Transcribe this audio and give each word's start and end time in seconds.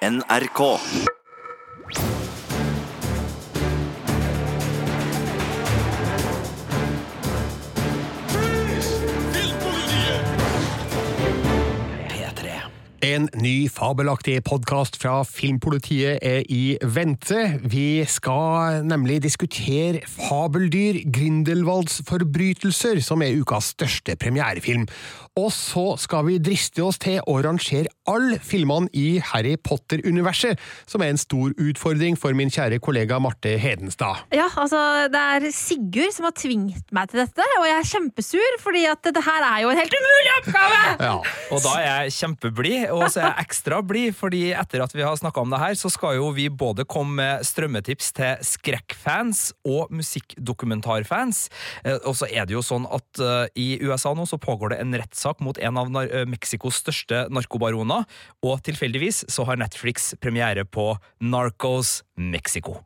NRK. 0.00 0.78
En 13.08 13.24
ny 13.40 13.68
fabelaktig 13.72 14.34
podkast 14.44 14.98
fra 15.00 15.22
Filmpolitiet 15.24 16.18
er 16.24 16.42
i 16.52 16.76
vente. 16.82 17.38
Vi 17.64 18.02
skal 18.10 18.82
nemlig 18.84 19.22
diskutere 19.24 20.02
Fabeldyr 20.04 20.98
Grindelwalds 21.14 22.02
forbrytelser, 22.08 23.00
som 23.00 23.24
er 23.24 23.38
ukas 23.38 23.70
største 23.76 24.18
premierefilm. 24.20 24.84
Og 25.38 25.52
så 25.54 25.84
skal 26.02 26.24
vi 26.26 26.40
driste 26.42 26.82
oss 26.82 26.98
til 27.00 27.20
å 27.30 27.36
rangere 27.44 27.92
alle 28.10 28.40
filmene 28.42 28.90
i 28.96 29.20
Harry 29.30 29.54
Potter-universet, 29.62 30.58
som 30.88 31.04
er 31.04 31.12
en 31.12 31.20
stor 31.20 31.54
utfordring 31.54 32.18
for 32.18 32.34
min 32.36 32.50
kjære 32.52 32.80
kollega 32.82 33.20
Marte 33.22 33.54
Hedenstad. 33.62 34.24
Ja, 34.34 34.48
altså, 34.58 34.80
det 35.12 35.22
er 35.22 35.48
Sigurd 35.54 36.16
som 36.16 36.26
har 36.28 36.34
tvingt 36.36 36.92
meg 36.96 37.12
til 37.12 37.22
dette, 37.22 37.46
og 37.60 37.68
jeg 37.68 37.78
er 37.78 37.90
kjempesur, 37.92 38.58
fordi 38.64 38.84
at 38.90 39.04
dette 39.06 39.22
her 39.24 39.46
er 39.52 39.62
jo 39.64 39.72
en 39.72 39.80
helt 39.80 39.98
umulig 40.00 40.34
oppgave! 40.40 40.82
Ja. 41.08 41.14
Og 41.54 41.62
da 41.64 41.76
er 41.78 41.88
jeg 41.88 42.16
kjempeblid, 42.18 42.97
og 42.98 43.08
så 43.12 43.22
er 43.22 43.26
jeg 43.28 43.46
ekstra 43.46 43.80
blid, 43.86 44.16
fordi 44.18 44.42
etter 44.56 44.82
at 44.84 44.94
vi 44.96 45.04
har 45.06 45.16
snakka 45.18 45.42
om 45.44 45.52
det 45.52 45.60
her, 45.62 45.76
så 45.78 45.90
skal 45.92 46.18
jo 46.18 46.30
vi 46.36 46.48
både 46.50 46.86
komme 46.88 47.18
med 47.18 47.46
strømmetips 47.46 48.10
til 48.18 48.42
skrekkfans 48.44 49.44
og 49.66 49.92
musikkdokumentarfans. 49.94 51.46
Eh, 51.84 51.98
Og 52.04 52.16
så 52.18 52.28
er 52.30 52.46
det 52.46 52.56
jo 52.56 52.64
sånn 52.64 52.86
at 52.90 53.22
eh, 53.22 53.46
i 53.58 53.68
USA 53.82 54.14
nå 54.14 54.26
så 54.28 54.40
pågår 54.40 54.74
det 54.74 54.80
en 54.82 54.94
rettssak 54.98 55.40
mot 55.44 55.58
en 55.58 55.80
av 55.80 55.90
eh, 56.04 56.26
Mexicos 56.28 56.82
største 56.82 57.26
narkobaroner, 57.34 58.04
og 58.44 58.60
tilfeldigvis 58.66 59.24
så 59.30 59.46
har 59.48 59.60
Netflix 59.60 60.12
premiere 60.20 60.66
på 60.68 60.92
Narcos 61.20 62.02
Mexico. 62.16 62.80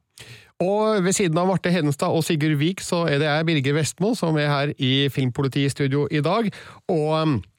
Og 0.62 1.02
ved 1.02 1.16
siden 1.16 1.38
av 1.40 1.48
Marte 1.50 1.72
Hedenstad 1.74 2.14
og 2.14 2.22
Sigurd 2.26 2.58
Vik, 2.60 2.82
så 2.84 3.02
er 3.10 3.18
det 3.18 3.26
jeg, 3.26 3.46
Birger 3.48 3.74
Vestmo, 3.80 4.12
som 4.18 4.36
er 4.38 4.50
her 4.50 4.74
i 4.78 5.08
Filmpolitistudio 5.10 6.04
i 6.12 6.20
dag. 6.22 6.52
Og 6.92 7.08
um, 7.18 7.32
eh, 7.40 7.51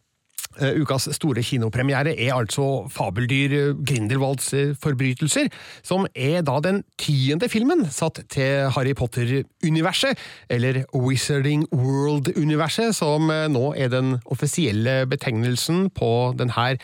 ukas 0.84 1.08
store 1.16 1.42
kinopremiere 1.46 2.14
er 2.20 2.34
altså 2.36 2.86
Fabeldyr 2.94 3.54
eh, 3.58 3.73
Grindelwalds 3.88 4.52
eh, 4.54 4.73
forbrytelser, 4.80 5.50
som 5.86 6.06
er 6.16 6.42
da 6.45 6.60
den 6.64 6.84
tiende 7.02 7.50
filmen 7.50 7.86
satt 7.92 8.22
til 8.34 8.70
Harry 8.76 8.94
Potter-universet, 8.94 10.18
eller 10.50 10.84
Wizarding 10.94 11.66
World-universet, 11.73 12.94
som 12.95 13.30
eh, 13.34 13.48
nå 13.52 13.73
er 13.80 13.90
den 13.94 14.18
offisielle 14.32 15.04
betegnelsen 15.10 15.90
på 15.95 16.12
denne 16.40 16.78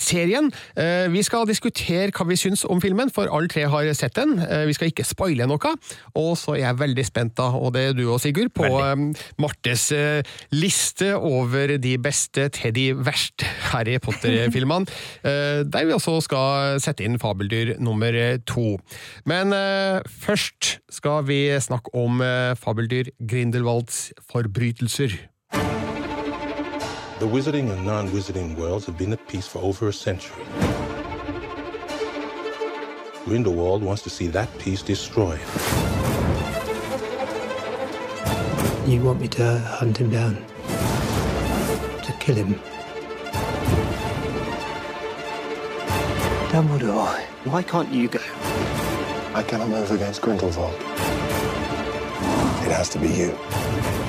serien. 0.00 0.48
Eh, 0.78 1.08
Vi 1.12 1.20
skal 1.26 1.44
diskutere 1.50 2.10
hva 2.14 2.24
vi 2.28 2.36
syns 2.40 2.62
om 2.64 2.80
filmen, 2.80 3.10
for 3.12 3.28
alle 3.28 3.50
tre 3.52 3.66
har 3.68 3.90
sett 3.94 4.14
den. 4.16 4.38
Eh, 4.40 4.64
Vi 4.70 4.72
skal 4.78 4.88
ikke 4.92 5.04
spoile 5.04 5.46
noe. 5.50 5.74
Og 6.16 6.32
så 6.40 6.54
er 6.56 6.62
jeg 6.70 6.78
veldig 6.80 7.04
spent, 7.06 7.34
da, 7.36 7.50
og 7.52 7.74
det 7.74 7.82
er 7.90 7.92
du 7.98 8.06
òg, 8.08 8.20
Sigurd, 8.22 8.52
på 8.56 8.64
Veldig. 8.64 9.16
eh, 9.18 9.30
Martes 9.42 9.90
eh, 9.92 10.22
liste 10.54 11.12
over 11.18 11.76
de 11.78 11.96
beste 11.98 12.48
til 12.56 12.72
de 12.76 12.86
verste 12.94 13.09
Harry 13.70 13.98
Potter-filmene, 13.98 14.86
eh, 15.24 15.64
der 15.64 15.86
vi 15.86 15.96
også 15.96 16.18
skal 16.24 16.80
sette 16.82 17.04
inn 17.06 17.18
fabeldyr 17.20 17.76
nummer 17.82 18.16
to. 18.46 18.78
Men 19.26 19.54
eh, 19.56 20.00
først 20.06 20.78
skal 20.90 21.26
vi 21.28 21.42
snakke 21.60 21.94
om 21.94 22.20
eh, 22.20 22.56
fabeldyr 22.56 23.12
Grindelwalds 23.28 24.12
forbrytelser. 24.32 25.18
The 27.20 27.26
wizarding 27.26 27.70
and 27.70 27.84
non 27.84 28.08
wizarding 28.08 28.56
worlds 28.56 28.86
have 28.86 28.96
been 28.96 29.12
at 29.12 29.20
peace 29.28 29.46
for 29.46 29.58
over 29.62 29.88
a 29.88 29.92
century. 29.92 30.44
Grindelwald 33.26 33.82
wants 33.82 34.02
to 34.02 34.10
see 34.10 34.26
that 34.28 34.48
peace 34.58 34.82
destroyed. 34.82 35.38
You 38.86 39.02
want 39.02 39.20
me 39.20 39.28
to 39.28 39.58
hunt 39.58 39.98
him 39.98 40.10
down? 40.10 40.38
To 42.02 42.12
kill 42.18 42.36
him? 42.36 42.58
Dumbledore, 46.50 47.20
why 47.44 47.62
can't 47.62 47.92
you 47.92 48.08
go? 48.08 48.18
I 49.34 49.44
cannot 49.46 49.68
move 49.68 49.92
against 49.92 50.20
Grindelwald. 50.20 50.74
It 52.64 52.72
has 52.72 52.88
to 52.88 52.98
be 52.98 53.06
you. 53.06 53.99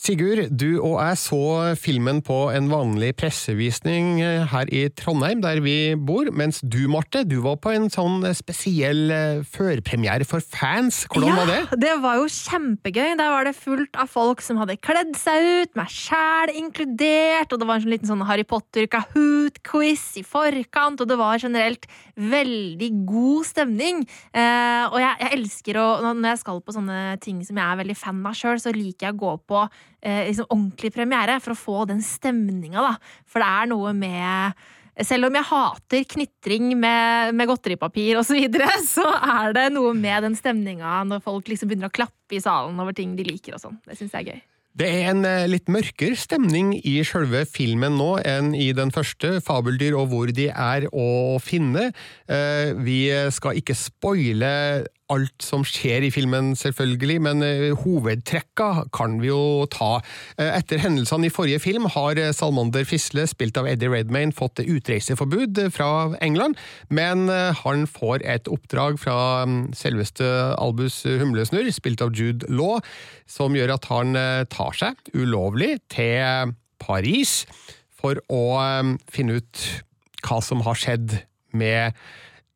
Sigurd, 0.00 0.46
du 0.56 0.78
og 0.80 0.94
jeg 0.96 1.16
så 1.20 1.40
filmen 1.76 2.22
på 2.24 2.36
en 2.56 2.70
vanlig 2.70 3.10
pressevisning 3.20 4.22
eh, 4.24 4.46
her 4.48 4.70
i 4.72 4.86
Trondheim, 4.96 5.42
der 5.44 5.58
vi 5.60 5.92
bor, 5.92 6.30
mens 6.32 6.62
du, 6.64 6.86
Marte, 6.88 7.20
du 7.28 7.42
var 7.44 7.58
på 7.60 7.74
en 7.74 7.90
sånn 7.92 8.24
spesiell 8.32 9.12
eh, 9.12 9.42
førpremiere 9.44 10.24
for 10.24 10.40
fans. 10.40 11.02
Hvordan 11.12 11.36
var 11.36 11.50
det? 11.50 11.58
Ja, 11.66 11.78
det 11.82 11.92
var 12.00 12.16
jo 12.16 12.30
kjempegøy. 12.32 13.10
Der 13.20 13.34
var 13.34 13.44
det 13.44 13.52
fullt 13.58 14.00
av 14.00 14.08
folk 14.08 14.40
som 14.40 14.62
hadde 14.62 14.78
kledd 14.80 15.12
seg 15.20 15.50
ut, 15.66 15.76
meg 15.76 15.92
sjæl 15.92 16.54
inkludert, 16.62 17.52
og 17.52 17.60
det 17.60 17.68
var 17.68 17.76
en 17.76 17.84
sånn 17.84 17.92
liten 17.92 18.12
sånn 18.14 18.24
Harry 18.30 18.48
Potter-Kahoot-quiz 18.48 20.06
i 20.22 20.24
forkant, 20.24 21.04
og 21.04 21.12
det 21.12 21.20
var 21.20 21.44
generelt 21.44 21.84
veldig 22.16 22.90
god 23.04 23.50
stemning. 23.52 24.00
Eh, 24.32 24.88
og 24.88 24.96
jeg, 25.04 25.12
jeg 25.26 25.36
elsker 25.42 25.76
å 25.84 25.86
Når 26.08 26.32
jeg 26.32 26.40
skal 26.46 26.64
på 26.64 26.72
sånne 26.80 27.04
ting 27.20 27.44
som 27.44 27.60
jeg 27.60 27.68
er 27.68 27.84
veldig 27.84 28.00
fan 28.00 28.24
av 28.24 28.40
sjøl, 28.40 28.56
så 28.64 28.72
liker 28.72 29.10
jeg 29.10 29.20
å 29.20 29.22
gå 29.26 29.36
på 29.44 29.68
eh, 30.02 30.26
liksom 30.28 30.50
ordentlig 30.50 30.92
premiere 30.96 31.38
for 31.44 31.54
å 31.54 31.60
få 31.60 31.86
den 31.90 32.02
stemninga, 32.04 32.82
da. 32.82 33.22
For 33.28 33.42
det 33.42 33.48
er 33.60 33.72
noe 33.72 33.94
med 33.96 34.68
selv 35.06 35.30
om 35.30 35.36
jeg 35.38 35.48
hater 35.48 36.06
knitring 36.14 36.72
med, 36.78 37.34
med 37.36 37.48
godteripapir 37.48 38.18
osv., 38.20 38.34
så, 38.34 38.36
videre, 38.36 38.68
så 38.96 39.06
er 39.40 39.56
det 39.56 39.70
noe 39.76 39.94
med 39.96 40.26
den 40.26 40.38
stemninga 40.38 41.00
når 41.08 41.24
folk 41.24 41.50
liksom 41.50 41.70
begynner 41.70 41.90
å 41.90 41.98
klappe 42.00 42.36
i 42.36 42.42
salen 42.42 42.78
over 42.82 42.96
ting 42.96 43.16
de 43.18 43.26
liker 43.26 43.56
og 43.56 43.64
sånn. 43.64 43.80
Det 43.86 43.98
syns 43.98 44.16
jeg 44.16 44.26
er 44.26 44.32
gøy. 44.34 44.46
Det 44.80 44.86
er 44.86 45.08
en 45.10 45.24
eh, 45.26 45.48
litt 45.50 45.66
mørkere 45.72 46.14
stemning 46.18 46.76
i 46.86 47.00
sjølve 47.06 47.42
filmen 47.50 47.96
nå 47.98 48.12
enn 48.22 48.52
i 48.54 48.68
den 48.76 48.92
første, 48.94 49.40
Fabeldyr 49.42 49.96
og 49.98 50.12
hvor 50.12 50.30
de 50.34 50.46
er 50.52 50.86
å 50.94 51.40
finne. 51.42 51.88
Eh, 52.30 52.70
Vi 52.78 53.00
skal 53.34 53.58
ikke 53.58 53.74
spoile 53.74 54.52
alt 55.12 55.44
som 55.44 55.64
skjer 55.66 56.06
i 56.06 56.12
filmen, 56.14 56.52
selvfølgelig, 56.58 57.16
men 57.26 57.44
eh, 57.46 57.66
hovedtrekka 57.82 58.86
kan 58.96 59.18
vi 59.22 59.30
jo 59.30 59.66
ta. 59.72 59.98
Eh, 60.38 60.52
Etter 60.58 60.82
hendelsene 60.82 61.28
i 61.28 61.32
forrige 61.34 61.62
film 61.62 61.88
har 61.94 62.20
eh, 62.20 62.32
Salmander 62.36 62.86
Fisle, 62.88 63.26
spilt 63.30 63.58
av 63.60 63.68
Eddie 63.70 63.90
Redmayne, 63.92 64.34
fått 64.36 64.62
utreiseforbud 64.62 65.60
fra 65.74 65.90
England, 66.24 66.58
men 66.88 67.28
han 67.30 67.84
får 67.90 68.24
et 68.28 68.48
oppdrag 68.50 68.98
fra 69.00 69.16
mm, 69.48 69.72
selveste 69.76 70.26
Albus 70.60 71.02
Humlesnurr, 71.04 71.70
spilt 71.74 72.02
av 72.04 72.14
Jude 72.16 72.48
Law, 72.52 72.80
som 73.30 73.56
gjør 73.56 73.74
at 73.76 73.90
han 73.90 74.16
tar 74.50 74.76
seg 74.78 75.12
ulovlig 75.14 75.76
til 75.92 76.54
Paris 76.80 77.44
for 78.00 78.20
å 78.32 78.42
eh, 78.62 78.96
finne 79.12 79.40
ut 79.40 79.66
hva 80.24 80.40
som 80.44 80.64
har 80.66 80.78
skjedd 80.78 81.20
med 81.56 81.96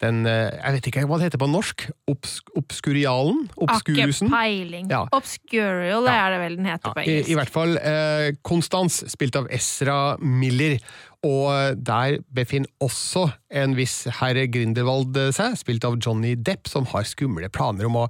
den 0.03 0.27
eh, 0.27 0.50
Jeg 0.59 0.75
vet 0.77 0.87
ikke 0.91 1.05
hva 1.06 1.19
det 1.21 1.28
heter 1.28 1.41
på 1.43 1.49
norsk. 1.50 1.84
Obs 2.10 2.41
obskurialen? 2.59 3.44
Obskurusen? 3.56 4.28
Akke 4.28 4.34
peiling. 4.34 4.91
Ja. 4.91 5.05
Obscurial, 5.15 6.05
Ja. 6.09 6.15
er 6.27 6.34
det 6.34 6.41
vel 6.43 6.56
den 6.59 6.66
heter 6.69 6.94
på 6.97 7.05
I, 7.06 7.16
I 7.31 7.37
hvert 7.38 7.53
fall 7.55 7.77
eh, 7.78 8.33
Konstans, 8.43 9.03
spilt 9.12 9.37
av 9.38 9.47
Ezra 9.54 10.16
Miller. 10.21 10.78
Og 11.25 11.78
der 11.81 12.19
befinner 12.37 12.69
også 12.84 13.28
en 13.54 13.77
viss 13.78 14.03
herr 14.21 14.37
Grindelwald 14.53 15.16
seg, 15.33 15.54
spilt 15.56 15.87
av 15.88 15.97
Johnny 16.03 16.34
Depp, 16.37 16.69
som 16.69 16.84
har 16.93 17.06
skumle 17.09 17.49
planer 17.49 17.87
om 17.88 18.03
å 18.03 18.09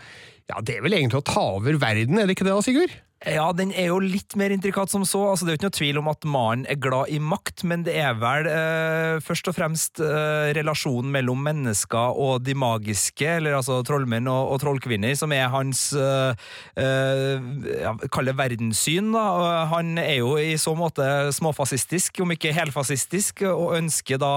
Ja, 0.51 0.59
det 0.61 0.75
er 0.77 0.83
vel 0.85 0.93
egentlig 0.99 1.23
å 1.23 1.25
ta 1.25 1.41
over 1.57 1.79
verden, 1.81 2.19
er 2.21 2.27
det 2.27 2.35
ikke 2.37 2.45
det 2.45 2.53
da, 2.53 2.61
Sigurd? 2.65 2.93
Ja, 3.25 3.47
den 3.57 3.71
er 3.73 3.89
jo 3.89 4.01
litt 4.03 4.35
mer 4.37 4.53
intrikat 4.53 4.93
som 4.93 5.05
så. 5.09 5.23
Altså, 5.31 5.47
det 5.47 5.53
er 5.53 5.55
jo 5.55 5.59
ikke 5.63 5.69
noe 5.71 5.79
tvil 5.79 6.01
om 6.01 6.09
at 6.13 6.27
mannen 6.29 6.67
er 6.69 6.77
glad 6.77 7.09
i 7.09 7.17
makt, 7.23 7.63
men 7.65 7.85
det 7.87 7.95
er 7.97 8.19
vel 8.21 8.49
eh, 8.51 9.21
først 9.25 9.49
og 9.49 9.57
fremst 9.57 10.01
eh, 10.05 10.51
relasjonen 10.57 11.09
mellom 11.15 11.41
mennesker 11.47 12.19
og 12.21 12.43
de 12.45 12.53
magiske, 12.59 13.25
eller 13.39 13.57
altså 13.57 13.79
trollmenn 13.87 14.29
og, 14.29 14.53
og 14.53 14.61
trollkvinner, 14.61 15.15
som 15.17 15.33
er 15.33 15.49
hans 15.55 15.87
eh, 15.97 16.51
eh, 16.81 17.47
ja, 17.81 17.95
Kall 18.13 18.29
det 18.29 18.37
verdenssyn, 18.37 19.09
da. 19.15 19.25
Han 19.73 19.97
er 20.03 20.19
jo 20.19 20.35
i 20.41 20.59
så 20.61 20.75
måte 20.77 21.09
småfascistisk, 21.33 22.21
om 22.25 22.37
ikke 22.37 22.53
helfascistisk, 22.57 23.47
og 23.49 23.79
ønsker 23.79 24.21
da 24.21 24.35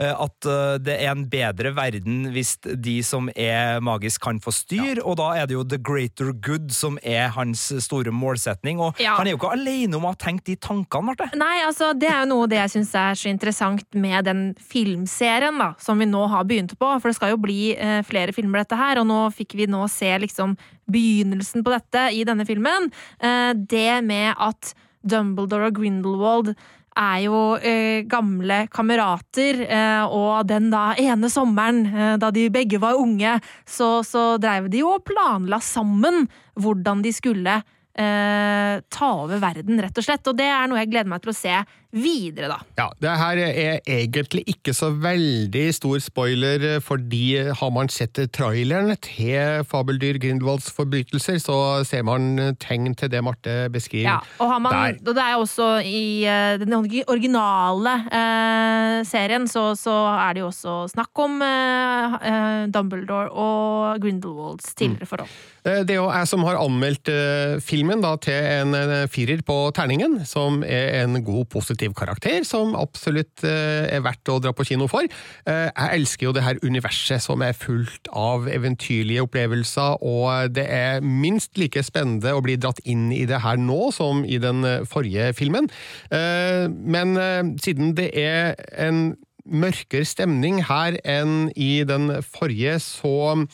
eh, 0.00 0.14
at 0.14 0.48
eh, 0.48 0.78
det 0.80 0.96
er 0.96 1.12
en 1.12 1.26
bedre 1.28 1.74
verden 1.76 2.30
hvis 2.32 2.56
de 2.64 2.96
som 3.04 3.28
er 3.36 3.84
magisk, 3.84 4.22
kan 4.24 4.40
få 4.40 4.52
styr, 4.52 5.04
og 5.04 5.20
da 5.20 5.30
er 5.36 5.46
det 5.48 5.58
jo 5.58 5.68
the 5.68 5.78
greater 5.80 6.32
good 6.32 6.72
som 6.72 6.96
er 7.04 7.28
hans 7.36 7.68
store 7.84 8.12
målsetning. 8.30 8.80
Og 8.80 8.98
Ja. 9.00 9.16
han 9.16 9.26
er 9.26 9.32
jo 9.32 9.38
ikke 9.38 9.52
alene 9.52 9.94
om 9.96 10.04
å 10.04 10.12
ha 10.14 10.14
tenkt 10.14 10.44
de 10.46 10.56
tankene, 10.56 11.02
Marte. 11.10 11.30
Nei, 11.36 11.62
altså, 11.66 11.92
det 11.98 12.08
er 12.08 12.20
jo 12.24 12.30
noe 12.34 12.46
det 12.48 12.58
jeg 12.58 12.70
syns 12.76 12.94
er 12.94 13.14
så 13.14 13.28
interessant 13.30 13.84
med 13.94 14.24
den 14.24 14.54
filmserien 14.58 15.58
da, 15.58 15.74
som 15.78 15.98
vi 15.98 16.06
nå 16.06 16.26
har 16.28 16.44
begynt 16.44 16.76
på. 16.78 17.00
For 17.00 17.08
det 17.10 17.16
skal 17.16 17.30
jo 17.34 17.40
bli 17.42 17.74
eh, 17.76 18.02
flere 18.02 18.32
filmer, 18.32 18.62
dette 18.64 18.76
her, 18.78 18.98
og 19.02 19.06
nå 19.06 19.20
fikk 19.34 19.54
vi 19.58 19.66
nå 19.66 19.84
se 19.90 20.10
liksom 20.18 20.56
begynnelsen 20.90 21.64
på 21.64 21.70
dette 21.74 22.08
i 22.16 22.24
denne 22.24 22.46
filmen. 22.46 22.90
Eh, 23.20 23.52
det 23.54 24.02
med 24.04 24.34
at 24.38 24.74
Dumbledore 25.06 25.70
og 25.70 25.74
Grindelwald 25.78 26.54
er 27.00 27.20
jo 27.22 27.54
eh, 27.56 28.02
gamle 28.10 28.64
kamerater, 28.68 29.62
eh, 29.62 30.02
og 30.10 30.46
den 30.50 30.70
da 30.72 30.90
ene 30.98 31.30
sommeren, 31.30 31.84
eh, 31.86 32.16
da 32.20 32.30
de 32.34 32.48
begge 32.50 32.80
var 32.82 32.98
unge, 32.98 33.38
så, 33.64 34.02
så 34.04 34.34
dreiv 34.42 34.68
de 34.72 34.82
jo 34.82 34.96
og 34.96 35.04
planla 35.08 35.60
sammen 35.62 36.26
hvordan 36.58 37.00
de 37.06 37.12
skulle 37.14 37.60
ta 37.94 39.08
over 39.18 39.40
verden, 39.42 39.80
rett 39.82 39.98
og 39.98 40.04
slett. 40.06 40.28
Og 40.30 40.36
det 40.38 40.46
er 40.46 40.70
noe 40.70 40.78
jeg 40.78 40.92
gleder 40.92 41.10
meg 41.10 41.24
til 41.24 41.32
å 41.32 41.36
se 41.36 41.56
videre, 41.92 42.48
da. 42.52 42.58
Ja, 42.78 42.86
det 43.02 43.14
her 43.18 43.40
er 43.42 43.80
egentlig 43.90 44.44
ikke 44.52 44.74
så 44.76 44.90
veldig 45.02 45.64
stor 45.74 45.98
spoiler, 46.02 46.78
fordi 46.84 47.22
har 47.58 47.70
man 47.74 47.88
sett 47.90 48.18
traileren 48.36 48.92
til 49.02 49.64
Fabeldyr 49.66 50.20
Grindelwalds 50.22 50.70
forbrytelser, 50.76 51.40
så 51.42 51.56
ser 51.88 52.04
man 52.06 52.54
tegn 52.62 52.94
til 52.98 53.10
det 53.10 53.22
Marte 53.26 53.56
beskriver 53.74 54.06
Ja, 54.06 54.18
og, 54.38 54.52
har 54.52 54.62
man, 54.62 54.76
der. 54.76 55.00
og 55.10 55.16
det 55.18 55.24
er 55.24 55.32
jo 55.34 55.42
også 55.44 55.68
i 55.86 56.02
eh, 56.30 56.54
den 56.62 56.76
originale 57.10 57.96
eh, 58.12 59.00
serien, 59.08 59.48
så, 59.50 59.72
så 59.78 59.96
er 60.14 60.36
det 60.38 60.44
jo 60.44 60.50
også 60.52 60.76
snakk 60.94 61.24
om 61.26 61.40
eh, 61.42 62.18
eh, 62.30 62.60
Dumbledore 62.74 63.30
og 63.34 64.00
Grindelwalds 64.04 64.74
tidligere 64.78 65.10
forhold. 65.10 65.34
Eh, 65.64 65.82
Det 65.84 65.96
er 65.96 66.00
jo 66.00 66.06
jeg 66.12 66.28
som 66.30 66.44
har 66.46 66.60
anmeldt 66.60 67.10
eh, 67.12 67.58
filmen 67.64 68.00
da, 68.04 68.14
til 68.22 68.36
en 68.38 68.76
eh, 68.78 69.06
firer 69.10 69.42
på 69.46 69.58
terningen, 69.76 70.20
som 70.28 70.62
er 70.62 71.02
en 71.02 71.18
god, 71.24 71.46
positiv 71.50 71.79
karakter, 71.96 72.44
som 72.44 72.74
absolutt 72.78 73.44
eh, 73.46 73.88
er 73.88 74.02
verdt 74.04 74.28
å 74.28 74.38
dra 74.42 74.52
på 74.52 74.66
kino 74.68 74.88
for. 74.90 75.06
Eh, 75.48 75.68
Jeg 75.70 76.00
elsker 76.00 76.28
jo 76.28 76.34
det 76.36 76.44
her 76.44 76.60
universet 76.62 77.22
som 77.24 77.42
er 77.42 77.56
fullt 77.56 78.10
av 78.12 78.48
eventyrlige 78.48 79.24
opplevelser, 79.24 80.02
og 80.04 80.54
det 80.54 80.66
er 80.68 81.00
minst 81.00 81.58
like 81.58 81.82
spennende 81.86 82.34
å 82.36 82.44
bli 82.44 82.58
dratt 82.60 82.80
inn 82.84 83.08
i 83.12 83.24
det 83.28 83.40
her 83.44 83.56
nå 83.56 83.90
som 83.96 84.24
i 84.24 84.38
den 84.42 84.64
eh, 84.64 84.84
forrige 84.88 85.32
filmen. 85.34 85.68
Men 86.10 87.14
siden 87.62 87.94
det 87.96 88.10
er 88.18 88.54
en 88.78 89.14
mørkere 89.44 90.04
stemning 90.04 90.60
her 90.68 90.98
enn 91.08 91.50
i 91.56 91.82
den 91.86 92.10
forrige, 92.26 92.78
så 92.82 93.46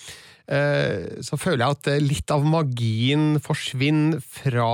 så 0.46 1.38
føler 1.40 1.64
jeg 1.64 1.76
at 1.76 1.88
litt 2.04 2.30
av 2.30 2.44
magien 2.46 3.40
forsvinner 3.42 4.20
fra 4.22 4.68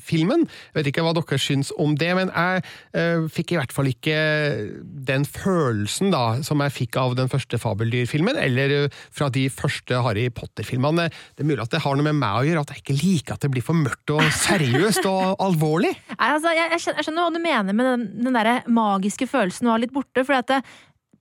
filmen. 0.00 0.46
Jeg 0.70 0.78
vet 0.78 0.90
ikke 0.92 1.04
hva 1.04 1.14
dere 1.16 1.38
syns 1.40 1.72
om 1.80 1.94
det, 1.98 2.10
men 2.16 2.30
jeg 2.32 2.62
eh, 2.96 3.24
fikk 3.32 3.54
i 3.54 3.58
hvert 3.60 3.74
fall 3.74 3.90
ikke 3.90 4.16
den 5.08 5.26
følelsen 5.28 6.12
da, 6.14 6.24
som 6.46 6.62
jeg 6.64 6.74
fikk 6.76 6.98
av 7.00 7.16
den 7.18 7.30
første 7.32 7.60
Fabeldyrfilmen, 7.60 8.38
eller 8.40 8.76
eh, 8.76 9.00
fra 9.14 9.28
de 9.32 9.46
første 9.52 10.02
Harry 10.04 10.28
Potter-filmene. 10.34 11.08
Det 11.36 11.44
er 11.44 11.50
mulig 11.50 11.64
at 11.64 11.74
det 11.74 11.82
har 11.84 11.98
noe 11.98 12.08
med 12.08 12.20
meg 12.20 12.38
å 12.38 12.46
gjøre, 12.48 12.64
at 12.64 12.74
jeg 12.74 12.84
ikke 12.84 13.00
liker 13.00 13.36
at 13.36 13.44
det 13.46 13.52
blir 13.54 13.66
for 13.66 13.78
mørkt 13.78 14.14
og 14.14 14.22
seriøst 14.42 15.08
og 15.10 15.34
alvorlig. 15.46 15.92
Nei, 16.14 16.30
altså, 16.30 16.54
jeg, 16.56 16.70
jeg, 16.76 16.86
skjønner, 16.86 17.26
hva 17.26 17.34
du 17.34 17.42
mener 17.42 17.76
med 17.76 17.90
den, 17.90 18.08
den 18.28 18.38
der 18.38 18.70
magiske 18.70 19.28
følelsen 19.30 19.68
å 19.68 19.76
ha 19.76 19.82
litt 19.82 19.94
borte. 19.94 20.24
for 20.26 20.38
at 20.38 20.50
det, 20.50 20.62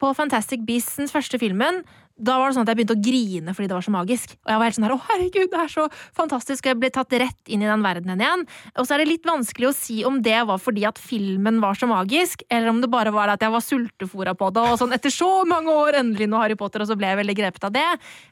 på 0.02 0.10
Fantastic 0.18 0.64
Beasts 0.66 1.14
første 1.14 1.38
filmen 1.38 1.84
da 2.22 2.38
var 2.38 2.50
det 2.50 2.56
sånn 2.58 2.66
at 2.68 2.72
jeg 2.72 2.80
begynte 2.80 2.96
å 2.98 3.04
grine 3.04 3.56
fordi 3.58 3.70
det 3.72 3.76
var 3.76 3.86
så 3.86 3.94
magisk. 3.94 4.36
Og 4.46 4.52
jeg 4.54 4.62
var 4.62 4.70
helt 4.70 4.78
sånn 4.78 4.86
her, 4.88 4.94
å 4.96 5.06
herregud, 5.10 5.50
det 5.52 5.60
er 5.62 5.72
så 5.74 5.86
fantastisk, 6.18 6.66
og 6.66 6.72
jeg 6.72 6.80
ble 6.82 6.92
tatt 6.94 7.16
rett 7.22 7.52
inn 7.52 7.66
i 7.66 7.70
den 7.70 7.86
verdenen 7.86 8.22
igjen. 8.22 8.46
Og 8.76 8.88
så 8.88 8.96
er 8.96 9.04
det 9.04 9.10
litt 9.10 9.28
vanskelig 9.28 9.72
å 9.72 9.76
si 9.76 10.02
om 10.08 10.22
det 10.24 10.38
var 10.50 10.62
fordi 10.62 10.86
at 10.90 11.02
filmen 11.02 11.62
var 11.64 11.80
så 11.80 11.90
magisk, 11.90 12.46
eller 12.50 12.72
om 12.72 12.84
det 12.84 12.92
bare 12.94 13.14
var 13.16 13.34
at 13.34 13.44
jeg 13.44 13.54
var 13.54 13.66
sultefora 13.66 14.36
på 14.38 14.52
det, 14.54 14.68
og 14.68 14.80
sånn 14.82 14.96
etter 14.98 15.14
så 15.14 15.32
mange 15.50 15.74
år, 15.74 16.02
endelig 16.02 16.30
noe 16.30 16.44
Harry 16.44 16.60
Potter, 16.60 16.86
og 16.86 16.92
så 16.92 16.98
ble 17.00 17.12
jeg 17.12 17.22
veldig 17.24 17.38
grepet 17.42 17.68
av 17.68 17.76
det. 17.76 17.88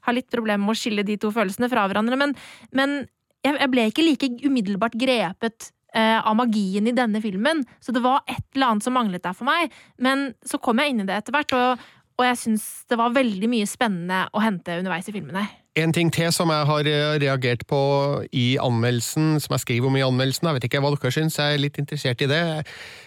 Har 0.06 0.18
litt 0.18 0.30
problemer 0.32 0.64
med 0.64 0.78
å 0.78 0.80
skille 0.80 1.08
de 1.08 1.18
to 1.20 1.34
følelsene 1.36 1.72
fra 1.72 1.88
hverandre, 1.90 2.20
men, 2.20 2.38
men 2.76 3.02
jeg, 3.46 3.56
jeg 3.56 3.72
ble 3.74 3.90
ikke 3.90 4.06
like 4.06 4.32
umiddelbart 4.46 4.98
grepet 5.00 5.72
eh, 5.96 6.18
av 6.20 6.36
magien 6.38 6.88
i 6.88 6.96
denne 6.96 7.22
filmen, 7.24 7.64
så 7.80 7.96
det 7.96 8.04
var 8.04 8.24
et 8.28 8.44
eller 8.56 8.74
annet 8.74 8.86
som 8.86 8.96
manglet 8.98 9.24
der 9.26 9.38
for 9.38 9.50
meg. 9.50 9.74
Men 10.02 10.32
så 10.46 10.60
kom 10.62 10.82
jeg 10.82 10.94
inn 10.94 11.04
i 11.04 11.08
det 11.10 11.18
etter 11.22 11.36
hvert, 11.36 11.56
og, 11.56 11.88
og 12.20 12.28
jeg 12.28 12.38
syns 12.42 12.68
det 12.92 13.00
var 13.00 13.16
veldig 13.16 13.48
mye 13.48 13.68
spennende 13.70 14.26
å 14.36 14.44
hente 14.44 14.76
underveis 14.82 15.08
i 15.08 15.16
filmen 15.16 15.40
her. 15.40 15.56
En 15.80 15.94
ting 15.96 16.10
til 16.12 16.32
som 16.36 16.50
jeg 16.52 16.66
har 16.68 16.88
eh, 16.90 17.14
reagert 17.22 17.62
på 17.70 17.80
i 18.36 18.58
anmeldelsen, 18.60 19.38
som 19.40 19.54
jeg 19.56 19.64
skriver 19.64 19.88
om 19.88 19.96
i 19.96 20.04
anmeldelsen, 20.04 20.50
jeg 20.50 20.58
vet 20.58 20.68
ikke 20.68 20.82
hva 20.84 20.92
dere 20.92 21.14
syns, 21.16 21.38
jeg 21.40 21.56
er 21.56 21.64
litt 21.64 21.80
interessert 21.80 22.24
i 22.26 22.28
det. 22.28 22.42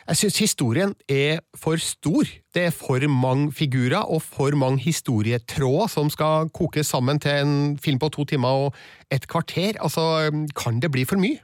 Jeg 0.06 0.20
syns 0.23 0.41
historien 0.41 0.94
er 1.11 1.43
for 1.59 1.76
stor. 1.82 2.31
Det 2.55 2.69
er 2.70 2.73
for 2.73 3.05
mange 3.12 3.50
figurer 3.53 4.00
og 4.00 4.23
for 4.25 4.56
mange 4.56 4.81
historietråder 4.87 5.93
som 5.93 6.08
skal 6.12 6.49
kokes 6.55 6.94
sammen 6.94 7.20
til 7.20 7.43
en 7.43 7.56
film 7.82 8.00
på 8.00 8.12
to 8.15 8.25
timer 8.32 8.69
og 8.69 8.82
et 9.12 9.29
kvarter. 9.29 9.76
Altså, 9.82 10.31
kan 10.56 10.81
det 10.81 10.94
bli 10.94 11.05
for 11.05 11.20
mye? 11.20 11.43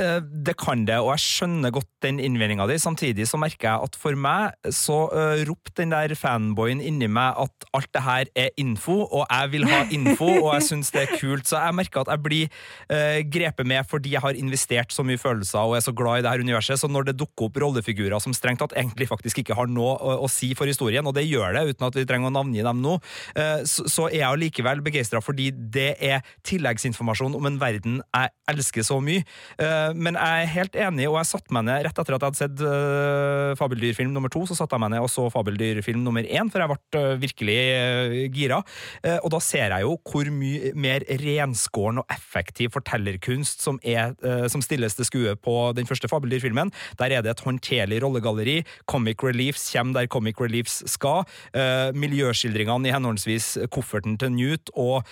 Eh, 0.00 0.20
Det 0.46 0.56
kan 0.56 0.86
det, 0.88 0.96
og 1.02 1.12
jeg 1.12 1.22
skjønner 1.24 1.72
godt 1.74 1.88
den 2.00 2.20
innvendinga 2.22 2.64
di. 2.68 2.78
Samtidig 2.80 3.26
så 3.28 3.36
merker 3.40 3.68
jeg 3.68 3.86
at 3.86 3.96
for 4.00 4.16
meg 4.16 4.54
så 4.72 5.02
uh, 5.12 5.42
ropte 5.44 5.82
den 5.82 5.92
der 5.92 6.14
fanboyen 6.16 6.80
inni 6.80 7.08
meg 7.10 7.36
at 7.42 7.66
alt 7.76 7.90
det 7.92 8.02
her 8.06 8.30
er 8.38 8.48
info, 8.60 9.02
og 9.04 9.26
jeg 9.28 9.50
vil 9.52 9.66
ha 9.68 9.82
info, 9.92 10.28
og 10.46 10.54
jeg 10.56 10.66
syns 10.70 10.92
det 10.94 11.02
er 11.02 11.12
kult. 11.20 11.44
Så 11.50 11.60
jeg 11.60 11.76
merker 11.76 12.02
at 12.02 12.12
jeg 12.14 12.22
blir 12.24 12.48
uh, 12.88 13.20
grepet 13.28 13.68
med 13.68 13.84
fordi 13.90 14.14
jeg 14.14 14.24
har 14.24 14.38
investert 14.40 14.94
så 14.94 15.04
mye 15.06 15.20
følelser 15.20 15.60
og 15.60 15.76
er 15.76 15.84
så 15.84 15.92
glad 15.96 16.22
i 16.22 16.24
det 16.24 16.32
her 16.32 16.44
universet. 16.46 16.80
Så 16.80 16.88
når 16.88 17.10
det 17.10 17.18
dukker 17.20 17.50
opp 17.50 17.60
rollefigurer 17.60 18.22
som 18.22 18.34
strengt 18.36 18.62
tatt 18.64 18.76
egentlig 18.80 19.10
faktisk 19.10 19.42
ikke 19.42 19.58
har 19.58 19.68
noe 19.68 19.98
å, 19.98 20.16
å 20.24 20.30
si 20.32 20.54
for 20.56 20.70
historien, 20.70 21.04
og 21.04 21.16
det 21.18 21.26
gjør 21.28 21.58
det 21.58 21.66
uten 21.74 21.88
at 21.90 22.00
vi 22.00 22.06
trenger 22.08 22.32
å 22.32 22.36
navngi 22.38 22.64
dem 22.64 22.80
nå, 22.80 22.96
uh, 23.36 23.60
så, 23.68 23.84
så 23.84 24.08
er 24.08 24.22
jeg 24.22 24.30
allikevel 24.30 24.80
begeistra 24.86 25.20
fordi 25.24 25.50
det 25.52 25.92
er 26.00 26.24
tilleggsinformasjon 26.48 27.36
om 27.36 27.50
en 27.50 27.60
verden 27.60 28.00
jeg 28.00 28.34
elsker 28.50 28.86
så 28.86 29.00
mye. 29.04 29.28
Uh, 29.60 29.89
men 29.96 30.16
jeg 30.18 30.44
er 30.44 30.50
helt 30.54 30.76
enig, 30.78 31.06
og 31.10 31.18
jeg 31.20 31.28
satte 31.30 31.54
meg 31.54 31.66
ned 31.66 31.84
rett 31.86 32.00
etter 32.00 32.16
at 32.16 32.24
jeg 32.24 32.30
hadde 32.30 32.40
sett 32.40 32.62
uh, 32.64 33.52
Fabeldyrfilm 33.58 34.12
nummer 34.14 34.32
to, 34.32 34.42
så 34.48 34.56
satte 34.58 34.76
jeg 34.76 34.82
meg 34.84 34.92
ned 34.94 35.04
og 35.04 35.10
så 35.12 35.26
Fabeldyrfilm 35.32 36.02
nummer 36.04 36.26
én, 36.26 36.50
for 36.52 36.62
jeg 36.62 36.70
ble 36.70 37.02
uh, 37.02 37.18
virkelig 37.20 37.58
gira. 38.34 38.60
Og 39.22 39.28
da 39.32 39.38
ser 39.42 39.72
jeg 39.72 39.84
jo 39.84 39.94
hvor 40.06 40.28
mye 40.34 40.70
mer 40.78 41.04
renskåren 41.20 42.00
og 42.02 42.12
effektiv 42.12 42.72
fortellerkunst 42.74 43.62
som, 43.64 43.78
er, 43.86 44.14
som 44.52 44.62
stilles 44.64 44.94
til 44.96 45.06
skue 45.06 45.34
på 45.40 45.54
den 45.76 45.88
første 45.88 46.08
Fabeldyrfilmen. 46.10 46.72
Der 47.00 47.14
er 47.16 47.24
det 47.24 47.32
et 47.32 47.42
håndterlig 47.44 48.00
rollegalleri. 48.04 48.56
Comic 48.90 49.24
reliefs 49.24 49.68
kommer 49.72 50.00
der 50.00 50.10
comic 50.12 50.40
reliefs 50.42 50.80
skal. 50.90 51.24
Miljøskildringene 51.96 52.90
i 52.90 52.94
henholdsvis 52.94 53.52
kofferten 53.72 54.18
til 54.20 54.34
Newt 54.34 54.72
og 54.74 55.06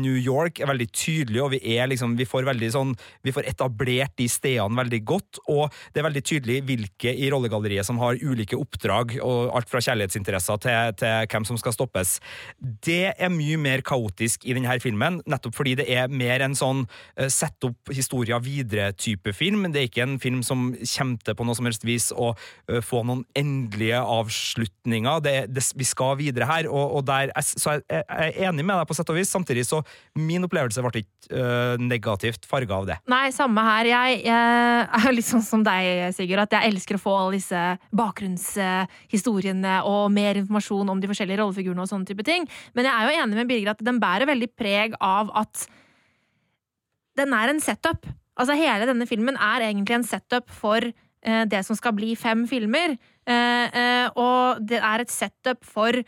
New 0.00 0.18
York 0.18 0.60
er 0.62 0.70
veldig 0.72 0.88
tydelige, 0.92 1.44
og 1.44 1.54
vi, 1.54 1.62
er 1.76 1.90
liksom, 1.92 2.16
vi 2.18 2.28
får 2.28 2.48
veldig 2.48 2.72
sånn 2.74 2.94
Vi 3.22 3.34
får 3.34 3.48
etablert 3.52 4.01
de 4.18 4.28
stedene 4.30 4.78
veldig 4.78 5.00
godt, 5.08 5.40
og 5.52 5.72
det 5.92 6.02
er 6.02 6.08
veldig 6.08 6.24
tydelig 6.26 6.58
hvilke 6.68 7.12
i 7.12 7.30
rollegalleriet 7.32 7.86
som 7.86 8.00
har 8.02 8.20
ulike 8.22 8.58
oppdrag, 8.58 9.16
og 9.22 9.52
alt 9.56 9.70
fra 9.70 9.82
kjærlighetsinteresser 9.84 10.62
til, 10.62 10.96
til 11.00 11.30
hvem 11.32 11.46
som 11.48 11.60
skal 11.60 11.76
stoppes. 11.76 12.18
Det 12.58 13.12
er 13.12 13.32
mye 13.32 13.58
mer 13.60 13.84
kaotisk 13.86 14.46
i 14.46 14.56
denne 14.56 14.78
filmen, 14.82 15.20
nettopp 15.28 15.56
fordi 15.56 15.76
det 15.82 15.88
er 15.92 16.12
mer 16.12 16.44
en 16.44 16.56
sånn 16.58 16.84
uh, 16.86 17.28
sett 17.32 17.62
opp 17.66 17.92
historia 17.92 18.40
videre-type 18.42 19.34
film. 19.36 19.66
Det 19.72 19.82
er 19.82 19.90
ikke 19.90 20.06
en 20.06 20.18
film 20.22 20.42
som 20.46 20.70
kommer 20.72 21.22
til 21.22 21.36
på 21.38 21.46
noe 21.46 21.58
som 21.58 21.68
helst 21.68 21.86
vis 21.86 22.10
å 22.12 22.32
uh, 22.34 22.80
få 22.84 23.02
noen 23.08 23.24
endelige 23.38 24.00
avslutninger. 24.00 25.22
Det, 25.24 25.36
det, 25.52 25.66
vi 25.78 25.86
skal 25.88 26.16
videre 26.20 26.48
her, 26.48 26.70
og, 26.70 26.98
og 26.98 27.06
der, 27.08 27.32
så 27.42 27.78
jeg, 27.78 27.86
jeg 27.88 28.32
er 28.32 28.50
enig 28.50 28.66
med 28.66 28.80
deg 28.80 28.88
på 28.88 28.96
sett 28.98 29.12
og 29.12 29.18
vis. 29.18 29.32
Samtidig 29.32 29.66
så 29.68 29.82
min 30.18 30.44
opplevelse 30.46 30.82
ble 30.84 31.02
ikke 31.02 31.36
uh, 31.36 31.76
negativt 31.80 32.48
farga 32.48 32.78
av 32.80 32.88
det. 32.90 32.98
Nei, 33.10 33.26
samme 33.34 33.64
her. 33.66 33.81
Jeg, 33.88 34.22
jeg 34.26 34.86
er 34.98 35.14
litt 35.14 35.28
sånn 35.28 35.44
som 35.44 35.62
deg, 35.66 36.12
Sigurd, 36.16 36.44
at 36.44 36.56
jeg 36.56 36.72
elsker 36.72 36.98
å 36.98 37.02
få 37.02 37.14
alle 37.18 37.38
disse 37.38 37.60
bakgrunnshistoriene 37.98 39.78
og 39.88 40.08
mer 40.14 40.40
informasjon 40.40 40.92
om 40.92 41.02
de 41.02 41.10
forskjellige 41.10 41.40
rollefigurene 41.42 41.84
og 41.84 41.90
sånne 41.90 42.08
type 42.08 42.26
ting. 42.26 42.48
Men 42.76 42.88
jeg 42.88 42.94
er 42.94 43.08
jo 43.08 43.22
enig 43.22 43.40
med 43.40 43.52
Birger 43.52 43.74
at 43.74 43.86
den 43.86 44.00
bærer 44.02 44.30
veldig 44.30 44.50
preg 44.58 44.98
av 45.00 45.32
at 45.42 45.66
den 47.18 47.34
er 47.36 47.52
en 47.52 47.62
setup. 47.62 48.08
Altså 48.40 48.56
Hele 48.56 48.88
denne 48.88 49.08
filmen 49.08 49.36
er 49.36 49.68
egentlig 49.68 49.98
en 49.98 50.08
setup 50.08 50.48
for 50.52 50.84
eh, 50.84 51.44
det 51.48 51.62
som 51.66 51.76
skal 51.78 51.94
bli 51.96 52.14
fem 52.16 52.46
filmer. 52.48 52.96
Eh, 53.28 53.66
eh, 53.82 54.06
og 54.18 54.62
det 54.64 54.80
er 54.80 55.04
et 55.04 55.12
setup 55.12 55.64
for 55.68 56.00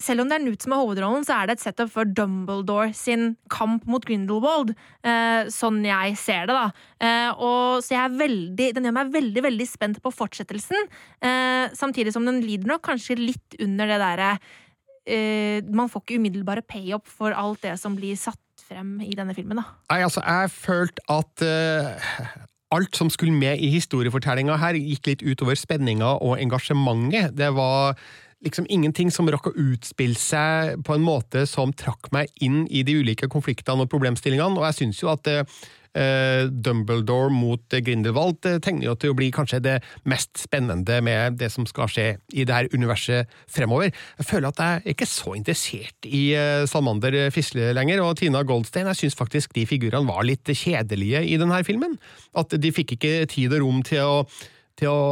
selv 0.00 0.24
om 0.24 0.30
det 0.30 0.38
er 0.38 0.44
Newt 0.44 0.64
som 0.64 0.74
er 0.74 0.80
hovedrollen, 0.80 1.26
så 1.26 1.36
er 1.36 1.48
det 1.48 1.58
et 1.58 1.64
setup 1.64 1.92
for 1.92 2.08
Dumbledore 2.08 2.90
sin 2.96 3.34
kamp 3.52 3.86
mot 3.90 4.04
Grindelwald. 4.06 4.72
Eh, 5.06 5.50
sånn 5.52 5.82
jeg 5.86 6.16
ser 6.20 6.48
det, 6.50 6.56
da. 6.56 6.66
Eh, 7.00 7.28
og, 7.36 7.84
så 7.84 7.94
jeg 7.94 8.02
er 8.02 8.18
veldig, 8.22 8.68
den 8.76 8.88
gjør 8.88 8.96
meg 8.96 9.14
veldig 9.14 9.46
veldig 9.48 9.68
spent 9.68 10.02
på 10.04 10.14
fortsettelsen. 10.14 10.90
Eh, 11.20 11.70
samtidig 11.76 12.14
som 12.16 12.26
den 12.28 12.42
lider 12.44 12.72
nok 12.72 12.84
kanskje 12.88 13.18
litt 13.20 13.58
under 13.60 13.90
det 13.90 13.98
derre 14.00 14.30
eh, 15.04 15.60
Man 15.68 15.90
får 15.90 16.04
ikke 16.04 16.20
umiddelbare 16.20 16.64
payoff 16.64 17.18
for 17.20 17.36
alt 17.36 17.62
det 17.66 17.76
som 17.80 17.96
blir 17.98 18.16
satt 18.20 18.40
frem 18.70 18.98
i 19.04 19.12
denne 19.18 19.34
filmen, 19.36 19.60
da. 19.60 19.66
Nei, 19.90 20.04
altså, 20.06 20.22
jeg 20.24 20.54
følte 20.54 21.10
at 21.10 21.44
uh 21.44 22.46
alt 22.70 22.96
som 22.96 23.10
skulle 23.10 23.34
med 23.34 23.58
i 23.58 23.70
historiefortellinga 23.72 24.56
her, 24.62 24.78
gikk 24.78 25.10
litt 25.10 25.24
utover 25.26 25.58
spenninga 25.58 26.16
og 26.22 26.38
engasjementet. 26.38 27.34
Det 27.38 27.50
var 27.56 27.98
liksom 28.44 28.68
ingenting 28.72 29.10
som 29.12 29.28
rakk 29.30 29.50
å 29.50 29.56
utspille 29.58 30.18
seg 30.18 30.80
på 30.86 30.96
en 30.96 31.04
måte 31.04 31.44
som 31.48 31.74
trakk 31.76 32.10
meg 32.14 32.30
inn 32.44 32.64
i 32.70 32.84
de 32.86 32.96
ulike 33.00 33.28
konfliktene 33.32 33.84
og 33.84 33.92
problemstillingene, 33.92 34.56
og 34.58 34.66
jeg 34.70 34.78
syns 34.80 35.02
jo 35.02 35.10
at 35.12 35.28
eh, 35.28 36.48
Dumbledore 36.48 37.32
mot 37.34 37.76
Grindelwald 37.84 38.48
eh, 38.48 38.58
tegner 38.62 38.88
jo 38.88 38.96
til 39.00 39.12
å 39.12 39.18
bli 39.18 39.30
kanskje 39.34 39.60
det 39.64 39.76
mest 40.08 40.40
spennende 40.40 41.00
med 41.04 41.36
det 41.40 41.50
som 41.52 41.68
skal 41.68 41.90
skje 41.92 42.08
i 42.32 42.46
det 42.48 42.56
her 42.56 42.70
universet 42.72 43.30
fremover. 43.50 43.92
Jeg 44.20 44.28
føler 44.30 44.50
at 44.50 44.62
jeg 44.64 44.80
er 44.80 44.94
ikke 44.94 45.10
så 45.10 45.36
interessert 45.36 46.08
i 46.08 46.24
eh, 46.38 46.64
Salmander 46.70 47.18
Fisle 47.34 47.74
lenger, 47.76 48.04
og 48.06 48.16
Tina 48.20 48.44
Goldstein, 48.46 48.88
jeg 48.92 49.04
syns 49.04 49.18
faktisk 49.18 49.56
de 49.56 49.66
figurene 49.68 50.08
var 50.08 50.24
litt 50.28 50.48
kjedelige 50.48 51.26
i 51.28 51.36
denne 51.40 51.60
filmen. 51.66 51.98
At 52.38 52.56
de 52.56 52.72
fikk 52.72 52.96
ikke 52.96 53.16
tid 53.30 53.52
og 53.58 53.66
rom 53.66 53.84
til 53.86 54.00
å, 54.00 54.20
til 54.80 54.94
å, 54.94 55.02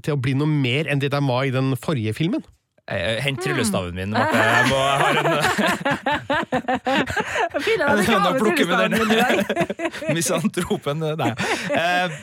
til 0.00 0.16
å 0.16 0.22
bli 0.22 0.38
noe 0.38 0.48
mer 0.48 0.88
enn 0.88 1.02
det 1.02 1.12
de 1.12 1.20
var 1.28 1.44
i 1.44 1.52
den 1.52 1.74
forrige 1.76 2.16
filmen. 2.16 2.46
Eh, 2.88 3.18
Hent 3.20 3.42
tryllestaven 3.44 3.94
min, 3.96 4.14
Marte. 4.14 4.38
Jeg 4.38 4.68
må 4.70 4.78
ha 4.80 5.08
en 5.12 5.18
Fint, 7.64 7.82
ikke 7.82 8.16
har 8.16 8.20
med 8.24 8.40
tryllestaven 8.40 8.92
din 8.96 9.10
i 9.12 9.18
dag. 9.18 9.36
Misantropen 10.16 11.02
Nei. 11.04 11.32
Eh, 11.74 12.20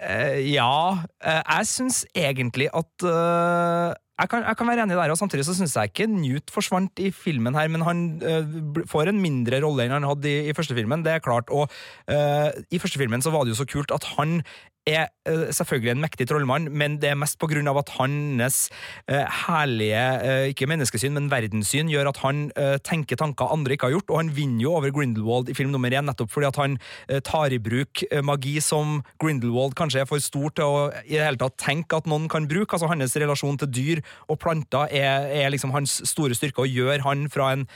eh, 0.00 0.38
ja, 0.54 0.72
eh, 1.20 1.42
jeg 1.42 1.68
syns 1.68 2.04
egentlig 2.16 2.70
at 2.72 3.04
eh, 3.04 3.90
jeg 4.20 4.28
kan, 4.28 4.44
jeg 4.44 4.56
kan 4.60 4.68
være 4.68 4.84
enig 4.84 4.96
der, 4.98 5.12
og 5.12 5.16
samtidig 5.16 5.46
så 5.48 5.54
syns 5.56 5.76
jeg 5.76 5.92
ikke 5.92 6.08
Newt 6.12 6.52
forsvant 6.52 7.00
i 7.00 7.08
filmen 7.14 7.56
her, 7.56 7.68
men 7.72 7.84
han 7.86 8.02
øh, 8.20 8.82
får 8.88 9.08
en 9.12 9.20
mindre 9.22 9.62
rolle 9.64 9.86
enn 9.86 9.96
han 9.96 10.08
hadde 10.08 10.28
i, 10.28 10.50
i 10.50 10.56
første 10.56 10.76
filmen, 10.76 11.04
det 11.06 11.14
er 11.14 11.24
klart. 11.24 11.48
Og 11.48 11.70
øh, 12.10 12.48
i 12.68 12.80
første 12.82 13.00
filmen 13.00 13.24
så 13.24 13.32
var 13.32 13.44
det 13.44 13.54
jo 13.54 13.62
så 13.62 13.68
kult 13.68 13.94
at 13.96 14.04
han 14.18 14.42
er 14.88 15.10
eh, 15.28 15.50
selvfølgelig 15.52 15.92
en 15.92 16.00
mektig 16.00 16.26
trollmann, 16.30 16.68
men 16.72 16.96
det 17.02 17.10
er 17.10 17.18
mest 17.18 17.36
på 17.40 17.48
grunn 17.50 17.68
av 17.68 17.80
at 17.82 17.92
hans 17.98 18.60
uh, 19.10 19.26
herlige, 19.44 20.04
uh, 20.24 20.46
ikke 20.48 20.68
menneskesyn, 20.70 21.12
men 21.16 21.28
verdenssyn, 21.32 21.90
gjør 21.92 22.10
at 22.12 22.20
han 22.24 22.46
uh, 22.56 22.78
tenker 22.86 23.18
tanker 23.20 23.52
andre 23.52 23.76
ikke 23.76 23.90
har 23.90 23.96
gjort, 23.98 24.10
og 24.10 24.20
han 24.22 24.32
vinner 24.36 24.64
jo 24.64 24.74
over 24.78 24.92
Grindelwald 24.94 25.50
i 25.52 25.56
film 25.56 25.74
nummer 25.74 25.92
én, 25.92 26.06
nettopp 26.08 26.32
fordi 26.32 26.48
at 26.48 26.60
han 26.60 26.76
tar 27.26 27.52
i 27.52 27.58
bruk 27.62 28.02
magi 28.24 28.52
som 28.62 29.00
Grindelwald 29.20 29.74
kanskje 29.78 30.02
er 30.02 30.08
for 30.08 30.22
stor 30.22 30.52
til 30.56 30.64
å 30.64 30.82
i 31.02 31.16
det 31.16 31.24
hele 31.24 31.40
tatt 31.40 31.56
tenke 31.60 31.98
at 31.98 32.06
noen 32.10 32.28
kan 32.30 32.46
bruke. 32.48 32.72
Altså 32.76 32.88
hans 32.90 33.16
relasjon 33.18 33.58
til 33.60 33.70
dyr 33.72 34.02
og 34.30 34.38
planter 34.42 34.90
er, 34.94 35.26
er 35.42 35.50
liksom 35.52 35.74
hans 35.74 35.98
store 36.08 36.36
styrke, 36.38 36.64
og 36.64 36.70
gjør 36.70 37.04
han 37.04 37.26
fra 37.32 37.50
en 37.56 37.66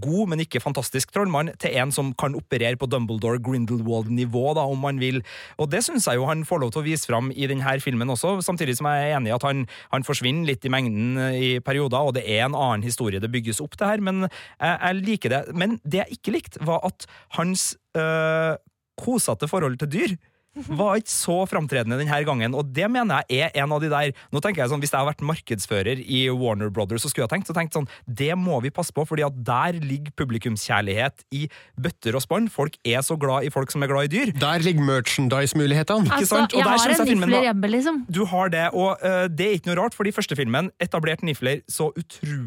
god, 0.00 0.30
men 0.32 0.44
ikke 0.44 0.62
fantastisk 0.64 1.12
trollmann 1.14 1.52
til 1.60 1.76
en 1.80 1.92
som 1.94 2.12
kan 2.18 2.36
operere 2.38 2.78
på 2.80 2.88
Dumbledore-Grindelwald-nivå, 2.90 4.46
da, 4.58 4.66
om 4.68 4.82
man 4.84 5.00
vil. 5.02 5.22
Og 5.60 5.70
det 5.72 5.84
syns 5.86 6.08
jeg 6.08 6.20
jo 6.20 6.23
han 6.28 6.44
får 6.48 6.62
lov 6.62 6.74
til 6.74 6.82
å 6.82 6.86
vise 6.86 7.08
fram 7.08 7.30
i 7.34 7.48
denne 7.50 7.76
filmen 7.82 8.12
også, 8.14 8.36
samtidig 8.44 8.76
som 8.78 8.88
jeg 8.90 9.08
er 9.08 9.16
enig 9.18 9.32
i 9.32 9.36
at 9.36 9.46
han, 9.46 9.64
han 9.92 10.06
forsvinner 10.06 10.48
litt 10.48 10.66
i 10.66 10.72
mengden 10.72 11.20
eh, 11.20 11.38
i 11.38 11.50
perioder, 11.64 12.00
og 12.00 12.16
det 12.18 12.26
er 12.26 12.44
en 12.46 12.58
annen 12.58 12.84
historie 12.86 13.22
det 13.22 13.32
bygges 13.32 13.62
opp 13.64 13.78
til 13.78 13.90
her, 13.90 14.04
men 14.04 14.26
jeg, 14.26 14.74
jeg 14.74 15.00
liker 15.00 15.34
det. 15.34 15.42
Men 15.54 15.78
det 15.84 16.02
jeg 16.02 16.18
ikke 16.18 16.36
likte, 16.36 16.62
var 16.64 16.84
at 16.86 17.08
hans 17.38 17.72
øh, 17.98 18.54
kosete 19.00 19.48
forhold 19.50 19.80
til 19.82 19.92
dyr 19.94 20.16
var 20.54 21.00
ikke 21.00 21.12
så 21.12 21.36
framtredende 21.50 21.98
denne 22.00 22.20
gangen, 22.26 22.54
og 22.54 22.70
det 22.74 22.86
mener 22.90 23.24
jeg 23.28 23.50
er 23.50 23.62
en 23.64 23.74
av 23.74 23.82
de 23.82 23.90
der 23.90 24.12
Nå 24.32 24.40
tenker 24.42 24.62
jeg 24.62 24.70
sånn, 24.70 24.82
Hvis 24.82 24.92
jeg 24.92 25.00
hadde 25.00 25.10
vært 25.10 25.24
markedsfører 25.26 26.00
i 26.02 26.24
Warner 26.30 26.70
Brothers, 26.74 27.04
så 27.04 27.10
skulle 27.10 27.26
jeg 27.26 27.32
tenkt, 27.34 27.50
så 27.50 27.56
tenkt 27.56 27.76
sånn 27.76 27.88
Det 28.06 28.32
må 28.38 28.60
vi 28.64 28.72
passe 28.74 28.94
på, 28.94 29.04
fordi 29.08 29.24
at 29.26 29.36
der 29.46 29.78
ligger 29.82 30.14
publikumskjærlighet 30.18 31.24
i 31.34 31.46
bøtter 31.80 32.16
og 32.16 32.22
spann. 32.24 32.48
Folk 32.52 32.76
er 32.86 33.02
så 33.06 33.16
glad 33.20 33.48
i 33.48 33.52
folk 33.52 33.72
som 33.72 33.82
er 33.84 33.90
glad 33.90 34.08
i 34.08 34.12
dyr. 34.12 34.32
Der 34.38 34.64
ligger 34.64 34.86
merchandise-mulighetene. 34.86 36.10
Altså. 36.14 36.44
Og 36.44 36.56
jeg 36.56 36.66
har 36.66 36.94
en 36.94 37.10
nifler 37.10 37.46
hjemme, 37.48 37.70
liksom. 37.72 38.00
Du 38.10 38.22
har 38.30 38.52
det, 38.52 38.66
og 38.72 39.02
uh, 39.02 39.26
det 39.30 39.48
er 39.48 39.58
ikke 39.58 39.72
noe 39.72 39.78
rart, 39.82 39.96
fordi 39.96 40.14
første 40.14 40.38
filmen 40.38 40.70
etablerte 40.82 41.26
Nifler 41.26 41.62
så 41.70 41.90
utrolig, 41.94 42.38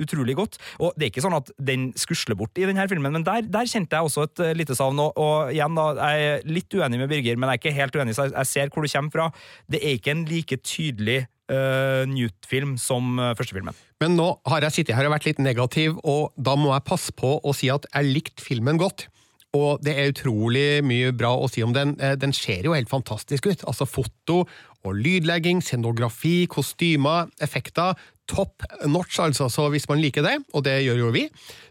utrolig 0.00 0.36
godt. 0.38 0.58
Og 0.78 0.92
det 0.96 1.06
er 1.06 1.12
ikke 1.12 1.24
sånn 1.24 1.38
at 1.38 1.50
den 1.58 1.88
skusler 1.98 2.38
bort 2.38 2.58
i 2.58 2.66
denne 2.68 2.86
filmen, 2.90 3.14
men 3.14 3.26
der, 3.26 3.46
der 3.46 3.68
kjente 3.68 3.96
jeg 3.96 4.10
også 4.10 4.28
et 4.28 4.44
uh, 4.44 4.52
lite 4.56 4.76
savn. 4.78 5.00
Og, 5.02 5.18
og 5.18 5.52
igjen, 5.54 5.78
da, 5.78 5.88
jeg 5.98 6.28
er 6.28 6.46
litt 6.48 6.78
uenig 6.78 7.02
med 7.02 7.10
Birger, 7.12 7.36
men 7.40 7.50
jeg 7.52 7.58
er 7.58 7.62
ikke 7.64 7.80
helt 7.80 7.98
uenig, 7.98 8.16
så 8.16 8.28
jeg, 8.28 8.36
jeg 8.38 8.52
ser 8.52 8.72
hvor 8.72 8.86
du 8.86 8.92
kommer 8.92 9.14
fra. 9.14 9.28
Det 9.70 9.82
er 9.82 9.98
ikke 9.98 10.14
en 10.14 10.24
like 10.28 10.60
tydelig 10.62 11.20
uh, 11.52 12.04
Newt-film 12.08 12.76
som 12.80 13.18
uh, 13.18 13.34
første 13.38 13.56
filmen. 13.56 13.76
Men 14.02 14.18
nå 14.18 14.30
har 14.46 14.66
jeg 14.66 14.80
sittet 14.80 14.98
her 14.98 15.08
og 15.08 15.16
vært 15.16 15.28
litt 15.28 15.42
negativ, 15.42 15.98
og 16.06 16.34
da 16.36 16.56
må 16.58 16.72
jeg 16.74 16.88
passe 16.88 17.14
på 17.16 17.38
å 17.42 17.54
si 17.56 17.70
at 17.72 17.88
jeg 17.92 18.12
likte 18.12 18.44
filmen 18.44 18.80
godt. 18.80 19.08
Og 19.56 19.80
det 19.80 19.94
er 19.96 20.10
utrolig 20.12 20.82
mye 20.84 21.12
bra 21.16 21.30
å 21.40 21.48
si 21.48 21.62
om 21.64 21.72
den. 21.72 21.96
Eh, 22.00 22.16
Den 22.20 22.34
ser 22.36 22.66
jo 22.68 22.74
helt 22.76 22.90
fantastisk 22.90 23.46
ut. 23.48 23.64
Altså 23.64 23.88
foto 23.88 24.42
og 24.84 24.94
lydlegging, 24.94 25.62
scenografi, 25.64 26.46
kostymer, 26.46 27.30
effekter. 27.40 27.96
Top 28.28 28.64
notch, 28.84 29.18
altså. 29.24 29.48
Så 29.48 29.66
hvis 29.72 29.88
man 29.88 30.02
liker 30.02 30.24
det, 30.26 30.36
og 30.52 30.64
det 30.66 30.76
gjør 30.84 31.02
jo 31.06 31.12
vi, 31.14 31.24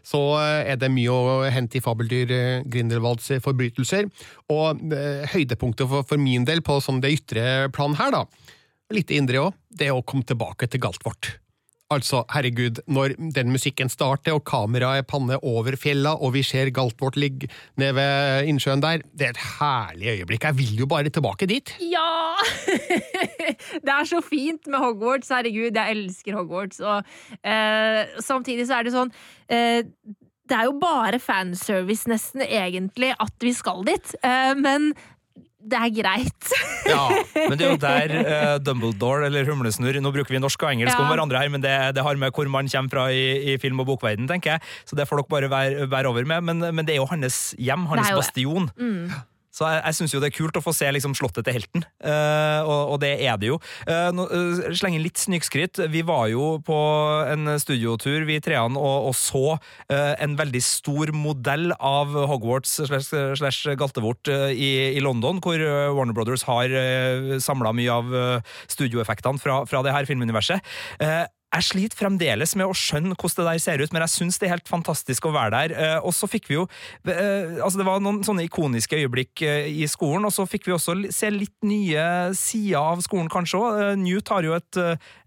så 0.06 0.20
eh, 0.40 0.72
er 0.74 0.80
det 0.80 0.90
mye 0.90 1.14
å 1.14 1.40
hente 1.54 1.78
i 1.78 1.84
fabeldyr 1.84 2.34
eh, 2.34 2.66
Grindelwalds 2.66 3.30
eh, 3.36 3.42
forbrytelser. 3.44 4.08
Og 4.54 4.82
høydepunktet 5.34 5.86
for, 5.90 6.06
for 6.08 6.20
min 6.20 6.46
del 6.48 6.64
på 6.66 6.80
sånn 6.82 7.02
det 7.04 7.14
ytre 7.14 7.68
plan 7.74 7.94
her, 7.98 8.14
da, 8.14 8.24
litt 8.94 9.12
indre 9.14 9.48
òg, 9.48 9.60
det 9.70 9.90
er 9.90 9.96
å 9.96 10.02
komme 10.02 10.26
tilbake 10.26 10.70
til 10.70 10.82
Galtvort. 10.82 11.36
Altså, 11.88 12.18
herregud, 12.34 12.82
når 12.86 13.14
den 13.32 13.48
musikken 13.48 13.88
starter, 13.88 14.34
og 14.36 14.42
kameraet 14.44 15.00
er 15.00 15.06
panne 15.08 15.38
over 15.40 15.72
fjella, 15.80 16.10
og 16.20 16.34
vi 16.34 16.42
ser 16.44 16.68
Galtvort 16.76 17.16
ligge 17.16 17.48
nede 17.80 17.94
ved 17.96 18.50
innsjøen 18.50 18.82
der, 18.84 19.00
det 19.16 19.30
er 19.30 19.32
et 19.32 19.40
herlig 19.56 20.10
øyeblikk. 20.18 20.44
Jeg 20.44 20.58
vil 20.58 20.74
jo 20.82 20.86
bare 20.86 21.08
tilbake 21.08 21.48
dit. 21.48 21.72
Ja! 21.80 22.36
det 23.86 23.94
er 23.94 24.04
så 24.04 24.20
fint 24.20 24.68
med 24.68 24.84
Hogwarts. 24.84 25.32
Herregud, 25.32 25.72
jeg 25.72 25.96
elsker 25.96 26.36
Hogwarts. 26.36 26.80
Og 26.80 27.02
eh, 27.40 28.04
samtidig 28.20 28.68
så 28.68 28.76
er 28.76 28.84
det 28.84 28.92
sånn 28.92 29.14
eh, 29.48 29.80
Det 30.44 30.56
er 30.58 30.68
jo 30.68 30.76
bare 30.82 31.16
fanservice, 31.24 32.04
nesten, 32.12 32.44
egentlig, 32.44 33.14
at 33.16 33.32
vi 33.40 33.56
skal 33.56 33.80
dit. 33.88 34.12
Eh, 34.20 34.52
men 34.60 34.92
det 35.70 35.78
er 35.78 35.92
greit. 35.98 36.52
Ja, 36.88 37.02
Men 37.48 37.58
det 37.60 37.66
er 37.66 37.72
jo 37.74 37.80
der 37.88 38.14
uh, 38.18 38.54
Dumbledore, 38.64 39.26
eller 39.28 39.44
Humlesnurr 39.48 39.98
Nå 40.00 40.12
bruker 40.14 40.32
vi 40.36 40.40
norsk 40.40 40.62
og 40.64 40.72
engelsk 40.72 40.96
Ja. 40.96 41.02
om 41.04 41.10
hverandre 41.12 41.42
her, 41.42 41.50
men 41.52 41.62
det, 41.64 41.74
det 41.98 42.04
har 42.06 42.16
med 42.20 42.32
hvor 42.34 42.48
man 42.52 42.68
kommer 42.72 42.92
fra 42.94 43.06
i, 43.12 43.54
i 43.54 43.58
film- 43.60 43.80
og 43.84 43.90
bokverden, 43.90 44.28
tenker 44.30 44.56
jeg. 44.56 44.60
Så 44.88 44.96
det 44.98 45.08
får 45.10 45.22
dere 45.22 45.28
bare 45.34 45.50
være, 45.52 45.88
være 45.92 46.08
over 46.12 46.24
med. 46.24 46.40
Men, 46.48 46.64
men 46.74 46.86
det 46.88 46.94
er 46.96 47.02
jo 47.02 47.08
hans 47.10 47.52
hjem, 47.58 47.84
hans 47.92 48.10
bastion. 48.16 48.70
Mm. 48.78 49.12
Så 49.58 49.66
jeg, 49.66 49.82
jeg 49.82 49.98
syns 49.98 50.14
jo 50.14 50.22
det 50.22 50.30
er 50.30 50.36
kult 50.38 50.58
å 50.60 50.64
få 50.64 50.74
se 50.76 50.88
liksom, 50.94 51.16
slottet 51.18 51.48
til 51.48 51.58
helten, 51.58 51.86
uh, 52.06 52.62
og, 52.62 52.94
og 52.94 53.02
det 53.02 53.14
er 53.18 53.38
det 53.40 53.50
jo. 53.50 53.58
Uh, 53.88 54.08
no, 54.14 54.28
uh, 54.30 54.64
Slenge 54.78 55.02
litt 55.02 55.18
snikskryt. 55.18 55.82
Vi 55.90 56.04
var 56.06 56.28
jo 56.30 56.56
på 56.64 56.78
en 57.32 57.50
studiotur, 57.60 58.22
vi 58.28 58.38
treene, 58.44 58.78
og, 58.78 59.08
og 59.10 59.14
så 59.18 59.44
eh, 59.90 60.14
en 60.22 60.36
veldig 60.38 60.60
stor 60.64 61.12
modell 61.16 61.72
av 61.74 62.14
Hogwarts 62.30 62.78
slash, 62.88 63.10
slash 63.40 63.74
Galtevort 63.78 64.30
eh, 64.32 64.52
i, 64.52 64.70
i 64.98 65.02
London, 65.04 65.40
hvor 65.44 65.58
eh, 65.58 65.88
Warner 65.94 66.16
Brothers 66.16 66.46
har 66.48 66.72
uh, 66.72 67.36
samla 67.42 67.74
mye 67.76 67.98
av 67.98 68.14
eh, 68.14 68.54
studioeffektene 68.70 69.42
fra, 69.42 69.62
fra 69.68 69.82
det 69.86 69.94
her 69.94 70.08
filmuniverset. 70.08 70.64
Eh, 71.02 71.24
jeg 71.48 71.64
sliter 71.64 71.96
fremdeles 71.96 72.52
med 72.60 72.68
å 72.68 72.76
skjønne 72.76 73.16
hvordan 73.16 73.46
det 73.46 73.52
der 73.54 73.62
ser 73.62 73.80
ut, 73.80 73.92
men 73.94 74.04
jeg 74.04 74.12
syns 74.12 74.36
det 74.40 74.48
er 74.48 74.54
helt 74.56 74.68
fantastisk 74.68 75.28
å 75.28 75.32
være 75.32 75.54
der. 75.54 75.74
Eh, 75.80 75.96
og 76.04 76.12
så 76.16 76.28
fikk 76.28 76.50
vi 76.50 76.58
jo 76.58 76.66
eh, 77.08 77.56
Altså, 77.64 77.80
det 77.80 77.86
var 77.88 78.02
noen 78.04 78.20
sånne 78.26 78.44
ikoniske 78.44 78.98
øyeblikk 79.00 79.42
eh, 79.46 79.68
i 79.80 79.86
skolen, 79.88 80.26
og 80.28 80.34
så 80.34 80.44
fikk 80.48 80.68
vi 80.68 80.74
også 80.76 80.96
se 81.14 81.30
litt 81.32 81.56
nye 81.64 82.34
sider 82.36 82.76
av 82.80 83.00
skolen, 83.04 83.30
kanskje 83.32 83.62
òg. 83.62 83.80
Newt 84.02 84.28
har 84.32 84.44
jo 84.44 84.54
et, 84.58 84.80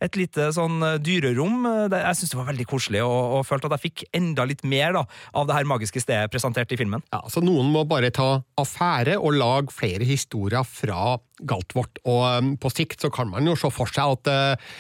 et 0.04 0.20
lite 0.20 0.51
sånn 0.54 0.78
dyrerom. 1.01 1.66
Jeg 1.90 2.20
syns 2.20 2.36
det 2.36 2.40
var 2.40 2.50
veldig 2.51 2.68
koselig, 2.70 3.01
og, 3.06 3.40
og 3.40 3.48
følte 3.48 3.72
at 3.72 3.80
jeg 3.80 3.86
fikk 3.88 4.06
enda 4.18 4.46
litt 4.48 4.63
mer 4.68 4.94
da, 5.00 5.06
av 5.38 5.50
det 5.50 5.58
her 5.58 5.70
magiske 5.70 6.04
stedet 6.04 6.32
presentert 6.34 6.72
i 6.74 6.80
filmen. 6.80 7.04
Ja, 7.13 7.24
så 7.34 7.42
Noen 7.44 7.74
må 7.74 7.84
bare 7.90 8.13
ta 8.13 8.44
affære 8.62 9.18
og 9.18 9.40
lage 9.40 9.74
flere 9.74 10.06
historier 10.08 10.68
fra 10.68 11.18
Galtvort. 11.42 12.01
Og 12.06 12.24
um, 12.38 12.56
på 12.62 12.72
sikt 12.74 13.01
så 13.01 13.12
kan 13.13 13.32
man 13.32 13.48
jo 13.50 13.58
se 13.58 13.72
for 13.74 13.90
seg 13.90 14.18
at 14.20 14.30
uh, 14.30 14.74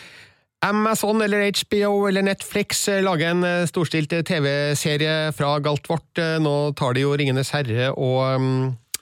Amazon 0.61 1.21
eller 1.21 1.49
HBO 1.49 2.07
eller 2.07 2.21
Netflix 2.21 2.87
eh, 2.87 3.01
lager 3.03 3.31
en 3.33 3.43
eh, 3.43 3.65
storstilt 3.69 4.13
eh, 4.13 4.21
TV-serie 4.21 5.31
fra 5.33 5.55
galt 5.63 5.89
vårt. 5.89 6.21
Nå 6.41 6.55
tar 6.77 6.93
de 6.93 7.05
jo 7.05 7.15
Ringenes 7.17 7.49
herre 7.55 7.89
og 7.95 8.19
um, 8.35 8.51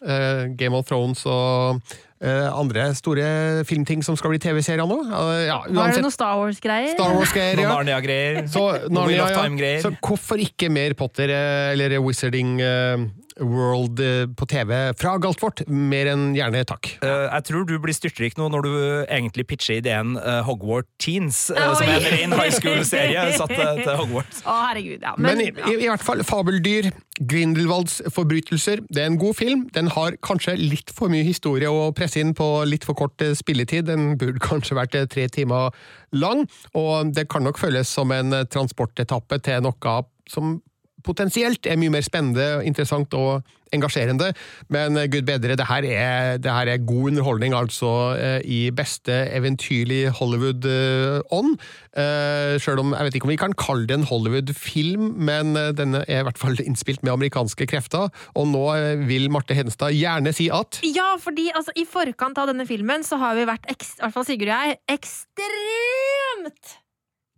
uh, 0.05 0.47
Game 0.55 0.77
of 0.77 0.87
Thrones 0.87 1.25
og 1.27 1.81
andre 2.19 2.89
store 2.97 3.63
filmting 3.67 4.03
som 4.03 4.17
skal 4.19 4.33
bli 4.33 4.41
TV-serier 4.43 4.88
nå. 4.88 4.99
Eh, 5.07 5.45
ja, 5.47 5.61
Var 5.63 5.71
det 5.71 5.79
uansett 5.79 6.05
noe 6.05 6.15
Star 6.15 6.35
Wars-greier? 6.41 6.93
Star 6.97 7.15
Wars-greier. 7.15 7.63
Ja. 7.63 7.71
Narnia-greier. 7.77 8.43
Så, 8.51 8.65
Narnia, 8.91 9.29
ja. 9.31 9.73
Så 9.83 9.93
hvorfor 10.03 10.41
ikke 10.43 10.71
mer 10.73 10.95
Potter 10.99 11.31
eh, 11.31 11.71
eller 11.73 11.99
Wizarding 12.03 12.59
eh, 12.61 13.07
World 13.39 13.99
eh, 13.99 14.27
på 14.35 14.45
TV 14.49 14.73
fra 14.99 15.15
Galtvort? 15.21 15.63
Mer 15.67 16.11
enn 16.13 16.29
gjerne 16.38 16.63
takk. 16.67 16.91
Eh, 17.03 17.25
jeg 17.29 17.45
tror 17.49 17.67
du 17.69 17.75
blir 17.81 17.95
styrtrik 17.95 18.38
nå 18.39 18.49
når 18.51 18.65
du 18.65 18.71
egentlig 19.05 19.45
pitcher 19.49 19.79
ideen 19.79 20.15
uh, 20.19 20.41
Hogwarts 20.47 20.89
Teens, 20.99 21.45
eh, 21.53 21.69
som 21.77 21.88
er 21.88 21.99
en 21.99 22.09
ren 22.15 22.38
high 22.39 22.55
school-serie 22.55 23.27
satt 23.39 23.53
til, 23.53 23.83
til 23.83 23.99
Hogwarts. 24.01 24.43
Å, 24.43 24.57
herregud, 24.69 25.05
ja. 25.05 25.15
Men, 25.17 25.39
Men, 25.39 25.45
i, 25.45 25.51
i, 25.71 25.77
i 25.85 25.91
hvert 25.91 26.03
fall, 26.03 26.23
Fabeldyr, 26.27 26.91
Grindelwalds 27.19 27.99
forbrytelser, 28.15 28.83
det 28.89 29.03
er 29.03 29.11
en 29.11 29.19
god 29.21 29.38
film. 29.39 29.65
Den 29.75 29.91
har 29.95 30.15
kanskje 30.25 30.55
litt 30.59 30.91
for 30.95 31.11
mye 31.11 31.25
historie 31.27 31.69
å 31.71 31.89
presse 31.95 32.08
presse 32.09 32.23
inn 32.23 32.33
på 32.33 32.65
litt 32.65 32.85
for 32.87 32.97
kort 32.97 33.21
eh, 33.21 33.35
spilletid. 33.37 33.85
Den 33.85 34.17
burde 34.17 34.41
kanskje 34.49 34.77
vært 34.77 34.95
eh, 34.95 35.07
tre 35.07 35.27
timer 35.29 35.71
lang, 36.11 36.47
og 36.73 37.13
det 37.13 37.29
kan 37.29 37.45
nok 37.45 37.59
føles 37.61 37.89
som 37.89 38.11
en 38.11 38.33
eh, 38.33 38.47
transportetappe 38.49 39.39
til 39.45 39.61
noe 39.61 39.99
som 40.29 40.59
potensielt 41.05 41.67
er 41.69 41.79
mye 41.79 41.93
mer 41.93 42.05
spennende, 42.05 42.59
interessant 42.67 43.13
og 43.17 43.41
engasjerende. 43.75 44.31
Men 44.73 44.97
eh, 44.97 45.07
gud 45.11 45.27
bedre, 45.27 45.57
det 45.59 45.67
her 45.69 45.85
er, 45.85 46.37
det 46.41 46.53
her 46.53 46.71
er 46.73 46.85
god 46.85 47.11
underholdning, 47.11 47.55
altså 47.57 47.91
eh, 48.17 48.39
i 48.45 48.59
beste 48.75 49.13
eventyrlig 49.35 50.09
Hollywood-ånd. 50.19 51.55
Eh, 51.99 52.55
Sjøl 52.61 52.83
om 52.83 52.95
jeg 52.95 53.07
vet 53.07 53.19
ikke 53.19 53.29
om 53.29 53.33
vi 53.35 53.39
kan 53.41 53.55
kalle 53.59 53.87
det 53.89 53.99
en 53.99 54.07
Hollywood-film, 54.09 55.13
men 55.17 55.53
denne 55.55 55.77
den 55.79 55.95
er 56.03 56.21
i 56.21 56.25
hvert 56.27 56.37
fall 56.37 56.59
innspilt 56.61 57.01
med 57.05 57.15
amerikanske 57.15 57.65
krefter. 57.69 58.09
Og 58.37 58.49
nå 58.51 58.65
vil 59.09 59.29
Marte 59.33 59.55
Hedenstad 59.57 59.95
gjerne 59.97 60.33
si 60.35 60.49
at 60.53 60.81
Ja, 60.85 61.15
fordi 61.21 61.49
altså, 61.55 61.73
i 61.79 61.87
forkant 61.89 62.37
av 62.41 62.51
denne 62.51 62.67
filmen 62.69 63.05
så 63.07 63.17
har 63.21 63.37
vi 63.39 63.47
vært, 63.49 63.65
i 63.69 63.77
hvert 64.03 64.13
fall 64.13 64.27
Sigurd 64.27 64.51
og 64.51 64.69
jeg, 64.69 64.79
ekstremt 64.97 66.77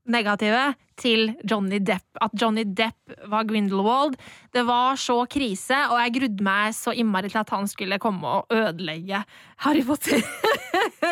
negative 0.10 0.74
til 1.02 1.32
Johnny 1.48 1.80
Depp. 1.82 2.06
At 2.22 2.34
Johnny 2.38 2.64
Depp 2.66 3.14
var 3.30 3.46
Grindelwald. 3.50 4.16
Det 4.54 4.64
var 4.68 4.98
så 5.02 5.26
krise, 5.30 5.78
og 5.90 5.98
jeg 6.02 6.14
grudde 6.20 6.46
meg 6.46 6.74
så 6.78 6.94
innmari 6.94 7.30
til 7.32 7.42
at 7.42 7.54
han 7.54 7.68
skulle 7.70 8.00
komme 8.02 8.26
og 8.40 8.46
ødelegge 8.54 9.24
Harry 9.66 9.84
Potter. 9.86 10.22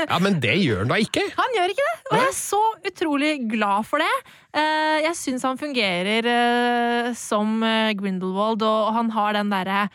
Ja, 0.09 0.17
men 0.21 0.39
det 0.41 0.55
gjør 0.63 0.83
han 0.83 0.91
da 0.91 0.97
ikke! 1.01 1.23
Han 1.37 1.55
gjør 1.55 1.71
ikke 1.73 1.85
det, 1.85 1.95
og 2.09 2.13
jeg 2.17 2.27
er 2.29 2.37
så 2.37 2.59
utrolig 2.89 3.31
glad 3.51 3.85
for 3.89 4.01
det. 4.01 4.15
Eh, 4.55 4.97
Jeg 5.05 5.15
syns 5.17 5.45
han 5.45 5.59
fungerer 5.59 6.25
eh, 6.29 7.09
som 7.17 7.63
eh, 7.65 7.93
Grindelwald, 7.97 8.61
og 8.65 8.93
han 8.95 9.09
har 9.15 9.33
den 9.39 9.51
derre 9.53 9.89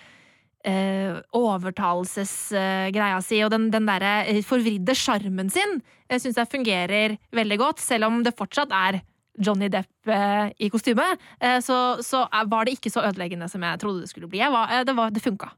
overtalelsesgreia 1.36 3.18
si 3.20 3.42
og 3.44 3.50
den, 3.52 3.66
den 3.68 3.84
derre 3.84 4.40
forvridde 4.48 4.94
sjarmen 4.96 5.50
sin. 5.52 5.74
Jeg 6.14 6.22
syns 6.22 6.38
det 6.38 6.50
fungerer 6.52 7.16
veldig 7.34 7.58
godt, 7.58 7.82
selv 7.82 8.08
om 8.08 8.22
det 8.22 8.36
fortsatt 8.38 8.72
er 8.74 9.00
Johnny 9.42 9.68
Depp 9.72 10.10
eh, 10.10 10.52
i 10.62 10.70
kostyme. 10.70 11.06
Eh, 11.40 11.58
så, 11.64 11.98
så 12.06 12.24
var 12.50 12.66
det 12.66 12.76
ikke 12.76 12.92
så 12.92 13.02
ødeleggende 13.08 13.48
som 13.50 13.64
jeg 13.66 13.80
trodde 13.82 14.04
det 14.04 14.10
skulle 14.12 14.30
bli. 14.30 14.42
Jeg 14.42 14.54
var, 14.54 14.70
eh, 14.70 14.84
det, 14.86 14.94
var, 14.96 15.10
det 15.10 15.24
funka. 15.24 15.50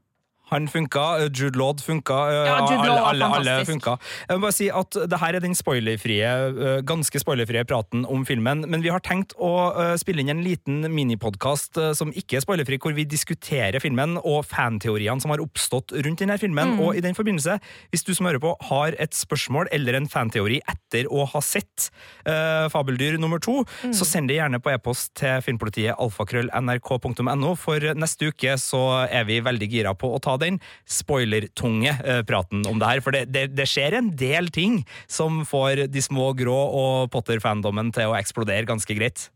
Han 0.51 0.67
funka, 0.71 1.27
Jude 1.35 1.57
Law 1.59 1.73
funka, 1.83 2.17
eh, 2.31 2.47
Ja, 2.47 2.57
Jude 2.71 2.87
Law 2.87 3.07
alle, 3.09 3.25
alle, 3.25 3.51
alle 3.55 3.65
funka. 3.67 3.97
Jeg 4.29 4.37
må 4.39 4.45
bare 4.47 4.55
si 4.55 4.69
at 4.71 4.97
det 5.11 5.19
her 5.19 5.35
er 5.35 5.43
den 5.43 5.55
spoilerfrie, 5.57 6.29
eh, 6.47 6.81
ganske 6.87 7.19
spoilerfrie 7.19 7.65
praten 7.67 8.05
om 8.07 8.23
filmen, 8.25 8.63
men 8.67 8.81
vi 8.81 8.89
har 8.93 8.99
tenkt 9.03 9.33
å 9.39 9.51
eh, 9.75 9.93
spille 9.99 10.23
inn 10.23 10.29
en 10.31 10.43
liten 10.45 10.87
minipodkast 10.93 11.77
eh, 11.81 11.91
som 11.97 12.13
ikke 12.15 12.37
er 12.39 12.45
spoilerfri, 12.45 12.79
hvor 12.79 12.95
vi 12.95 13.03
diskuterer 13.05 13.79
filmen 13.83 14.15
og 14.23 14.45
fanteoriene 14.47 15.19
som 15.23 15.33
har 15.33 15.43
oppstått 15.43 15.91
rundt 16.05 16.23
denne 16.23 16.37
filmen. 16.39 16.75
Mm. 16.77 16.79
Og 16.85 16.95
i 16.95 17.03
den 17.03 17.17
forbindelse, 17.17 17.57
hvis 17.91 18.05
du 18.07 18.13
som 18.15 18.29
hører 18.29 18.39
på 18.43 18.53
har 18.69 18.95
et 18.99 19.13
spørsmål 19.17 19.67
eller 19.75 19.99
en 19.99 20.07
fanteori 20.07 20.61
etter 20.67 21.09
å 21.11 21.25
ha 21.27 21.41
sett 21.43 21.89
uh, 22.27 22.67
Fabeldyr 22.71 23.17
nummer 23.19 23.39
to, 23.43 23.57
Mm. 23.83 23.91
så 23.93 24.05
send 24.07 24.29
det 24.29 24.37
gjerne 24.37 24.59
på 24.63 24.71
e-post 24.71 25.11
til 25.19 25.41
filmpolitiet 25.43 25.97
alfakrøll.nrk.no, 25.99 27.55
for 27.59 27.83
neste 27.97 28.29
uke 28.31 28.55
så 28.61 28.81
er 29.09 29.25
vi 29.27 29.39
veldig 29.43 29.69
gira 29.69 29.93
på 29.97 30.09
å 30.15 30.19
ta 30.23 30.36
den 30.41 30.59
spoilertunge 30.89 31.93
eh, 32.03 32.21
praten 32.27 32.65
om 32.69 32.81
det 32.81 32.91
her. 32.91 33.03
For 33.05 33.15
det, 33.15 33.27
det, 33.33 33.49
det 33.57 33.67
skjer 33.69 33.97
en 33.99 34.11
del 34.17 34.51
ting 34.53 34.81
som 35.11 35.43
får 35.47 35.87
de 35.91 36.03
små 36.03 36.31
grå 36.37 36.57
og 36.57 37.09
Potter-fandommen 37.13 37.93
til 37.95 38.11
å 38.11 38.17
eksplodere 38.19 38.67
ganske 38.69 38.97
greit. 38.97 39.29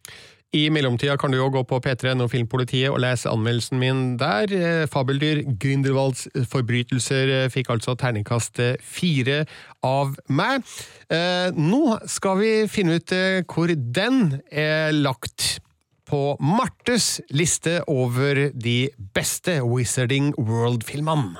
I 0.51 0.65
mellomtida 0.67 1.15
kan 1.15 1.31
du 1.31 1.37
jo 1.37 1.47
gå 1.47 1.61
på 1.63 1.77
P3 1.79 2.11
og 2.19 2.27
Filmpolitiet 2.33 2.91
og 2.91 2.99
lese 2.99 3.31
anmeldelsen 3.31 3.79
min 3.79 4.01
der. 4.19 4.51
Eh, 4.51 4.83
Fabeldyr 4.91 5.45
Grindelwalds 5.61 6.27
forbrytelser 6.51 7.31
eh, 7.37 7.49
fikk 7.53 7.71
altså 7.71 7.95
terningkast 7.95 8.59
fire 8.83 9.45
av 9.87 10.17
meg. 10.27 10.67
Nå 11.57 11.97
skal 12.07 12.37
vi 12.39 12.51
finne 12.71 12.99
ut 12.99 13.13
hvor 13.49 13.71
den 13.73 14.37
er 14.47 14.93
lagt 14.95 15.59
på 16.11 16.35
Martes 16.43 17.21
liste 17.31 17.79
over 17.87 18.49
de 18.51 18.89
beste 19.15 19.61
Wizarding 19.63 20.33
World-filmene. 20.35 21.39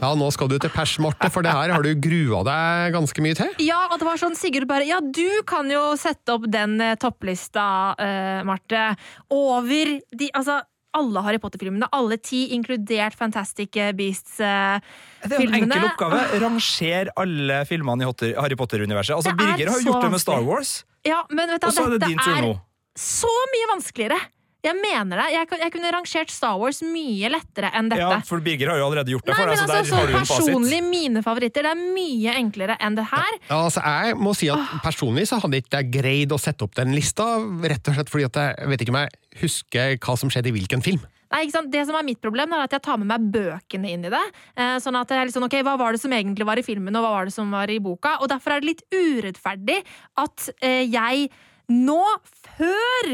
Ja, 0.00 0.14
nå 0.16 0.30
skal 0.32 0.48
du 0.48 0.56
til 0.56 0.72
pers, 0.72 0.94
Marte, 1.02 1.28
for 1.28 1.44
det 1.44 1.52
her 1.52 1.74
har 1.74 1.84
du 1.84 1.90
grua 2.00 2.40
deg 2.46 2.94
ganske 2.96 3.20
mye 3.20 3.36
til. 3.36 3.50
Ja, 3.60 3.82
og 3.90 3.98
det 4.00 4.08
var 4.08 4.20
sånn 4.22 4.36
Sigurd 4.38 4.64
bare 4.70 4.88
Ja, 4.88 5.02
du 5.04 5.42
kan 5.48 5.68
jo 5.68 5.90
sette 6.00 6.38
opp 6.38 6.48
den 6.48 6.78
eh, 6.80 6.96
topplista, 7.00 7.66
uh, 8.00 8.40
Marte, 8.48 8.94
over 9.28 9.98
de 10.16 10.30
Altså 10.32 10.62
alle 10.96 11.22
Harry 11.26 11.38
Potter-filmene, 11.42 11.88
alle 11.94 12.16
ti, 12.18 12.46
inkludert 12.56 13.14
Fantastic 13.18 13.76
Beasts-filmene. 13.98 14.80
Det 15.22 15.38
er 15.38 15.46
en 15.46 15.58
enkel 15.60 15.86
oppgave. 15.90 16.20
Ranger 16.42 17.12
alle 17.20 17.60
filmene 17.68 18.08
i 18.08 18.32
Harry 18.40 18.58
Potter-universet. 18.58 19.14
Altså, 19.16 19.34
er 19.34 19.38
Birger 19.38 19.70
har 19.70 19.80
jo 19.80 19.90
gjort 19.90 20.06
det 20.06 20.12
med 20.16 20.24
Star. 20.24 20.42
Wars, 20.46 20.74
Ja, 21.06 21.22
men 21.30 21.48
vet 21.48 21.62
du, 21.62 21.68
og 21.70 21.72
så 21.76 21.86
er 21.86 21.96
det 21.96 22.08
din 22.08 22.18
tur 22.20 22.40
nå. 22.44 22.52
så 22.98 23.30
mye 23.54 23.70
vanskeligere. 23.74 24.18
Jeg 24.60 24.76
mener 24.76 25.22
det. 25.22 25.26
Jeg, 25.32 25.48
jeg 25.62 25.72
kunne 25.72 25.90
rangert 25.94 26.32
Star 26.34 26.58
Wars 26.60 26.82
mye 26.84 27.30
lettere 27.32 27.70
enn 27.76 27.88
dette. 27.88 28.02
Ja, 28.02 28.18
for 28.28 28.44
Birger 28.44 28.74
har 28.74 28.80
jo 28.80 28.88
allerede 28.90 29.14
gjort 29.14 29.24
det 29.24 29.32
Nei, 29.32 29.38
for 29.38 29.48
men 29.48 29.56
deg, 29.56 29.60
så 29.60 29.64
altså, 29.64 29.76
der 29.76 29.88
så 29.88 30.00
har 30.00 30.10
du 30.10 30.16
en 30.18 30.26
personlig 30.28 30.80
mine 30.84 31.22
favoritter. 31.24 31.64
Det 31.64 31.72
er 31.72 31.94
mye 32.00 32.34
enklere 32.42 32.76
enn 32.80 32.98
det 32.98 33.06
her. 33.08 33.38
Ja, 33.46 33.62
altså, 33.62 33.84
jeg 33.84 34.18
må 34.20 34.34
si 34.36 34.50
at 34.52 34.76
Personlig 34.84 35.26
så 35.30 35.38
hadde 35.40 35.56
jeg 35.58 35.66
ikke 35.66 35.80
greid 36.00 36.34
å 36.34 36.38
sette 36.40 36.66
opp 36.66 36.76
den 36.76 36.92
lista, 36.96 37.24
rett 37.72 37.88
og 37.88 37.96
slett 37.96 38.12
fordi 38.12 38.28
at 38.28 38.42
jeg 38.42 38.70
vet 38.72 38.84
ikke 38.84 38.94
om 38.94 39.00
jeg 39.00 39.40
husker 39.40 39.96
hva 40.04 40.18
som 40.20 40.32
skjedde 40.32 40.52
i 40.52 40.54
hvilken 40.58 40.84
film. 40.84 41.08
Nei, 41.30 41.44
ikke 41.46 41.54
sant? 41.54 41.70
Det 41.70 41.84
som 41.86 41.94
er 41.94 42.06
mitt 42.06 42.20
problem, 42.22 42.52
er 42.56 42.66
at 42.66 42.74
jeg 42.74 42.82
tar 42.82 42.98
med 42.98 43.06
meg 43.06 43.26
bøkene 43.32 43.92
inn 43.94 44.06
i 44.08 44.10
det. 44.12 44.22
Eh, 44.58 44.76
sånn 44.82 44.98
at 44.98 45.12
jeg 45.12 45.22
er 45.22 45.28
litt 45.28 45.36
sånn, 45.36 45.46
ok, 45.46 45.60
Hva 45.66 45.76
var 45.78 45.94
det 45.94 46.02
som 46.02 46.12
egentlig 46.14 46.46
var 46.48 46.58
i 46.58 46.66
filmen, 46.66 46.96
og 46.98 47.06
hva 47.06 47.12
var 47.14 47.30
det 47.30 47.34
som 47.36 47.52
var 47.54 47.70
i 47.70 47.78
boka? 47.82 48.16
Og 48.20 48.30
Derfor 48.32 48.56
er 48.56 48.62
det 48.62 48.72
litt 48.72 48.84
urettferdig 48.90 49.78
at 50.18 50.48
eh, 50.58 50.82
jeg 50.90 51.28
nå, 51.70 52.02
før 52.58 53.12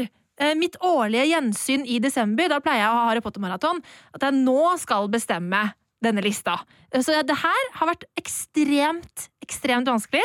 mitt 0.59 0.75
årlige 0.85 1.25
gjensyn 1.31 1.85
i 1.89 1.97
desember, 2.03 2.49
da 2.51 2.59
pleier 2.61 2.83
jeg 2.83 2.91
å 2.93 2.97
ha 2.99 3.07
Harry 3.09 3.23
Potter-maraton, 3.25 3.81
at 4.13 4.21
jeg 4.27 4.37
nå 4.37 4.77
skal 4.81 5.09
bestemme 5.09 5.63
denne 6.03 6.21
lista. 6.21 6.59
Eh, 6.91 7.01
Så 7.01 7.15
det 7.25 7.39
her 7.41 7.63
har 7.79 7.87
vært 7.89 8.05
ekstremt, 8.19 9.29
ekstremt 9.41 9.89
vanskelig. 9.89 10.23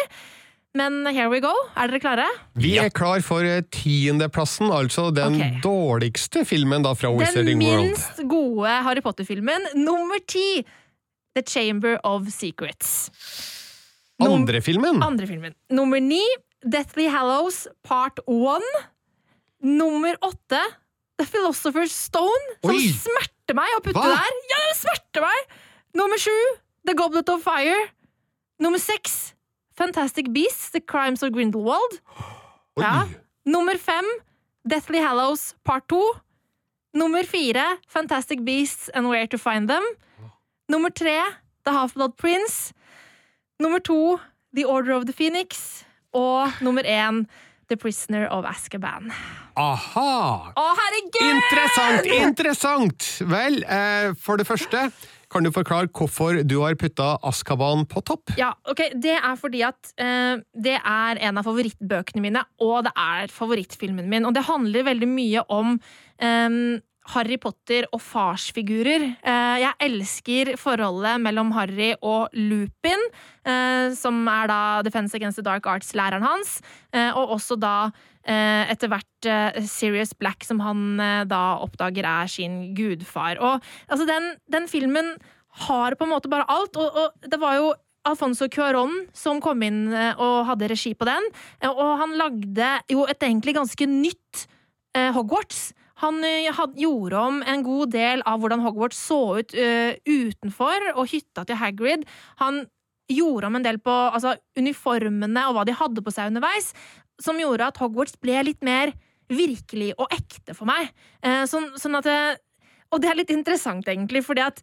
Men 0.74 1.04
here 1.12 1.28
we 1.28 1.38
go. 1.40 1.52
Er 1.76 1.88
dere 1.90 2.00
klare? 2.00 2.26
Vi 2.56 2.78
er 2.80 2.88
klar 2.88 3.20
for 3.20 3.44
eh, 3.44 3.60
tiendeplassen, 3.74 4.70
altså 4.72 5.10
den 5.12 5.36
okay. 5.36 5.58
dårligste 5.64 6.46
filmen 6.48 6.84
da 6.84 6.94
fra 6.96 7.10
Wizarding 7.12 7.60
World. 7.60 7.82
Den 7.82 7.90
minst 7.92 8.22
gode 8.28 8.76
Harry 8.86 9.02
Potter-filmen. 9.04 9.68
Nummer 9.76 10.20
ti! 10.26 10.62
The 11.36 11.42
Chamber 11.48 11.98
of 12.04 12.28
Secrets. 12.32 13.10
Num- 14.20 14.32
Andre 14.42 14.60
filmen? 14.64 15.02
Andre 15.02 15.26
filmen. 15.26 15.54
Nummer 15.72 16.00
ni, 16.00 16.20
Deathly 16.64 17.06
Hallows 17.08 17.66
Part 17.82 18.20
One. 18.26 18.64
Nummer 19.62 20.16
åtte, 20.24 20.60
The 21.18 21.26
Philosopher's 21.26 21.92
Stone, 21.94 22.56
som 22.62 22.74
Oi! 22.74 22.88
smerter 22.98 23.54
meg 23.54 23.74
å 23.76 23.82
putte 23.84 24.00
Hva? 24.02 24.16
der. 24.16 24.38
Ja, 24.50 24.60
det 24.68 24.76
smerter 24.80 25.22
meg! 25.26 25.52
Nummer 25.94 26.18
sju, 26.18 26.34
The 26.88 26.94
Goblet 26.98 27.28
of 27.30 27.44
Fire. 27.46 27.78
Nummer 28.62 28.78
seks, 28.82 29.34
Fantastic 29.78 30.32
Beasts, 30.32 30.70
The 30.74 30.80
Crimes 30.80 31.22
of 31.22 31.32
Grindelwald. 31.36 32.00
Ja. 32.80 33.04
Nummer 33.44 33.76
fem, 33.76 34.06
Deathly 34.64 34.96
Hallows 35.04 35.54
Part 35.62 35.84
2. 35.92 35.98
Nummer 36.96 37.22
fire, 37.28 37.76
Fantastic 37.86 38.40
Beasts 38.46 38.88
and 38.94 39.10
Where 39.10 39.26
to 39.26 39.36
Find 39.36 39.68
Them. 39.68 39.84
Nummer 40.70 40.88
tre, 40.88 41.18
The 41.64 41.70
Half-Blood 41.72 42.16
Prince. 42.16 42.72
Nummer 43.60 43.78
to, 43.80 44.18
The 44.54 44.64
Order 44.64 44.92
of 44.92 45.04
the 45.04 45.12
Phoenix. 45.12 45.84
Og 46.14 46.48
nummer 46.62 46.82
én, 46.88 47.26
The 47.72 47.80
Prisoner 47.80 48.26
of 48.28 48.44
Azkaban. 48.48 49.08
Aha! 49.56 50.52
Å, 50.52 50.68
herregud! 50.76 51.24
Interessant, 51.24 52.08
interessant! 52.12 53.08
Vel, 53.32 53.62
eh, 53.64 54.12
for 54.20 54.40
det 54.40 54.44
første, 54.48 54.90
kan 55.32 55.46
du 55.46 55.52
forklare 55.54 55.88
hvorfor 55.88 56.42
du 56.44 56.58
har 56.60 56.76
putta 56.76 57.14
Askaban 57.24 57.86
på 57.88 58.02
topp? 58.04 58.34
Ja, 58.36 58.52
ok, 58.68 58.90
Det 59.00 59.16
er 59.16 59.36
fordi 59.40 59.64
at 59.64 59.94
eh, 59.96 60.44
det 60.52 60.76
er 60.76 61.22
en 61.24 61.40
av 61.40 61.48
favorittbøkene 61.48 62.24
mine, 62.26 62.44
og 62.60 62.84
det 62.88 62.92
er 62.92 63.32
favorittfilmen 63.32 64.10
min. 64.12 64.28
Og 64.28 64.36
det 64.36 64.44
handler 64.50 64.90
veldig 64.92 65.08
mye 65.08 65.46
om 65.48 65.78
eh, 66.20 66.60
Harry 67.10 67.36
Potter 67.40 67.86
og 67.90 68.00
farsfigurer. 68.02 69.04
Eh, 69.18 69.56
jeg 69.64 69.78
elsker 69.88 70.52
forholdet 70.60 71.18
mellom 71.22 71.50
Harry 71.56 71.92
og 71.98 72.30
Lupin, 72.36 73.02
eh, 73.44 73.90
som 73.98 74.22
er 74.30 74.46
da 74.50 74.60
Defense 74.86 75.16
Against 75.16 75.40
the 75.40 75.44
Dark 75.46 75.66
Arts-læreren 75.66 76.22
hans, 76.22 76.60
eh, 76.92 77.10
og 77.10 77.38
også 77.38 77.58
da 77.58 77.90
etter 78.22 78.86
hvert 78.86 79.26
Sirius 79.66 80.12
Black, 80.14 80.44
som 80.46 80.60
han 80.62 80.94
da 81.26 81.58
oppdager 81.58 82.06
er 82.06 82.28
sin 82.30 82.68
gudfar. 82.72 83.34
Og 83.42 83.58
altså, 83.90 84.06
den, 84.06 84.36
den 84.46 84.68
filmen 84.70 85.16
har 85.66 85.96
på 85.98 86.06
en 86.06 86.12
måte 86.12 86.30
bare 86.30 86.46
alt, 86.46 86.78
og, 86.78 86.94
og 86.94 87.26
det 87.26 87.40
var 87.42 87.56
jo 87.58 87.72
Alfonso 88.06 88.46
Cuaron 88.46 89.08
som 89.12 89.42
kom 89.42 89.66
inn 89.66 89.90
og 89.90 90.46
hadde 90.46 90.70
regi 90.70 90.94
på 90.94 91.10
den. 91.10 91.26
Og 91.66 91.98
han 91.98 92.14
lagde 92.14 92.70
jo 92.94 93.08
et 93.10 93.26
egentlig 93.26 93.56
ganske 93.58 93.90
nytt 93.90 94.46
Hogwarts. 94.94 95.72
Han 96.02 96.22
eh, 96.26 96.50
had, 96.54 96.76
gjorde 96.78 97.18
om 97.18 97.40
en 97.46 97.64
god 97.66 97.92
del 97.94 98.24
av 98.28 98.42
hvordan 98.42 98.62
Hogwarts 98.64 98.98
så 98.98 99.20
ut 99.38 99.54
uh, 99.54 99.94
utenfor, 100.08 100.88
og 100.96 101.10
hytta 101.12 101.46
til 101.46 101.58
Hagrid. 101.60 102.06
Han 102.42 102.64
gjorde 103.12 103.48
om 103.48 103.58
en 103.58 103.66
del 103.66 103.78
på 103.82 103.92
altså, 103.92 104.34
uniformene 104.58 105.46
og 105.48 105.56
hva 105.56 105.66
de 105.68 105.76
hadde 105.78 106.04
på 106.04 106.14
seg 106.14 106.32
underveis, 106.32 106.72
som 107.22 107.38
gjorde 107.38 107.70
at 107.70 107.80
Hogwarts 107.82 108.18
ble 108.22 108.40
litt 108.48 108.62
mer 108.66 108.94
virkelig 109.32 109.92
og 109.96 110.10
ekte 110.12 110.56
for 110.58 110.68
meg. 110.68 110.90
Uh, 111.24 111.44
sånn, 111.50 111.72
sånn 111.80 112.00
at 112.02 112.10
Og 112.92 113.00
det 113.00 113.08
er 113.08 113.16
litt 113.16 113.30
interessant, 113.32 113.86
egentlig, 113.88 114.20
fordi 114.26 114.42
at 114.44 114.58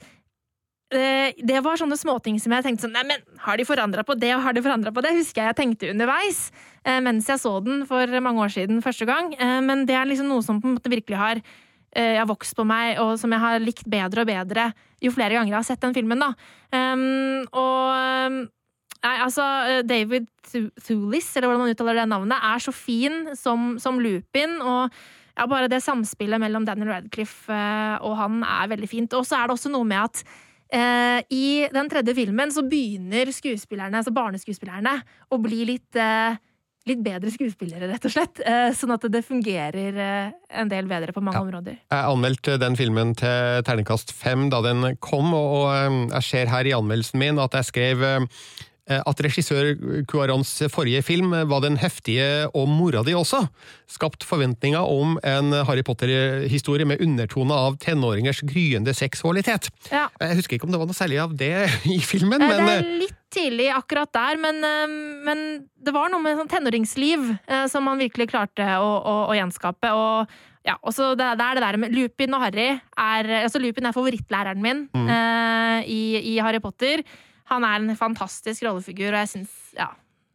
det 0.89 1.59
var 1.61 1.77
sånne 1.77 1.97
småting 1.99 2.39
som 2.41 2.55
jeg 2.55 2.65
tenkte 2.65 2.87
sånn 2.87 2.95
Nei, 2.97 3.03
men 3.05 3.21
har 3.43 3.59
de 3.59 3.65
forandra 3.67 4.01
på 4.01 4.15
det, 4.17 4.31
og 4.33 4.41
har 4.41 4.55
de 4.57 4.63
forandra 4.65 4.89
på 4.89 5.03
det? 5.05 5.11
Husker 5.19 5.43
jeg 5.43 5.51
jeg 5.51 5.57
tenkte 5.59 5.91
underveis 5.91 6.47
eh, 6.81 6.97
mens 7.05 7.29
jeg 7.29 7.41
så 7.43 7.51
den 7.61 7.83
for 7.85 8.19
mange 8.25 8.41
år 8.41 8.53
siden 8.55 8.81
første 8.81 9.05
gang. 9.05 9.29
Eh, 9.37 9.59
men 9.61 9.85
det 9.85 9.93
er 9.99 10.09
liksom 10.09 10.31
noe 10.31 10.41
som 10.45 10.57
på 10.61 10.69
en 10.69 10.79
måte 10.79 10.91
virkelig 10.91 11.19
har 11.19 11.43
jeg 11.89 12.19
har 12.19 12.27
vokst 12.29 12.53
på 12.53 12.61
meg, 12.69 12.99
og 13.01 13.15
som 13.17 13.31
jeg 13.33 13.41
har 13.41 13.63
likt 13.63 13.87
bedre 13.89 14.21
og 14.21 14.27
bedre 14.29 14.67
jo 15.01 15.09
flere 15.09 15.33
ganger 15.33 15.55
jeg 15.55 15.57
har 15.57 15.65
sett 15.65 15.81
den 15.81 15.95
filmen. 15.95 16.21
da. 16.21 16.33
Um, 16.69 17.47
og 17.49 18.49
Nei, 18.99 19.15
altså, 19.23 19.45
eh, 19.63 19.85
David 19.87 20.27
Thulis, 20.43 21.29
eller 21.37 21.47
hvordan 21.47 21.63
man 21.63 21.71
uttaler 21.71 22.01
det 22.01 22.09
navnet, 22.11 22.43
er 22.43 22.59
så 22.59 22.73
fin 22.75 23.29
som, 23.37 23.77
som 23.79 23.99
Lupin. 24.03 24.57
Og 24.59 24.91
ja, 25.37 25.45
bare 25.47 25.69
det 25.71 25.79
samspillet 25.85 26.41
mellom 26.41 26.65
Daniel 26.67 26.91
Radcliffe 26.91 27.55
eh, 27.55 27.95
og 28.03 28.17
han 28.19 28.41
er 28.43 28.73
veldig 28.73 28.89
fint. 28.91 29.15
Og 29.15 29.23
så 29.27 29.39
er 29.39 29.47
det 29.47 29.55
også 29.55 29.71
noe 29.71 29.87
med 29.87 30.03
at 30.03 30.23
eh, 30.73 31.21
i 31.29 31.67
den 31.73 31.89
tredje 31.89 32.15
filmen 32.17 32.51
så 32.53 32.63
begynner 32.67 33.31
skuespillerne, 33.33 34.01
altså 34.01 34.13
barneskuespillerne 34.15 34.99
å 35.31 35.41
bli 35.41 35.65
litt 35.75 35.95
eh, 35.99 36.37
Litt 36.87 37.01
bedre 37.03 37.29
skuespillere, 37.29 37.85
rett 37.91 38.05
og 38.07 38.11
slett. 38.13 38.39
Eh, 38.39 38.71
sånn 38.73 38.93
at 38.95 39.03
det 39.11 39.19
fungerer 39.27 39.97
eh, 39.99 40.29
en 40.57 40.69
del 40.71 40.87
bedre 40.89 41.11
på 41.13 41.21
mange 41.21 41.37
Ja. 41.37 41.43
områder. 41.43 41.75
Jeg 41.91 42.07
anmeldte 42.07 42.55
den 42.57 42.77
filmen 42.79 43.11
til 43.19 43.61
terningkast 43.67 44.13
fem 44.15 44.47
da 44.49 44.61
den 44.63 44.95
kom, 45.03 45.33
og 45.35 45.67
og, 45.67 45.67
um, 45.85 46.09
jeg 46.09 46.23
ser 46.23 46.47
her 46.47 46.65
i 46.65 46.73
anmeldelsen 46.73 47.19
min 47.19 47.37
at 47.37 47.51
jeg 47.59 47.67
skrev 47.67 48.01
um, 48.01 48.27
at 48.89 49.21
regissør 49.21 49.75
Cuarons 50.09 50.49
forrige 50.73 51.03
film 51.05 51.35
var 51.49 51.61
den 51.61 51.77
heftige 51.77 52.47
og 52.57 52.65
mora 52.71 53.03
di 53.05 53.13
også. 53.13 53.43
Skapt 53.89 54.25
forventninger 54.25 54.81
om 54.81 55.17
en 55.21 55.53
Harry 55.67 55.83
Potter-historie 55.85 56.87
med 56.89 57.03
undertone 57.05 57.53
av 57.53 57.77
tenåringers 57.81 58.41
gryende 58.49 58.95
seksualitet. 58.97 59.69
Ja. 59.93 60.07
Jeg 60.21 60.39
husker 60.41 60.57
ikke 60.57 60.69
om 60.69 60.73
det 60.73 60.81
var 60.81 60.89
noe 60.89 60.97
særlig 60.97 61.21
av 61.21 61.37
det 61.37 61.53
i 61.95 61.99
filmen, 62.01 62.39
Eh, 62.39 62.57
men 62.57 62.67
det 62.67 62.75
er 62.75 62.99
litt 63.05 63.17
tidlig 63.33 63.69
akkurat 63.73 64.11
der, 64.15 64.39
men, 64.41 64.61
eh, 64.65 64.97
men 65.25 65.45
det 65.85 65.93
var 65.95 66.11
noe 66.11 66.23
med 66.23 66.37
sånn 66.39 66.51
tenåringsliv 66.51 67.25
eh, 67.35 67.65
som 67.71 67.85
man 67.87 68.01
virkelig 68.01 68.29
klarte 68.31 68.65
å, 68.79 68.91
å, 68.97 69.15
å 69.29 69.37
gjenskape. 69.37 69.91
Og 69.95 70.37
ja, 70.67 70.75
også 70.81 71.13
det, 71.19 71.31
det 71.39 71.45
er 71.45 71.57
det 71.57 71.65
der 71.65 71.79
med 71.81 71.95
Lupin 71.95 72.35
og 72.35 72.43
Harry 72.43 72.69
er, 72.73 73.31
altså 73.43 73.61
Lupin 73.61 73.89
er 73.89 73.95
favorittlæreren 73.95 74.63
min 74.63 74.85
eh, 75.05 75.87
i, 75.87 76.01
i 76.33 76.37
Harry 76.43 76.61
Potter. 76.63 77.05
Han 77.49 77.65
er 77.65 77.79
en 77.81 77.95
fantastisk 77.97 78.63
rollefigur, 78.67 79.09
og 79.13 79.19
jeg 79.25 79.33
syns 79.35 79.57
ja. 79.77 79.87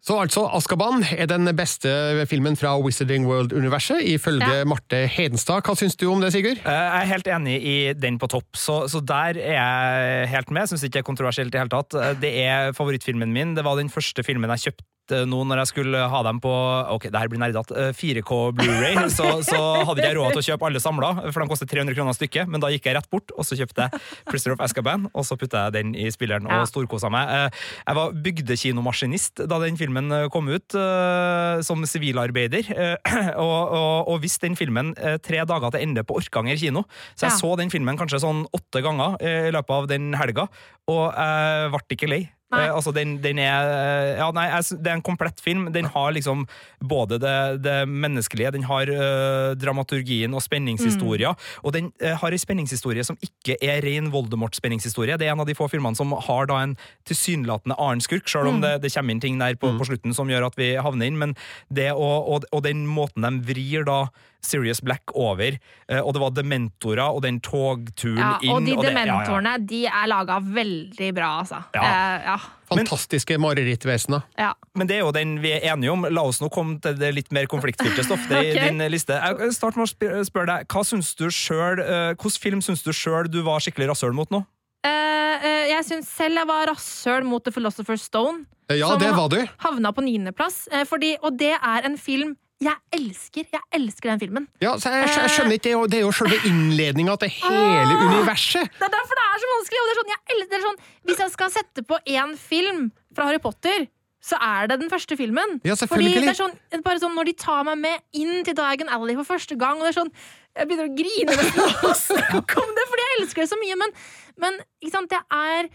Så 0.04 0.18
altså, 0.20 0.42
Askaban 0.52 1.00
er 1.16 1.24
den 1.30 1.48
beste 1.56 1.88
filmen 2.28 2.58
fra 2.60 2.74
Wizarding 2.76 3.24
World-universet, 3.24 4.02
ifølge 4.04 4.44
Ja. 4.58 4.64
Marte 4.68 5.06
Hedenstad. 5.08 5.62
Hva 5.64 5.72
syns 5.80 5.96
du 5.96 6.10
om 6.12 6.20
det, 6.20 6.28
Sigurd? 6.34 6.58
Eh, 6.60 6.68
Jeg 6.68 7.00
er 7.06 7.08
helt 7.08 7.26
enig 7.32 7.54
i 7.64 7.76
den 7.96 8.18
på 8.20 8.28
topp, 8.28 8.50
så, 8.54 8.82
så 8.92 9.00
der 9.00 9.38
er 9.40 9.54
jeg 9.56 10.28
helt 10.28 10.50
med. 10.52 10.60
Jeg 10.66 10.68
syns 10.74 10.84
ikke 10.84 10.98
det 10.98 11.02
er 11.06 11.08
kontroversielt 11.08 11.48
i 11.48 11.56
det 11.56 11.62
hele 11.62 11.72
tatt. 11.72 11.94
Eh, 11.96 12.12
Det 12.20 12.32
er 12.44 12.72
favorittfilmen 12.76 13.32
min. 13.32 13.54
Det 13.56 13.64
var 13.64 13.76
den 13.80 13.88
første 13.88 14.22
filmen 14.22 14.50
jeg 14.58 14.66
kjøpte 14.68 14.84
nå 15.12 15.42
når 15.44 15.60
jeg 15.60 15.68
skulle 15.74 16.00
ha 16.08 16.20
dem 16.24 16.38
på 16.40 16.50
ok, 16.94 17.08
det 17.12 17.20
her 17.20 17.28
blir 17.28 17.40
nerdete, 17.42 17.74
eh, 17.76 17.92
4K 17.92 18.38
Blu-ray, 18.56 18.96
så, 19.16 19.26
så 19.44 19.58
hadde 19.84 20.00
ikke 20.00 20.08
jeg 20.12 20.16
råd 20.18 20.32
til 20.36 20.40
å 20.40 20.46
kjøpe 20.48 20.68
alle 20.70 20.80
samla, 20.80 21.10
for 21.28 21.42
de 21.44 21.48
koster 21.50 21.68
300 21.68 21.96
kroner 21.98 22.16
stykket. 22.16 22.48
Men 22.48 22.62
da 22.64 22.70
gikk 22.72 22.88
jeg 22.88 22.96
rett 22.96 23.10
bort, 23.12 23.34
og 23.36 23.44
så 23.44 23.58
kjøpte 23.58 23.84
jeg 23.88 24.02
Prisoner 24.30 24.56
of 24.56 24.64
Azkaban, 24.64 25.08
og 25.12 25.26
så 25.28 25.36
putta 25.40 25.66
jeg 25.66 25.76
den 25.76 25.92
i 25.98 26.08
spilleren 26.14 26.48
og 26.48 26.64
storkosa 26.70 27.10
meg. 27.12 27.28
Eh, 27.28 27.64
Jeg 27.84 27.98
var 27.98 28.14
bygdekinomaskinist 28.24 29.44
da 29.50 29.58
den 29.62 29.76
filmen 29.80 30.10
eh, 30.14 30.28
kom 30.32 30.48
ut, 30.48 30.74
eh, 30.78 31.60
som 31.66 31.84
sivilarbeider, 31.88 32.70
eh, 32.72 32.96
og, 33.44 33.58
og, 33.76 34.12
og 34.14 34.22
visste 34.24 34.48
den 34.48 34.56
filmen 34.58 34.94
eh, 34.96 35.18
tre 35.22 35.42
dager 35.48 35.74
til 35.74 35.84
ende 35.84 36.04
på 36.06 36.16
Orkanger 36.20 36.56
kino. 36.60 36.84
Så 37.14 37.28
jeg 37.28 37.36
så 37.40 37.52
den 37.60 37.72
filmen 37.72 37.98
kanskje 38.00 38.22
sånn 38.24 38.44
åtte 38.56 38.82
ganger 38.84 39.18
eh, 39.20 39.50
i 39.50 39.54
løpet 39.54 39.76
av 39.76 39.90
den 39.90 40.12
helga, 40.18 40.48
og 40.90 41.04
jeg 41.12 41.70
ble 41.74 41.84
ikke 41.96 42.10
lei. 42.10 42.22
Eh, 42.52 42.74
altså, 42.74 42.92
den, 42.94 43.16
den 43.22 43.38
er 43.42 43.70
eh, 43.70 44.18
Ja, 44.20 44.28
nei, 44.34 44.46
det 44.52 44.90
er 44.90 44.98
en 44.98 45.04
komplett 45.04 45.40
film. 45.42 45.66
Den 45.74 45.88
har 45.90 46.12
liksom 46.14 46.44
både 46.84 47.18
det, 47.22 47.62
det 47.64 47.76
menneskelige, 47.88 48.52
den 48.54 48.66
har 48.68 48.90
uh, 48.92 49.54
dramaturgien 49.56 50.34
og 50.36 50.42
spenningshistorier, 50.44 51.32
og 51.64 51.72
den 51.74 51.88
uh, 52.02 52.12
har 52.20 52.34
en 52.36 52.42
spenningshistorie 52.42 53.04
som 53.06 53.16
ikke 53.24 53.56
er 53.64 53.80
ren 53.84 54.10
Voldemort-spenningshistorie. 54.12 55.16
Det 55.20 55.28
er 55.28 55.32
en 55.32 55.40
av 55.42 55.48
de 55.48 55.56
få 55.56 55.68
filmene 55.72 55.96
som 55.96 56.12
har 56.12 56.50
da 56.50 56.60
en 56.66 56.76
tilsynelatende 57.08 57.78
annen 57.80 58.04
skurk, 58.04 58.28
selv 58.30 58.52
om 58.52 58.60
det, 58.62 58.76
det 58.84 58.92
kommer 58.94 59.16
inn 59.16 59.24
ting 59.24 59.40
der 59.40 59.56
på, 59.56 59.72
på 59.78 59.88
slutten 59.88 60.14
som 60.16 60.30
gjør 60.30 60.50
at 60.50 60.60
vi 60.60 60.74
havner 60.76 61.08
inn, 61.08 61.18
men 61.20 61.34
det 61.72 61.90
og, 61.94 62.28
og, 62.28 62.46
og 62.52 62.64
den 62.68 62.84
måten 62.90 63.24
de 63.24 63.32
vrir 63.48 63.88
da 63.88 64.04
Sirius 64.44 64.82
Black 64.84 65.08
over, 65.16 65.56
og 66.02 66.10
det 66.12 66.20
var 66.20 66.32
dementorer 66.36 67.16
og 67.16 67.22
den 67.24 67.38
togturen 67.40 68.18
ja 68.20 68.34
inn 68.44 68.52
og 68.52 68.66
de 68.66 68.74
det- 68.74 68.74
ja, 68.76 68.82
ja. 68.84 68.90
dementorene, 68.90 69.54
de 69.70 69.78
er 69.88 70.10
laga 70.10 70.36
veldig 70.44 71.08
bra, 71.16 71.30
altså. 71.40 71.62
Ja. 71.72 71.86
Eh, 71.86 72.33
ja. 72.34 72.38
Fantastiske 72.70 73.36
marerittvesener. 73.38 74.24
ja. 74.40 74.52
Men 74.74 74.88
det 74.90 74.96
er 74.96 75.04
jo 75.04 75.12
den 75.14 75.36
vi 75.42 75.52
er 75.54 75.62
enige 75.72 75.92
om. 75.92 76.02
La 76.10 76.24
oss 76.26 76.40
nå 76.42 76.48
komme 76.50 76.80
til 76.82 76.96
det 76.98 77.12
litt 77.14 77.30
mer 77.32 77.46
konfliktfylte 77.46 78.02
stoff. 78.06 78.24
Det 78.28 78.40
er 78.40 78.48
i 78.56 78.64
din 78.68 78.82
liste. 78.90 79.14
Jeg 79.14 79.52
starter 79.54 79.78
med 79.78 79.86
å 79.86 80.24
spørre 80.26 80.48
deg, 80.50 80.66
hva 80.72 80.82
syns 80.82 81.12
du 81.14 81.28
selv, 81.30 81.84
eh, 81.84 82.14
Hvilken 82.18 82.42
film 82.42 82.64
syns 82.64 82.82
du 82.82 82.90
sjøl 82.92 83.30
du 83.30 83.42
var 83.46 83.62
skikkelig 83.62 83.92
rasshøl 83.92 84.16
mot 84.16 84.30
nå? 84.34 84.42
Uh, 84.84 84.90
uh, 84.90 85.64
jeg 85.70 85.84
syns 85.86 86.10
selv 86.12 86.42
jeg 86.42 86.50
var 86.50 86.66
rasshøl 86.72 87.24
mot 87.24 87.44
The 87.44 87.54
Philosopher's 87.54 88.02
Stone. 88.10 88.44
Ja, 88.72 88.88
Som 88.90 89.00
det 89.00 89.12
var 89.14 89.28
du. 89.32 89.38
Havna 89.62 89.92
på 89.94 90.02
niendeplass. 90.04 90.64
Uh, 90.72 90.82
fordi- 90.88 91.16
og 91.22 91.38
det 91.38 91.54
er 91.54 91.86
en 91.86 91.96
film 92.00 92.34
jeg 92.64 92.76
elsker. 92.98 93.46
Jeg 93.52 93.62
elsker 93.78 94.10
den 94.12 94.20
filmen. 94.22 94.46
Ja, 94.64 94.74
så 94.80 94.90
jeg, 94.94 95.08
jeg 95.12 95.32
skjønner 95.34 95.56
ikke, 95.58 95.72
det 95.92 95.98
er 96.00 96.04
jo- 96.06 96.12
selve 96.16 96.38
innledninga 96.48 97.16
til 97.22 97.32
hele 97.36 97.94
Ah! 97.94 98.06
universet. 98.08 98.70
Det 98.78 98.86
er 98.88 98.94
derfor 98.96 99.18
det 99.20 99.26
er 99.30 99.42
så 99.44 99.50
vanskelig. 99.54 99.80
Og 99.82 99.86
det 99.88 99.92
er 99.94 100.00
sånn, 100.00 100.12
jeg 100.14 100.22
elsker, 100.34 100.50
det 100.54 100.58
er 100.60 100.66
sånn, 100.68 100.80
hvis 101.08 101.20
jeg 101.24 101.34
skal 101.36 101.50
sette 101.58 101.84
på 101.90 101.98
én 102.16 102.32
film 102.40 102.80
fra 103.14 103.28
Harry 103.28 103.42
Potter, 103.42 103.86
så 104.24 104.38
er 104.40 104.66
det 104.70 104.78
den 104.80 104.88
første 104.88 105.18
filmen. 105.20 105.58
Ja, 105.68 105.74
Fordi 105.76 106.08
det 106.14 106.22
er 106.32 106.38
sånn, 106.38 106.54
bare 106.82 106.98
sånn, 107.02 107.12
Når 107.14 107.24
de 107.28 107.32
tar 107.36 107.62
meg 107.68 107.76
med 107.82 108.00
inn 108.16 108.42
til 108.46 108.54
Diagon 108.56 108.88
Alley 108.88 109.14
for 109.18 109.24
første 109.34 109.58
gang, 109.60 109.76
og 109.76 109.84
det 109.84 109.92
er 109.92 110.00
sånn 110.00 110.12
Jeg 110.56 110.68
begynner 110.70 110.88
å 110.88 110.96
grine 110.96 111.34
om 112.64 112.70
det, 112.78 112.84
fordi 112.88 113.04
jeg 113.04 113.18
elsker 113.20 113.42
det 113.44 113.50
så 113.50 113.58
mye. 113.60 113.76
Men, 113.76 113.92
men 114.40 114.56
sant, 114.90 115.10
det 115.12 115.20
er 115.28 115.68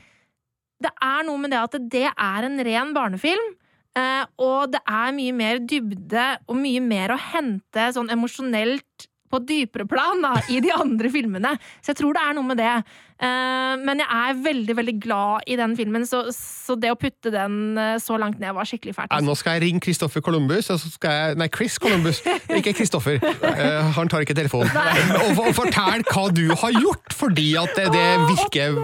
Det 0.82 0.91
er 1.04 1.23
noe 1.28 1.38
med 1.38 1.52
det 1.54 1.60
at 1.62 1.78
det 1.91 2.08
er 2.10 2.47
en 2.47 2.58
ren 2.65 2.93
barnefilm. 2.95 3.49
Eh, 3.97 4.25
og 4.41 4.73
det 4.73 4.82
er 4.86 5.15
mye 5.15 5.36
mer 5.36 5.62
dybde 5.63 6.25
og 6.47 6.60
mye 6.60 6.84
mer 6.84 7.15
å 7.15 7.21
hente 7.30 7.89
sånn 7.95 8.12
emosjonelt 8.13 9.10
på 9.30 9.41
dypere 9.45 9.86
plan 9.89 10.21
da, 10.23 10.34
i 10.49 10.60
de 10.63 10.71
andre 10.73 11.12
filmene. 11.13 11.54
Så 11.82 11.93
jeg 11.93 12.02
tror 12.02 12.17
det 12.17 12.23
er 12.25 12.36
noe 12.38 12.49
med 12.49 12.60
det. 12.62 12.75
Eh, 13.20 13.74
men 13.84 14.00
jeg 14.00 14.08
er 14.08 14.38
veldig 14.46 14.76
veldig 14.78 14.94
glad 15.04 15.48
i 15.52 15.58
den 15.60 15.74
filmen, 15.76 16.06
så, 16.08 16.22
så 16.32 16.78
det 16.80 16.92
å 16.94 16.96
putte 17.00 17.32
den 17.34 17.76
eh, 17.76 17.98
så 18.00 18.16
langt 18.22 18.40
ned 18.40 18.54
var 18.56 18.68
skikkelig 18.70 18.94
fælt. 18.96 19.12
Ja, 19.12 19.18
Altså. 19.20 19.28
nå 19.28 19.36
skal 19.36 19.58
jeg 19.58 19.64
ringe 19.66 19.82
Christoffer 19.84 20.24
Columbus, 20.24 20.70
og 20.72 20.80
så 20.80 20.92
skal 20.94 21.18
jeg 21.18 21.40
Nei, 21.42 21.50
Chris 21.52 21.76
Columbus, 21.82 22.22
ikke 22.60 22.72
Christoffer. 22.78 23.20
uh, 23.20 23.90
han 23.98 24.12
tar 24.12 24.24
ikke 24.24 24.38
telefonen. 24.38 24.72
Og, 25.20 25.42
og 25.50 25.52
fortell 25.58 26.06
hva 26.08 26.24
du 26.32 26.46
har 26.62 26.78
gjort, 26.78 27.12
fordi 27.16 27.50
at 27.60 27.76
det, 27.76 27.90
det 27.92 28.06
virker 28.30 28.78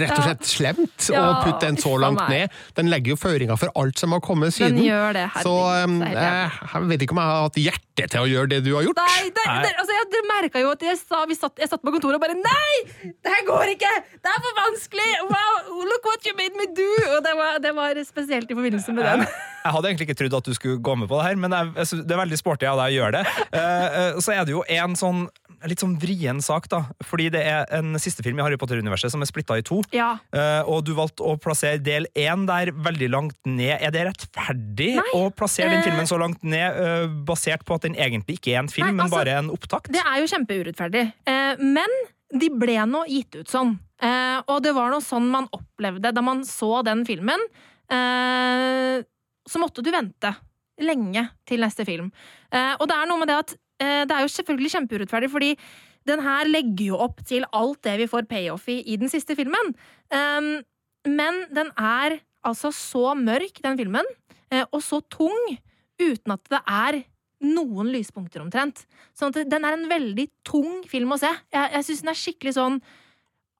rett 0.00 0.16
og 0.16 0.24
slett 0.30 0.48
slemt 0.48 1.10
å 1.12 1.26
putte 1.44 1.66
den 1.66 1.78
så 1.80 1.92
langt 2.00 2.24
ned. 2.32 2.54
Den 2.78 2.88
legger 2.92 3.14
jo 3.14 3.20
føringer 3.20 3.60
for 3.60 3.72
alt 3.80 4.00
som 4.00 4.16
har 4.16 4.24
kommet 4.24 4.54
Den 4.54 4.56
siden. 4.56 4.80
gjør 4.86 5.12
det, 5.18 5.26
herregud. 5.34 5.44
Så 5.44 5.84
um, 5.84 6.00
jeg, 6.08 6.50
jeg 6.72 6.90
vet 6.94 7.04
ikke 7.06 7.16
om 7.18 7.22
jeg 7.24 7.32
har 7.34 7.44
hatt 7.50 7.60
hjerte 7.66 8.08
til 8.14 8.24
å 8.24 8.30
gjøre 8.32 8.52
det 8.54 8.62
du 8.64 8.72
har 8.78 8.88
gjort. 8.88 9.04
Nei, 9.04 9.28
det, 9.28 9.44
det, 9.44 9.74
altså 9.82 9.98
jeg, 10.00 10.24
merka 10.30 10.62
jo 10.62 10.72
at 10.72 10.82
jeg, 10.88 10.96
sa, 10.98 11.20
vi 11.28 11.36
satt, 11.36 11.60
jeg 11.60 11.68
satt 11.70 11.84
på 11.84 11.92
kontoret 11.94 12.16
og 12.16 12.24
bare 12.24 12.36
Nei! 12.40 13.12
Det 13.20 13.30
her 13.30 13.44
går 13.46 13.73
ikke! 13.73 13.73
Det 13.80 14.30
er 14.30 14.42
for 14.44 14.60
vanskelig! 14.60 15.10
Wow, 15.30 15.82
look 15.88 16.06
what 16.08 16.26
you 16.26 16.36
made 16.38 16.54
me 16.58 16.68
do! 16.76 16.90
Og 17.16 17.20
det 17.24 17.34
var, 17.38 17.58
det 17.62 17.74
var 17.76 18.00
spesielt 18.06 18.50
i 18.50 18.56
forbindelse 18.56 18.94
med 18.94 19.04
den. 19.04 19.26
Jeg 19.64 19.72
hadde 19.72 19.88
egentlig 19.88 20.08
ikke 20.10 20.18
trodd 20.18 20.34
at 20.36 20.48
du 20.50 20.56
skulle 20.56 20.82
gå 20.84 20.94
med 21.00 21.08
på 21.08 21.16
det 21.16 21.30
her, 21.30 21.38
men 21.40 21.54
jeg, 21.56 22.02
det 22.04 22.12
er 22.12 22.20
veldig 22.20 22.36
sporty 22.36 22.68
av 22.68 22.82
deg 22.82 22.92
å 22.92 22.98
gjøre 22.98 23.20
det. 23.20 23.24
Eh, 23.54 23.96
eh, 24.00 24.20
så 24.20 24.34
er 24.34 24.44
det 24.44 24.52
jo 24.52 24.60
en 24.68 24.96
sånn 24.98 25.24
litt 25.64 25.80
sånn 25.80 25.94
vrien 25.96 26.42
sak, 26.44 26.66
da. 26.68 26.82
Fordi 27.08 27.30
det 27.32 27.40
er 27.48 27.70
en 27.72 27.94
siste 28.02 28.20
film 28.26 28.36
i 28.36 28.44
Harry 28.44 28.58
Potter-universet 28.60 29.14
som 29.14 29.22
er 29.24 29.28
splitta 29.30 29.56
i 29.56 29.64
to. 29.64 29.78
Ja. 29.96 30.10
Eh, 30.36 30.60
og 30.68 30.82
du 30.84 30.90
valgte 30.98 31.24
å 31.24 31.38
plassere 31.40 31.80
del 31.80 32.04
én 32.12 32.44
der 32.50 32.74
veldig 32.76 33.08
langt 33.14 33.38
ned. 33.48 33.78
Er 33.78 33.94
det 33.94 34.02
rettferdig 34.10 34.90
Nei, 34.98 35.06
å 35.16 35.30
plassere 35.32 35.72
den 35.72 35.86
filmen 35.86 36.10
så 36.10 36.18
langt 36.20 36.44
ned, 36.44 36.76
basert 37.24 37.64
på 37.64 37.78
at 37.78 37.86
den 37.86 37.96
egentlig 37.96 38.36
ikke 38.36 38.52
er 38.52 38.60
en 38.66 38.68
film, 38.68 38.90
Nei, 38.90 38.98
men 38.98 39.06
altså, 39.06 39.22
bare 39.22 39.38
en 39.40 39.48
opptakt? 39.54 39.88
Det 39.94 40.04
er 40.04 40.20
jo 40.20 40.28
kjempeurettferdig. 40.34 41.06
Men 41.64 41.96
de 42.34 42.50
ble 42.50 42.76
nå 42.90 43.04
gitt 43.10 43.36
ut 43.38 43.50
sånn. 43.50 43.76
Eh, 44.02 44.38
og 44.50 44.62
det 44.64 44.74
var 44.76 44.90
noe 44.92 45.04
sånn 45.04 45.28
man 45.30 45.46
opplevde 45.54 46.12
da 46.14 46.24
man 46.24 46.42
så 46.48 46.82
den 46.86 47.04
filmen. 47.06 47.40
eh, 47.88 49.04
så 49.44 49.60
måtte 49.60 49.82
du 49.84 49.90
vente 49.92 50.30
lenge 50.80 51.28
til 51.46 51.60
neste 51.60 51.84
film. 51.84 52.10
Eh, 52.50 52.74
og 52.80 52.88
det 52.88 52.96
er 52.96 53.08
noe 53.10 53.20
med 53.20 53.28
det 53.30 53.40
at 53.42 53.50
eh, 53.54 54.04
det 54.08 54.14
er 54.14 54.24
jo 54.24 54.32
selvfølgelig 54.32 54.72
kjempeurettferdig, 54.72 55.30
fordi 55.30 55.50
den 56.08 56.22
her 56.24 56.48
legger 56.48 56.86
jo 56.92 57.00
opp 57.00 57.22
til 57.28 57.46
alt 57.52 57.82
det 57.86 57.98
vi 58.02 58.08
får 58.10 58.28
payoff 58.30 58.68
i 58.72 58.80
i 58.92 58.96
den 59.00 59.12
siste 59.12 59.36
filmen. 59.38 59.72
Um, 60.12 60.64
men 61.08 61.44
den 61.54 61.70
er 61.76 62.18
altså 62.44 62.72
så 62.74 63.14
mørk, 63.16 63.60
den 63.64 63.78
filmen, 63.80 64.08
eh, 64.52 64.64
og 64.70 64.82
så 64.84 65.00
tung, 65.12 65.56
uten 66.00 66.34
at 66.34 66.50
det 66.52 66.60
er 66.64 67.00
noen 67.46 67.90
lyspunkter 67.94 68.42
omtrent. 68.44 68.84
Sånn 69.16 69.32
at 69.34 69.50
den 69.50 69.66
er 69.66 69.76
en 69.76 69.88
veldig 69.90 70.28
tung 70.46 70.82
film 70.90 71.14
å 71.14 71.20
se. 71.20 71.30
Jeg, 71.54 71.72
jeg 71.76 71.88
syns 71.88 72.04
den 72.04 72.12
er 72.12 72.20
skikkelig 72.20 72.54
sånn 72.58 72.78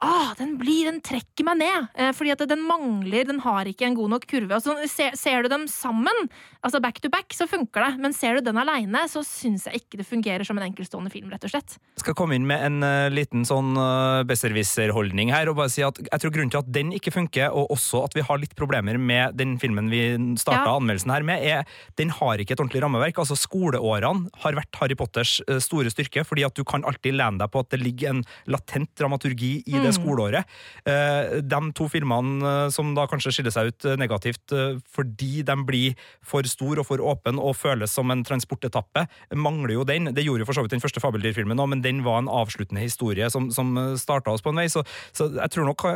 Ah, 0.04 0.34
den 0.36 0.56
blir, 0.60 0.84
den 0.90 1.00
trekker 1.04 1.46
meg 1.48 1.60
ned, 1.62 1.86
eh, 1.96 2.10
fordi 2.16 2.34
at 2.34 2.42
den 2.50 2.60
mangler, 2.66 3.24
den 3.28 3.40
har 3.40 3.68
ikke 3.70 3.86
en 3.88 3.96
god 3.96 4.12
nok 4.12 4.26
kurve. 4.28 4.58
Og 4.58 4.62
så 4.64 4.74
ser, 4.90 5.14
ser 5.16 5.44
du 5.44 5.48
dem 5.52 5.64
sammen, 5.70 6.28
altså 6.60 6.80
back 6.84 7.00
to 7.00 7.08
back, 7.12 7.32
så 7.32 7.46
funker 7.48 7.86
det, 7.86 8.02
men 8.02 8.12
ser 8.16 8.36
du 8.36 8.44
den 8.50 8.60
aleine, 8.60 9.06
så 9.08 9.22
syns 9.24 9.64
jeg 9.70 9.80
ikke 9.80 10.00
det 10.02 10.06
fungerer 10.08 10.44
som 10.44 10.60
en 10.60 10.66
enkeltstående 10.66 11.12
film, 11.12 11.30
rett 11.32 11.46
og 11.48 11.54
slett. 11.54 11.78
skal 12.00 12.16
komme 12.18 12.36
inn 12.36 12.44
med 12.48 12.60
en 12.66 12.84
uh, 12.84 13.08
liten 13.12 13.46
sånn 13.48 13.72
uh, 13.80 14.20
besserwisser-holdning 14.28 15.32
her, 15.32 15.48
og 15.48 15.56
bare 15.62 15.72
si 15.72 15.84
at 15.86 15.98
jeg 16.04 16.20
tror 16.22 16.34
grunnen 16.34 16.52
til 16.52 16.60
at 16.60 16.70
den 16.74 16.92
ikke 16.96 17.14
funker, 17.14 17.54
og 17.56 17.72
også 17.72 18.04
at 18.04 18.18
vi 18.18 18.26
har 18.28 18.42
litt 18.42 18.54
problemer 18.58 19.00
med 19.00 19.38
den 19.40 19.56
filmen 19.62 19.88
vi 19.92 20.04
starta 20.40 20.68
Ja. 20.68 20.76
anmeldelsen 20.76 21.14
her 21.14 21.24
med, 21.26 21.42
er 21.44 21.64
den 21.96 22.12
har 22.12 22.42
ikke 22.42 22.56
et 22.58 22.60
ordentlig 22.60 22.84
rammeverk. 22.84 23.18
Altså 23.22 23.38
Skoleårene 23.38 24.28
har 24.44 24.58
vært 24.60 24.80
Harry 24.82 24.98
Potters 24.98 25.38
uh, 25.48 25.56
store 25.64 25.92
styrke, 25.92 26.26
fordi 26.28 26.44
at 26.44 26.54
du 26.54 26.64
kan 26.68 26.84
alltid 26.84 27.16
lene 27.16 27.40
deg 27.40 27.52
på 27.54 27.64
at 27.64 27.72
det 27.72 27.80
ligger 27.80 28.12
en 28.12 28.24
latent 28.50 28.92
dramaturgi 29.00 29.56
i 29.64 29.80
det 29.80 29.93
skoleåret. 29.96 30.50
Eh, 30.88 31.40
de 31.44 31.60
to 31.76 31.88
filmene 31.92 32.44
eh, 32.50 32.68
som 32.74 32.92
da 32.96 33.06
kanskje 33.10 33.34
skiller 33.36 33.54
seg 33.54 33.70
ut 33.70 33.88
eh, 33.88 33.98
negativt 34.00 34.54
fordi 34.94 35.42
de 35.46 35.56
blir 35.66 36.00
for 36.24 36.46
stor 36.48 36.80
og 36.82 36.88
for 36.88 37.02
åpen 37.02 37.38
og 37.40 37.56
føles 37.56 37.92
som 37.94 38.10
en 38.12 38.24
transportetappe, 38.26 39.06
mangler 39.34 39.74
jo 39.76 39.86
den. 39.88 40.10
Det 40.14 40.24
gjorde 40.24 40.44
jo 40.44 40.48
for 40.48 40.58
så 40.58 40.64
vidt 40.64 40.74
den 40.76 40.82
første 40.82 41.02
Fabeldyrfilmen 41.02 41.60
òg, 41.60 41.70
men 41.72 41.84
den 41.84 42.02
var 42.06 42.20
en 42.20 42.30
avsluttende 42.30 42.84
historie 42.84 43.28
som, 43.32 43.50
som 43.54 43.72
starta 44.00 44.34
oss 44.34 44.44
på 44.44 44.52
en 44.52 44.62
vei. 44.62 44.66
Så, 44.72 44.84
så 45.16 45.28
jeg 45.34 45.54
tror 45.54 45.68
nok 45.70 45.86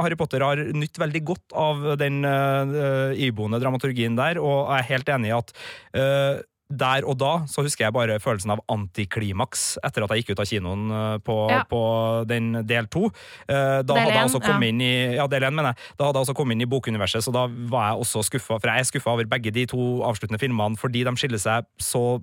Harry 0.00 0.18
Potter 0.18 0.44
har 0.44 0.62
nytt 0.74 0.98
veldig 1.00 1.22
godt 1.28 1.56
av 1.58 1.84
den 2.00 2.22
uh, 2.26 3.14
iboende 3.18 3.60
dramaturgien 3.62 4.18
der, 4.18 4.40
og 4.42 4.68
jeg 4.68 4.78
er 4.78 4.90
helt 4.92 5.12
enig 5.14 5.30
i 5.30 5.36
at 5.36 5.52
eh, 5.98 6.40
der 6.70 7.04
og 7.08 7.16
da 7.18 7.30
så 7.48 7.62
husker 7.64 7.86
jeg 7.86 7.94
bare 7.96 8.18
følelsen 8.20 8.50
av 8.52 8.60
antiklimaks 8.68 9.78
etter 9.86 10.04
at 10.04 10.10
jeg 10.12 10.22
gikk 10.24 10.34
ut 10.36 10.42
av 10.44 10.48
kinoen 10.50 10.82
eh, 10.92 11.18
på, 11.24 11.36
Ja. 11.50 11.62
på 11.64 11.80
den 12.28 12.52
del 12.68 12.86
to. 12.92 13.06
Eh, 13.48 13.80
Da 13.82 13.94
Del 13.94 14.02
hadde 14.04 14.14
jeg 14.18 14.28
også 14.28 14.42
kommet 14.44 14.68
ja. 14.68 14.72
inn 14.74 14.80
i 14.84 15.16
ja, 15.16 15.26
del 15.26 15.42
én, 15.48 15.54
mener 15.56 15.72
jeg. 15.72 15.92
Da 15.98 16.04
hadde 16.08 16.20
jeg 16.20 16.26
også 16.28 16.36
kommet 16.36 16.58
inn 16.58 16.66
i 16.66 16.70
bokuniverset, 16.70 17.24
så 17.24 17.32
da 17.32 17.46
var 17.48 17.92
jeg 17.94 18.02
også 18.04 18.24
skuffa. 18.28 18.58
For 18.60 18.68
jeg 18.68 18.80
er 18.84 18.90
skuffa 18.90 19.14
over 19.14 19.24
begge 19.24 19.50
de 19.54 19.64
to 19.66 20.02
avsluttende 20.04 20.40
filmene 20.42 20.76
fordi 20.76 21.04
de 21.08 21.14
skiller 21.16 21.40
seg 21.40 21.64
så 21.80 22.20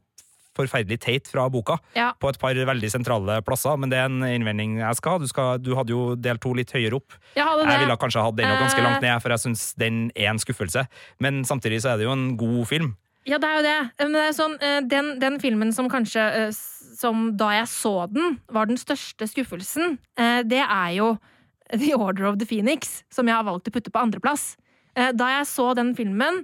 forferdelig 0.55 0.99
teit 1.03 1.25
fra 1.27 1.49
boka 1.51 1.75
Ja. 1.97 2.13
på 2.15 2.29
et 2.29 2.37
par 2.39 2.53
veldig 2.55 2.87
sentrale 2.89 3.41
plasser, 3.43 3.75
men 3.77 3.89
det 3.89 3.97
er 3.99 4.05
en 4.05 4.21
innvending 4.23 4.77
jeg 4.79 4.95
skal 4.95 5.11
ha. 5.11 5.17
Du, 5.19 5.27
skal, 5.27 5.57
du 5.59 5.73
hadde 5.75 5.89
jo 5.91 6.15
del 6.15 6.37
to 6.39 6.53
litt 6.53 6.71
høyere 6.71 6.95
opp. 6.95 7.11
Jeg 7.35 7.43
Jeg 7.43 7.79
ville 7.81 7.97
kanskje 7.97 8.23
hatt 8.23 8.35
den 8.37 8.47
ganske 8.47 8.77
Eh. 8.79 8.83
langt 8.85 9.01
ned, 9.01 9.21
for 9.21 9.29
jeg 9.29 9.39
syns 9.39 9.73
den 9.75 10.11
er 10.15 10.29
en 10.29 10.37
skuffelse. 10.39 10.87
Men 11.19 11.43
samtidig 11.43 11.81
så 11.81 11.93
er 11.93 11.97
det 11.97 12.05
jo 12.05 12.11
en 12.13 12.37
god 12.37 12.67
film. 12.67 12.95
Ja, 13.25 13.39
det 13.41 13.47
er 13.49 13.55
jo 13.57 13.63
det. 13.65 13.77
Men 14.03 14.13
det 14.13 14.23
er 14.27 14.35
sånn, 14.37 14.57
eh, 14.61 14.81
den, 14.85 15.15
den 15.21 15.39
filmen 15.41 15.71
som 15.73 15.89
kanskje 15.89 16.25
eh, 16.45 16.51
Som 16.95 17.31
da 17.35 17.49
jeg 17.57 17.67
så 17.67 18.05
den, 18.07 18.37
var 18.53 18.69
den 18.69 18.77
største 18.79 19.25
skuffelsen, 19.27 19.97
eh, 20.15 20.43
det 20.47 20.61
er 20.63 20.91
jo 20.95 21.09
The 21.81 21.95
Order 21.97 22.29
of 22.29 22.37
the 22.39 22.45
Phoenix, 22.47 23.01
som 23.11 23.27
jeg 23.27 23.35
har 23.35 23.43
valgt 23.47 23.67
å 23.67 23.73
putte 23.73 23.91
på 23.91 23.99
andreplass. 24.03 24.53
Eh, 24.95 25.11
Da 25.11 25.31
jeg 25.39 25.49
så 25.49 25.71
den 25.75 25.95
filmen, 25.97 26.43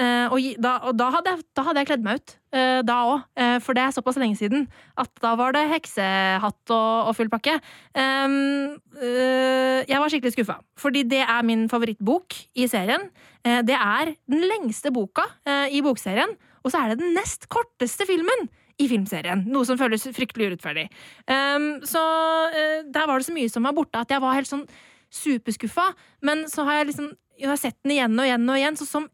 eh, 0.00 0.32
og 0.32 0.40
da, 0.64 0.74
og 0.88 0.96
da, 0.98 1.10
hadde 1.14 1.34
jeg, 1.34 1.46
da 1.56 1.64
hadde 1.68 1.82
jeg 1.82 1.90
kledd 1.92 2.06
meg 2.06 2.20
ut. 2.20 2.36
Uh, 2.50 2.80
Da 2.82 2.96
òg, 3.06 3.26
for 3.62 3.76
det 3.78 3.82
er 3.84 3.92
såpass 3.94 4.16
lenge 4.18 4.34
siden 4.40 4.64
at 4.98 5.10
da 5.22 5.36
var 5.38 5.52
det 5.54 5.68
heksehatt 5.70 6.72
og, 6.74 7.10
og 7.10 7.14
full 7.14 7.30
pakke. 7.30 7.60
Um, 7.94 8.74
eh, 8.98 9.84
jeg 9.86 10.00
var 10.00 10.10
skikkelig 10.10 10.34
skuffa, 10.34 10.56
fordi 10.78 11.04
det 11.08 11.20
er 11.22 11.46
min 11.46 11.68
favorittbok 11.70 12.34
i 12.58 12.66
serien. 12.70 13.06
Eh, 13.44 13.62
Det 13.62 13.76
er 13.76 14.14
den 14.30 14.46
lengste 14.50 14.92
boka 14.92 15.24
eh, 15.46 15.68
i 15.76 15.82
bokserien, 15.84 16.34
og 16.64 16.72
så 16.72 16.82
er 16.82 16.92
det 16.92 17.04
den 17.04 17.14
nest 17.16 17.48
korteste 17.48 18.06
filmen 18.08 18.48
i 18.80 18.88
filmserien. 18.88 19.44
Noe 19.52 19.66
som 19.68 19.78
føles 19.80 20.04
fryktelig 20.16 20.50
urettferdig. 20.50 20.88
Um, 21.28 21.80
så 21.84 22.02
eh, 22.50 22.82
der 22.88 23.06
var 23.08 23.20
det 23.20 23.28
så 23.28 23.36
mye 23.36 23.52
som 23.52 23.64
var 23.68 23.76
borte 23.76 24.00
at 24.00 24.10
jeg 24.12 24.22
var 24.24 24.36
helt 24.36 24.50
sånn 24.50 24.66
superskuffa. 25.12 25.90
Men 26.24 26.46
så 26.48 26.64
har 26.68 26.80
jeg 26.80 26.92
liksom 26.92 27.10
jeg 27.40 27.48
har 27.48 27.56
sett 27.56 27.78
den 27.84 27.94
igjen 27.94 28.18
og 28.20 28.26
igjen 28.28 28.50
og 28.52 28.58
igjen, 28.58 28.76
så 28.76 28.84
som 28.84 29.06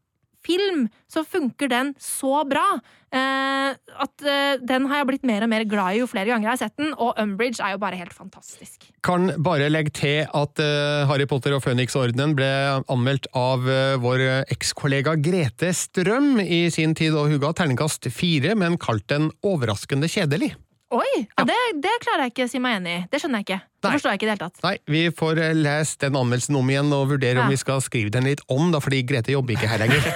film 0.47 0.87
så 1.11 1.25
funker 1.27 1.71
den 1.71 1.93
så 2.03 2.43
bra 2.49 2.65
eh, 3.15 3.75
at 3.75 4.27
eh, 4.27 4.59
den 4.63 4.89
har 4.91 5.03
jeg 5.03 5.09
blitt 5.11 5.27
mer 5.29 5.47
og 5.47 5.53
mer 5.53 5.67
glad 5.69 5.97
i 5.97 6.03
jo 6.03 6.09
flere 6.11 6.31
ganger 6.31 6.49
jeg 6.49 6.53
har 6.53 6.63
sett 6.65 6.77
den, 6.81 6.93
og 6.95 7.19
Umbridge 7.23 7.63
er 7.63 7.75
jo 7.75 7.83
bare 7.83 7.99
helt 8.01 8.15
fantastisk. 8.17 8.89
Kan 9.07 9.31
bare 9.43 9.71
legge 9.73 9.95
til 9.97 10.27
at 10.27 10.63
eh, 10.63 11.07
Harry 11.11 11.29
Potter 11.31 11.57
og 11.57 11.65
Føniksordenen 11.65 12.37
ble 12.39 12.51
anmeldt 12.93 13.31
av 13.37 13.67
vår 14.03 14.23
ekskollega 14.53 15.17
Grete 15.23 15.73
Strøm 15.77 16.41
i 16.43 16.67
sin 16.75 16.95
tid, 16.99 17.17
og 17.17 17.33
hun 17.33 17.43
ga 17.43 17.53
terningkast 17.57 18.11
fire, 18.15 18.55
men 18.59 18.79
kalte 18.81 19.17
den 19.17 19.31
overraskende 19.47 20.11
kjedelig. 20.11 20.55
Oi! 20.95 21.27
Ja, 21.35 21.43
det, 21.49 21.55
det 21.83 21.91
klarer 22.05 22.27
jeg 22.29 22.33
ikke 22.37 22.45
å 22.47 22.51
si 22.51 22.61
meg 22.63 22.77
enig 22.79 22.93
i. 22.95 22.99
Det 23.11 23.19
skjønner 23.19 23.43
jeg 23.43 23.47
ikke. 23.49 23.59
Det 23.83 23.89
Nei. 23.89 23.95
forstår 23.97 24.13
jeg 24.13 24.19
ikke 24.21 24.27
i 24.27 24.29
det 24.29 24.35
hele 24.37 24.47
tatt. 24.47 24.61
Nei, 24.63 24.75
vi 24.95 25.01
får 25.19 25.41
eh, 25.43 25.57
lest 25.59 25.99
den 26.05 26.19
anmeldelsen 26.19 26.59
om 26.61 26.71
igjen 26.71 26.93
og 26.95 27.09
vurdere 27.11 27.43
om 27.43 27.51
vi 27.51 27.59
skal 27.59 27.83
skrive 27.83 28.13
den 28.15 28.29
litt 28.31 28.45
om, 28.53 28.69
da, 28.71 28.79
fordi 28.83 29.01
Grete 29.07 29.35
jobber 29.35 29.57
ikke 29.57 29.71
her 29.73 29.83
lenger. 29.83 30.07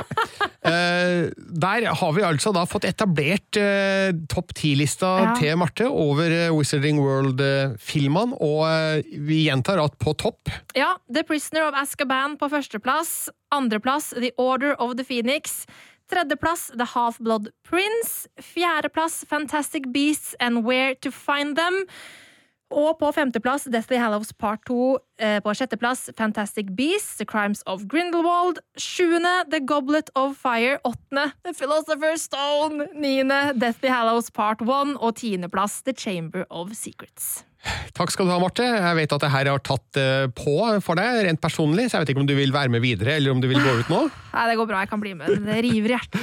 uh, 0.70 1.28
der 1.64 1.86
har 2.00 2.14
vi 2.16 2.24
altså 2.24 2.52
da 2.56 2.64
fått 2.68 2.88
etablert 2.88 3.60
uh, 3.60 4.08
topp 4.32 4.56
ti-lista 4.56 5.12
Ja. 5.20 5.34
til 5.36 5.60
Marte 5.60 5.90
over 5.92 6.32
uh, 6.32 6.56
Wizarding 6.56 7.02
World-filmene, 7.04 8.40
og 8.40 9.04
vi 9.28 9.42
gjentar 9.50 9.84
at 9.84 10.00
på 10.00 10.16
topp 10.16 10.48
Ja, 10.78 10.94
The 11.12 11.26
Prisoner 11.28 11.68
of 11.68 11.76
Azkaban 11.76 12.38
på 12.40 12.48
førsteplass. 12.52 13.28
Andreplass 13.52 14.14
The 14.16 14.32
Order 14.40 14.76
of 14.80 14.96
the 14.96 15.04
Phoenix. 15.04 15.66
Tredjeplass 16.10 16.70
The 16.76 16.84
Half-Blood 16.84 17.50
Prince. 17.62 18.28
Fjerdeplass 18.36 19.24
Fantastic 19.26 19.92
Beasts 19.92 20.34
and 20.40 20.64
Where 20.64 20.94
to 20.94 21.10
Find 21.10 21.56
Them. 21.56 21.86
Og 22.70 22.98
på 22.98 23.10
femteplass 23.12 23.64
Deathly 23.66 23.98
Hallows 23.98 24.32
Part 24.32 24.60
2. 24.66 24.98
Eh, 25.18 25.40
på 25.42 25.54
sjetteplass 25.54 26.10
Fantastic 26.18 26.70
Beasts, 26.76 27.16
The 27.16 27.26
Crimes 27.26 27.62
of 27.66 27.86
Grindelwald. 27.90 28.58
Sjuende 28.78 29.44
The 29.50 29.60
Goblet 29.60 30.10
of 30.14 30.36
Fire. 30.38 30.78
Åttende 30.84 31.32
The 31.44 31.54
Philosopher's 31.54 32.26
Stone. 32.30 32.86
Niende 32.94 33.52
Deathly 33.54 33.88
Hallows 33.90 34.30
Part 34.30 34.62
1. 34.62 34.96
Og 34.96 35.16
tiendeplass 35.16 35.82
The 35.82 35.92
Chamber 35.92 36.44
of 36.50 36.74
Secrets. 36.74 37.44
Takk 37.96 38.12
skal 38.14 38.26
du 38.26 38.32
ha, 38.32 38.38
Marte. 38.40 38.64
Jeg 38.64 38.96
vet 38.96 39.12
at 39.12 39.24
det 39.24 39.32
her 39.34 39.50
har 39.52 39.60
tatt 39.64 40.00
eh, 40.00 40.26
på 40.32 40.54
for 40.84 40.94
deg, 41.00 41.24
rent 41.26 41.42
personlig, 41.42 41.90
så 41.90 41.98
jeg 41.98 42.06
vet 42.06 42.12
ikke 42.14 42.24
om 42.24 42.30
du 42.30 42.36
vil 42.38 42.54
være 42.54 42.72
med 42.72 42.80
videre, 42.84 43.18
eller 43.20 43.34
om 43.34 43.40
du 43.42 43.48
vil 43.50 43.60
gå 43.60 43.72
ut 43.82 43.92
nå. 43.92 44.06
Nei, 44.36 44.44
det 44.50 44.56
går 44.60 44.70
bra, 44.70 44.84
jeg 44.84 44.92
kan 44.94 45.02
bli 45.04 45.12
med. 45.18 45.26
Det 45.44 45.60
river 45.68 45.90
i 45.90 45.94
hjertet. 45.98 46.20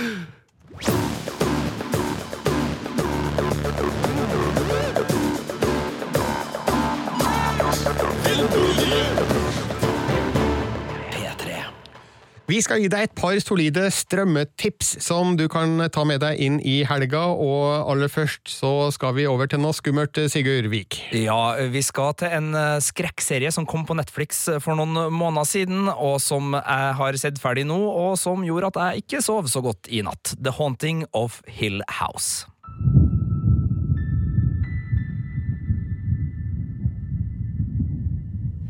Vi 12.48 12.62
skal 12.64 12.80
gi 12.80 12.88
deg 12.88 13.10
et 13.10 13.16
par 13.20 13.36
solide 13.44 13.90
strømmetips 13.92 14.94
som 15.04 15.34
du 15.36 15.50
kan 15.52 15.82
ta 15.92 16.06
med 16.08 16.22
deg 16.24 16.40
inn 16.40 16.62
i 16.64 16.78
helga, 16.88 17.26
og 17.36 17.90
aller 17.92 18.08
først 18.08 18.48
så 18.48 18.88
skal 18.96 19.18
vi 19.18 19.26
over 19.28 19.50
til 19.52 19.60
noe 19.60 19.76
skummelt, 19.76 20.16
Sigurd 20.32 20.70
Vik. 20.72 20.96
Ja, 21.12 21.58
vi 21.68 21.82
skal 21.84 22.16
til 22.16 22.32
en 22.38 22.56
eh, 22.56 22.78
skrekkserie 22.80 23.52
som 23.52 23.68
kom 23.68 23.84
på 23.84 23.98
Netflix 24.00 24.46
for 24.64 24.80
noen 24.80 24.96
måneder 25.12 25.44
siden, 25.44 25.90
og 25.92 26.22
som 26.24 26.56
jeg 26.56 26.94
har 27.02 27.20
sett 27.20 27.42
ferdig 27.44 27.66
nå, 27.68 27.76
og 27.76 28.16
som 28.16 28.48
gjorde 28.48 28.72
at 28.72 28.80
jeg 28.80 29.04
ikke 29.04 29.22
sov 29.28 29.52
så 29.52 29.60
godt 29.66 29.92
i 29.92 30.00
natt. 30.08 30.38
The 30.40 30.56
Haunting 30.56 31.04
of 31.12 31.42
Hill 31.52 31.84
House. 32.00 32.48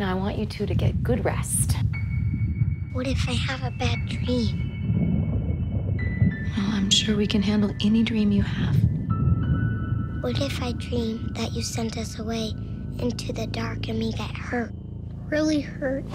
Now, 0.01 0.09
I 0.09 0.13
want 0.17 0.39
you 0.39 0.47
two 0.47 0.65
to 0.65 0.73
get 0.73 1.03
good 1.03 1.23
rest. 1.23 1.77
What 2.97 3.05
if 3.05 3.29
I 3.29 3.33
have 3.33 3.61
a 3.61 3.69
bad 3.69 4.09
dream? 4.09 4.57
Well, 6.57 6.65
I'm 6.73 6.89
sure 6.89 7.15
we 7.15 7.27
can 7.27 7.43
handle 7.43 7.69
any 7.85 8.01
dream 8.01 8.31
you 8.31 8.41
have. 8.41 8.75
What 10.23 10.41
if 10.41 10.63
I 10.63 10.71
dream 10.71 11.29
that 11.37 11.53
you 11.53 11.61
sent 11.61 11.95
us 11.95 12.17
away 12.17 12.55
into 12.97 13.33
the 13.33 13.45
dark 13.45 13.87
and 13.87 13.99
we 13.99 14.13
get 14.13 14.33
hurt? 14.35 14.73
Really 15.29 15.61
hurt? 15.61 16.05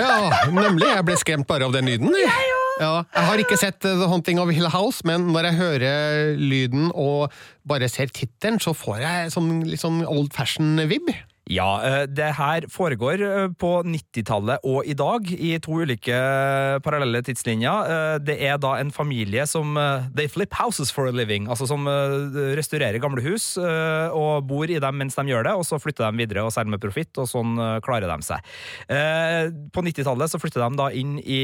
Ja, 0.00 0.30
nemlig. 0.50 0.90
Jeg 0.90 1.04
ble 1.06 1.16
skremt 1.22 1.46
bare 1.46 1.70
av 1.70 1.78
den 1.78 1.86
lyden. 1.86 2.10
Jeg 2.10 2.34
ja, 2.82 3.04
jeg 3.14 3.24
har 3.30 3.40
ikke 3.46 3.56
sett 3.58 3.82
eh, 3.86 3.94
The 3.94 4.10
Haunting 4.10 4.42
of 4.42 4.50
Hill 4.50 4.70
House, 4.74 5.06
men 5.06 5.30
når 5.30 5.48
jeg 5.48 5.58
hører 5.62 6.36
lyden 6.38 6.90
og 6.94 7.30
bare 7.62 7.86
ser 7.90 8.10
tittelen, 8.10 8.58
så 8.58 8.74
får 8.74 9.02
jeg 9.06 9.32
sånn, 9.38 9.50
litt 9.70 9.86
sånn 9.86 10.02
old 10.02 10.34
fashion-vib. 10.34 11.14
Ja, 11.48 11.68
eh, 11.80 12.02
det 12.12 12.28
her 12.36 12.66
foregår 12.68 13.22
eh, 13.24 13.46
på 13.56 13.70
90-tallet 13.86 14.64
og 14.68 14.84
i 14.84 14.94
dag, 14.96 15.30
i 15.32 15.54
to 15.64 15.78
ulike 15.80 16.12
eh, 16.12 16.76
parallelle 16.84 17.22
tidslinjer. 17.24 18.20
Det 18.20 18.36
er 18.44 18.58
da 18.60 18.74
en 18.76 18.92
familie 18.92 19.46
som 19.48 19.76
They 20.16 20.28
flip 20.28 20.52
houses 20.58 20.92
for 20.92 21.08
a 21.08 21.12
living, 21.14 21.46
altså 21.48 21.66
som 21.68 21.86
restaurerer 21.88 23.00
gamle 23.00 23.22
hus 23.24 23.56
og 23.58 24.46
bor 24.48 24.68
i 24.68 24.78
dem 24.82 24.98
mens 25.00 25.16
de 25.16 25.24
gjør 25.30 25.46
det, 25.46 25.54
og 25.56 25.64
så 25.66 25.78
flytter 25.80 26.08
de 26.08 26.20
videre 26.20 26.44
og 26.44 26.52
selger 26.52 26.72
med 26.74 26.82
profitt, 26.82 27.10
og 27.20 27.28
sånn 27.30 27.56
klarer 27.84 28.10
de 28.10 28.26
seg. 28.26 28.44
På 29.74 29.84
90-tallet 29.84 30.32
så 30.32 30.40
flytter 30.40 30.64
de 30.64 30.80
da 30.80 30.88
inn 30.96 31.16
i 31.22 31.40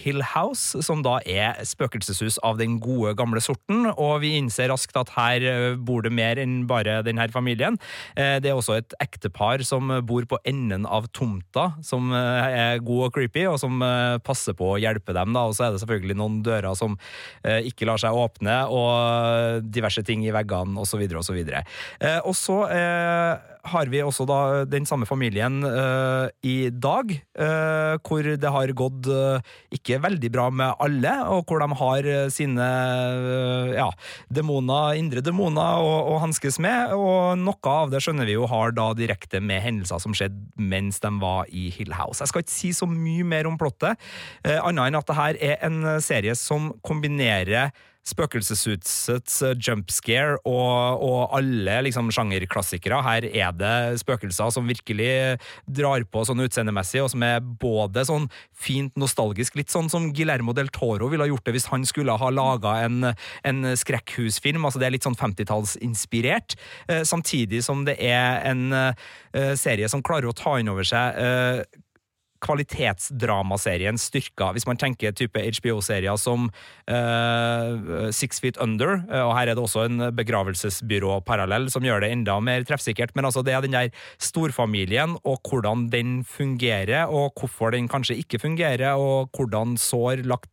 Hill 0.00 0.22
House, 0.34 0.82
som 0.86 1.04
da 1.04 1.18
er 1.28 1.60
spøkelseshus 1.66 2.40
av 2.46 2.58
den 2.60 2.78
gode, 2.82 3.14
gamle 3.18 3.42
sorten, 3.44 3.88
og 3.92 4.22
vi 4.24 4.34
innser 4.38 4.70
raskt 4.72 4.98
at 5.00 5.12
her 5.18 5.76
bor 5.76 6.04
det 6.06 6.14
mer 6.14 6.40
enn 6.42 6.64
bare 6.70 7.00
denne 7.06 7.28
familien. 7.34 7.78
Det 8.16 8.50
er 8.50 8.56
også 8.56 8.78
et 8.80 8.96
ektepar 9.04 9.43
som 9.66 9.90
bor 10.06 10.26
på 10.28 10.38
enden 10.44 10.86
av 10.86 11.06
tomta, 11.14 11.70
som 11.84 12.12
eh, 12.14 12.48
er 12.58 12.82
god 12.84 13.08
og 13.08 13.14
creepy, 13.16 13.46
og 13.50 13.58
som 13.62 13.82
eh, 13.84 14.18
passer 14.24 14.56
på 14.58 14.74
å 14.74 14.80
hjelpe 14.80 15.14
dem. 15.16 15.34
da, 15.36 15.46
Og 15.48 15.56
så 15.56 15.66
er 15.66 15.74
det 15.74 15.82
selvfølgelig 15.84 16.18
noen 16.18 16.40
dører 16.46 16.74
som 16.78 16.98
eh, 17.42 17.60
ikke 17.70 17.88
lar 17.88 18.00
seg 18.02 18.16
åpne, 18.16 18.58
og 18.72 19.68
diverse 19.74 20.04
ting 20.06 20.24
i 20.26 20.34
veggene, 20.34 20.78
osv., 20.80 21.04
osv. 21.20 21.40
Og 22.24 22.34
så 22.38 22.58
har 23.72 23.90
vi 23.92 24.02
også 24.04 24.26
da 24.28 24.40
den 24.68 24.86
samme 24.88 25.08
familien 25.08 25.62
uh, 25.64 26.28
i 26.44 26.70
dag, 26.70 27.12
uh, 27.40 27.96
hvor 28.04 28.24
det 28.24 28.52
har 28.56 28.74
gått 28.76 29.08
uh, 29.10 29.54
ikke 29.74 30.00
veldig 30.02 30.30
bra 30.32 30.48
med 30.54 30.74
alle, 30.82 31.12
og 31.30 31.48
hvor 31.48 31.62
de 31.62 31.68
har 31.80 32.08
eh, 32.08 32.26
sine 32.32 32.64
eh, 32.64 33.72
ja, 33.76 33.88
demoner, 34.32 34.98
indre 35.00 35.22
demoner 35.24 35.82
å, 35.82 35.92
å 36.14 36.18
hanskes 36.22 36.58
med, 36.62 36.94
og 36.96 37.40
noe 37.40 37.74
av 37.74 37.92
det 37.92 38.02
skjønner 38.04 38.28
vi 38.28 38.36
jo 38.36 38.48
har 38.50 38.74
da 38.76 38.90
direkte 38.96 39.40
med 39.44 39.62
hendelser 39.64 40.02
som 40.02 40.16
skjedde 40.16 40.42
mens 40.60 41.00
de 41.02 41.10
var 41.22 41.50
i 41.50 41.68
Hill 41.74 41.94
House. 41.96 42.22
Jeg 42.22 42.32
skal 42.32 42.44
ikke 42.44 42.54
si 42.54 42.72
så 42.76 42.88
mye 42.90 43.26
mer 43.26 43.48
om 43.50 43.58
plottet, 43.60 44.00
eh, 44.44 44.60
annet 44.60 44.90
enn 44.90 45.00
at 45.00 45.10
det 45.10 45.18
her 45.18 45.42
er 45.52 45.58
en 45.66 45.82
serie 46.04 46.36
som 46.38 46.72
kombinerer 46.86 47.74
spøkelseshusets 48.04 49.38
jumpscare 49.64 50.36
og, 50.44 51.04
og 51.04 51.36
alle 51.38 51.78
liksom 51.86 52.10
sjangerklassikere. 52.14 53.00
Her 53.04 53.26
er 53.30 53.54
det 53.56 54.00
spøkelser 54.02 54.52
som 54.54 54.68
virkelig 54.68 55.38
drar 55.64 56.04
på 56.12 56.24
sånn 56.28 56.44
utseendemessig, 56.44 57.02
og 57.04 57.12
som 57.14 57.24
er 57.26 57.40
både 57.40 58.04
sånn 58.08 58.28
fint 58.52 58.94
nostalgisk, 59.00 59.56
litt 59.58 59.72
sånn 59.72 59.88
som 59.92 60.10
Guillermo 60.14 60.54
del 60.56 60.70
Toro 60.74 61.08
ville 61.12 61.24
ha 61.24 61.30
gjort 61.30 61.48
det 61.48 61.56
hvis 61.56 61.70
han 61.72 61.86
skulle 61.88 62.16
ha 62.20 62.32
laga 62.32 62.76
en, 62.84 63.12
en 63.44 63.70
skrekkhusfilm. 63.78 64.64
altså 64.64 64.82
Det 64.82 64.88
er 64.88 64.96
litt 64.96 65.08
sånn 65.08 65.18
50-tallsinspirert, 65.18 66.58
eh, 66.88 67.04
samtidig 67.08 67.64
som 67.64 67.86
det 67.88 67.96
er 68.04 68.44
en 68.50 68.66
eh, 68.72 69.54
serie 69.58 69.88
som 69.90 70.04
klarer 70.04 70.30
å 70.30 70.36
ta 70.36 70.58
inn 70.60 70.70
over 70.72 70.86
seg 70.88 71.20
eh, 71.20 71.64
kvalitetsdramaserien 72.44 73.98
styrka. 74.00 74.52
Hvis 74.54 74.68
man 74.68 74.80
tenker 74.80 75.14
type 75.16 75.40
HBO-serier 75.40 76.18
som 76.20 76.48
uh, 76.90 78.10
Six 78.14 78.42
Feet 78.44 78.60
Under, 78.62 79.00
eh, 79.08 79.24
og 79.24 79.34
her 79.38 79.50
er 79.50 79.56
det 79.56 79.64
også 79.64 79.86
en 79.88 80.08
begravelsesbyrå-parallell 80.16 81.70
som 81.72 81.86
gjør 81.86 82.04
det 82.04 82.12
enda 82.14 82.38
mer 82.44 82.66
treffsikkert, 82.68 83.14
men 83.16 83.28
altså 83.28 83.44
det 83.46 83.56
er 83.56 83.64
den 83.64 83.76
der 83.76 83.92
storfamilien 84.22 85.16
og 85.22 85.40
hvordan 85.48 85.88
den 85.92 86.18
fungerer, 86.28 87.08
og 87.08 87.32
hvorfor 87.38 87.74
den 87.74 87.88
kanskje 87.90 88.18
ikke 88.22 88.42
fungerer, 88.42 88.94
og 89.00 89.30
hvordan 89.34 89.78
sår 89.80 90.24
lagt 90.28 90.50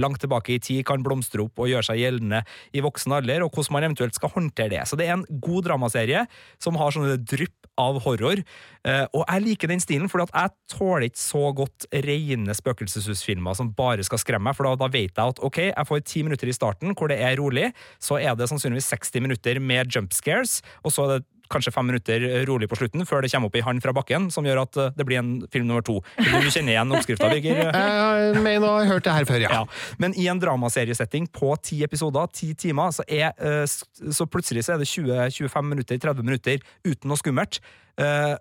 langt 0.00 0.20
tilbake 0.22 0.54
i 0.54 0.60
tid 0.62 0.84
kan 0.86 1.02
blomstre 1.04 1.44
opp 1.44 1.60
og 1.60 1.70
gjøre 1.70 1.86
seg 1.90 2.02
gjeldende 2.02 2.42
i 2.76 2.82
voksen 2.84 3.14
alder, 3.18 3.44
og 3.44 3.52
hvordan 3.52 3.76
man 3.76 3.88
eventuelt 3.88 4.16
skal 4.16 4.32
håndtere 4.34 4.72
det. 4.72 4.84
Så 4.88 4.98
det 4.98 5.08
er 5.08 5.16
en 5.18 5.26
god 5.28 5.66
dramaserie 5.68 6.24
som 6.62 6.78
har 6.80 6.94
sånne 6.94 7.18
drypp 7.20 7.57
av 7.78 8.00
horror, 8.04 8.42
eh, 8.84 9.04
og 9.14 9.24
jeg 9.24 9.44
liker 9.44 9.72
den 9.72 9.82
stilen, 9.82 10.10
for 10.10 10.24
jeg 10.24 10.54
tåler 10.72 11.08
ikke 11.08 11.22
så 11.22 11.44
godt 11.56 11.88
rene 12.06 12.56
spøkelseshusfilmer 12.58 13.58
som 13.58 13.72
bare 13.76 14.06
skal 14.06 14.22
skremme 14.22 14.50
meg, 14.50 14.58
for 14.58 14.68
da, 14.68 14.74
da 14.82 14.90
vet 14.92 15.14
jeg 15.14 15.34
at 15.34 15.42
ok, 15.44 15.62
jeg 15.70 15.88
får 15.88 16.04
ti 16.06 16.24
minutter 16.26 16.50
i 16.50 16.56
starten 16.56 16.96
hvor 16.98 17.12
det 17.12 17.20
er 17.24 17.38
rolig, 17.40 17.72
så 18.02 18.20
er 18.20 18.36
det 18.38 18.50
sannsynligvis 18.50 18.92
60 18.94 19.24
minutter 19.24 19.62
med 19.62 19.94
jump 19.94 20.14
scares, 20.16 20.60
og 20.82 20.94
så 20.94 21.06
er 21.06 21.16
det 21.16 21.26
kanskje 21.52 21.72
fem 21.74 21.88
minutter 21.88 22.24
rolig 22.48 22.68
på 22.70 22.78
slutten, 22.78 23.04
før 23.08 23.24
det 23.24 23.30
kommer 23.32 23.50
opp 23.50 23.58
i 23.58 23.64
hand 23.64 23.82
fra 23.84 23.94
bakken, 23.96 24.28
som 24.34 24.46
gjør 24.46 24.62
at 24.64 24.80
eh, 24.80 24.94
det 24.98 25.06
blir 25.08 25.20
en 25.20 25.32
film 25.52 25.68
nummer 25.70 25.84
to. 25.86 25.98
Vil 26.18 26.46
Du 26.46 26.50
kjenner 26.50 26.74
igjen 26.74 26.96
oppskrifta, 26.96 27.30
Birger? 27.32 27.62
Jeg 27.68 28.42
mener 28.42 28.68
å 28.68 28.74
ha 28.80 28.88
hørt 28.88 29.06
det 29.06 29.14
her 29.16 29.28
før, 29.28 29.44
ja. 29.44 29.52
Ja, 29.60 29.94
men 30.02 30.16
i 30.18 30.28
en 30.30 30.40
dramaseriesetting 30.42 31.30
på 31.34 31.54
ti 31.64 31.82
episoder, 31.86 32.28
ti 32.34 32.52
timer, 32.58 32.92
så, 32.94 33.06
er, 33.08 33.32
eh, 33.38 33.64
så 33.66 34.28
plutselig 34.30 34.66
så 34.66 34.76
er 34.76 34.82
det 34.82 34.90
20-25 34.90 35.72
minutter, 35.72 36.02
30 36.08 36.26
minutter 36.26 36.62
uten 36.86 37.08
noe 37.10 37.20
skummelt. 37.20 37.60
Eh, 37.98 38.36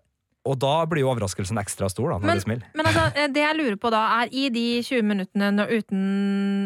og 0.48 0.56
da 0.62 0.74
blir 0.88 1.04
jo 1.04 1.10
overraskelsen 1.12 1.60
ekstra 1.60 1.90
stor, 1.92 2.14
da, 2.14 2.20
når 2.22 2.28
Men, 2.48 2.62
det 2.62 2.78
men 2.78 2.88
altså, 2.88 3.28
det 3.34 3.44
jeg 3.44 3.58
lurer 3.58 3.76
på 3.82 3.92
da, 3.92 4.04
er 4.22 4.32
i 4.32 4.48
de 4.54 4.68
20 4.86 5.04
minuttene 5.04 5.68
uten 5.68 6.06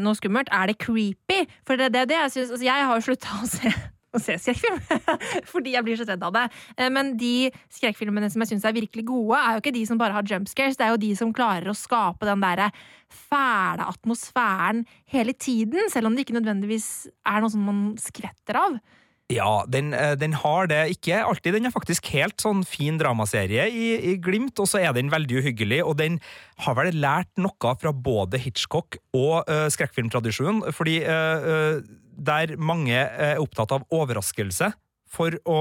noe 0.06 0.18
skummelt, 0.20 0.52
er 0.54 0.70
det 0.70 0.78
creepy? 0.82 1.42
For 1.66 1.80
det 1.80 1.90
er 1.90 2.10
det 2.10 2.20
jeg 2.20 2.36
syns 2.36 2.54
altså, 2.54 2.68
Jeg 2.68 2.86
har 2.90 3.00
jo 3.00 3.08
slutta 3.10 3.40
å 3.42 3.50
se 3.50 3.74
å 4.12 4.20
se 4.22 4.36
skrekkfilm, 4.42 4.80
fordi 5.52 5.76
jeg 5.76 5.86
blir 5.88 6.00
så 6.00 6.08
redd 6.10 6.24
av 6.28 6.34
det. 6.36 6.46
Eh, 6.78 6.90
Men 6.94 7.14
de 7.20 7.52
skrekkfilmene 7.72 8.30
som 8.32 8.44
jeg 8.44 8.54
syns 8.54 8.68
er 8.68 8.76
virkelig 8.76 9.06
gode, 9.08 9.40
er 9.40 9.56
jo 9.56 9.64
ikke 9.64 9.76
de 9.76 9.86
som 9.88 10.02
bare 10.02 10.18
har 10.18 10.28
jump 10.28 10.50
scares, 10.52 10.80
det 10.80 10.88
er 10.88 10.94
jo 10.96 11.02
de 11.02 11.12
som 11.20 11.34
klarer 11.36 11.72
å 11.72 11.78
skape 11.78 12.28
den 12.28 12.44
derre 12.44 12.72
fæle 13.12 13.88
atmosfæren 13.92 14.86
hele 15.12 15.36
tiden, 15.36 15.90
selv 15.92 16.10
om 16.10 16.16
det 16.16 16.26
ikke 16.26 16.38
nødvendigvis 16.40 16.90
er 17.28 17.44
noe 17.44 17.52
som 17.54 17.64
man 17.68 17.86
skvetter 18.00 18.60
av. 18.60 18.80
Ja, 19.32 19.64
den, 19.68 19.94
eh, 19.96 20.14
den 20.20 20.34
har 20.36 20.68
det 20.68 20.82
ikke 20.98 21.22
alltid. 21.24 21.56
Den 21.56 21.70
er 21.70 21.74
faktisk 21.74 22.10
helt 22.12 22.42
sånn 22.44 22.66
fin 22.68 23.00
dramaserie 23.00 23.68
i, 23.72 23.88
i 24.12 24.16
Glimt, 24.22 24.60
og 24.60 24.68
så 24.68 24.82
er 24.82 24.96
den 24.98 25.12
veldig 25.14 25.42
uhyggelig, 25.42 25.82
og 25.88 25.98
den 26.02 26.20
har 26.66 26.78
vel 26.78 26.92
lært 27.00 27.32
noe 27.40 27.76
fra 27.82 27.94
både 27.96 28.42
Hitchcock 28.42 29.00
og 29.16 29.48
uh, 29.48 29.68
skrekkfilmtradisjonen, 29.72 30.66
fordi 30.76 31.00
uh, 31.08 31.80
der 32.22 32.56
mange 32.60 32.98
er 32.98 33.40
opptatt 33.42 33.74
av 33.76 33.88
overraskelse 33.94 34.72
for 35.12 35.36
å 35.50 35.60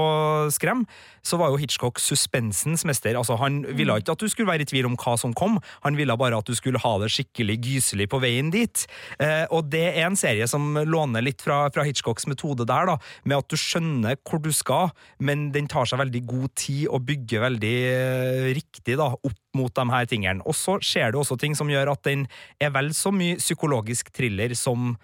skremme, 0.53 0.87
så 1.25 1.37
var 1.39 1.51
jo 1.51 1.59
Hitchcock 1.61 1.99
suspensens 2.01 2.85
mester. 2.87 3.17
Altså, 3.19 3.37
han 3.41 3.61
ville 3.77 3.97
ikke 3.99 4.15
at 4.15 4.23
du 4.23 4.31
skulle 4.31 4.49
være 4.49 4.65
i 4.65 4.69
tvil 4.71 4.87
om 4.89 4.97
hva 4.99 5.17
som 5.19 5.35
kom, 5.37 5.59
han 5.85 5.99
ville 5.99 6.15
bare 6.19 6.39
at 6.39 6.47
du 6.47 6.55
skulle 6.57 6.81
ha 6.81 6.93
det 7.01 7.11
skikkelig 7.13 7.57
gyselig 7.61 8.07
på 8.11 8.21
veien 8.23 8.51
dit. 8.53 8.85
Eh, 9.21 9.45
og 9.51 9.69
det 9.73 9.83
er 9.91 10.07
en 10.07 10.19
serie 10.19 10.47
som 10.49 10.79
låner 10.87 11.25
litt 11.25 11.43
fra, 11.43 11.65
fra 11.73 11.85
Hitchcocks 11.87 12.29
metode 12.31 12.67
der, 12.69 12.93
da, 12.93 12.97
med 13.27 13.41
at 13.41 13.51
du 13.51 13.59
skjønner 13.59 14.19
hvor 14.27 14.41
du 14.41 14.51
skal, 14.55 14.91
men 15.19 15.49
den 15.55 15.69
tar 15.71 15.89
seg 15.89 16.01
veldig 16.01 16.23
god 16.29 16.55
tid 16.59 16.87
og 16.89 17.05
bygger 17.09 17.45
veldig 17.49 17.77
eh, 17.91 18.49
riktig 18.57 18.97
da, 18.99 19.11
opp 19.13 19.39
mot 19.57 19.73
de 19.75 19.87
her 19.91 20.07
tingene. 20.07 20.43
Og 20.47 20.55
så 20.55 20.77
skjer 20.83 21.11
det 21.11 21.19
også 21.19 21.37
ting 21.39 21.55
som 21.57 21.69
gjør 21.71 21.93
at 21.93 22.03
den 22.07 22.27
er 22.61 22.71
vel 22.73 22.93
så 22.95 23.11
mye 23.13 23.39
psykologisk 23.41 24.13
thriller 24.15 24.55
som 24.57 24.95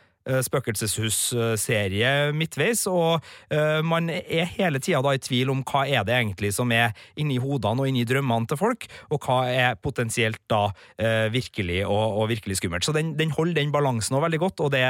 spøkelseshus-serie 0.45 2.31
midtveis, 2.35 2.85
og 2.91 3.23
eh, 3.53 3.81
man 3.85 4.09
er 4.11 4.49
hele 4.57 4.81
tida 4.83 5.01
i 5.13 5.21
tvil 5.21 5.51
om 5.53 5.63
hva 5.67 5.85
er 5.87 6.03
det 6.07 6.15
egentlig 6.17 6.53
som 6.55 6.71
er 6.75 6.95
inni 7.19 7.37
hodene 7.41 7.83
og 7.83 7.89
inni 7.89 8.05
drømmene 8.07 8.49
til 8.49 8.59
folk, 8.59 8.87
og 9.11 9.23
hva 9.25 9.39
er 9.49 9.77
potensielt 9.81 10.41
da 10.51 10.67
eh, 10.99 11.27
virkelig 11.33 11.83
og, 11.87 12.21
og 12.21 12.29
virkelig 12.31 12.59
skummelt. 12.59 12.85
Så 12.87 12.95
den, 12.95 13.15
den 13.19 13.33
holder 13.35 13.61
den 13.61 13.73
balansen 13.73 14.17
veldig 14.17 14.39
godt, 14.41 14.63
og 14.65 14.71
det, 14.73 14.83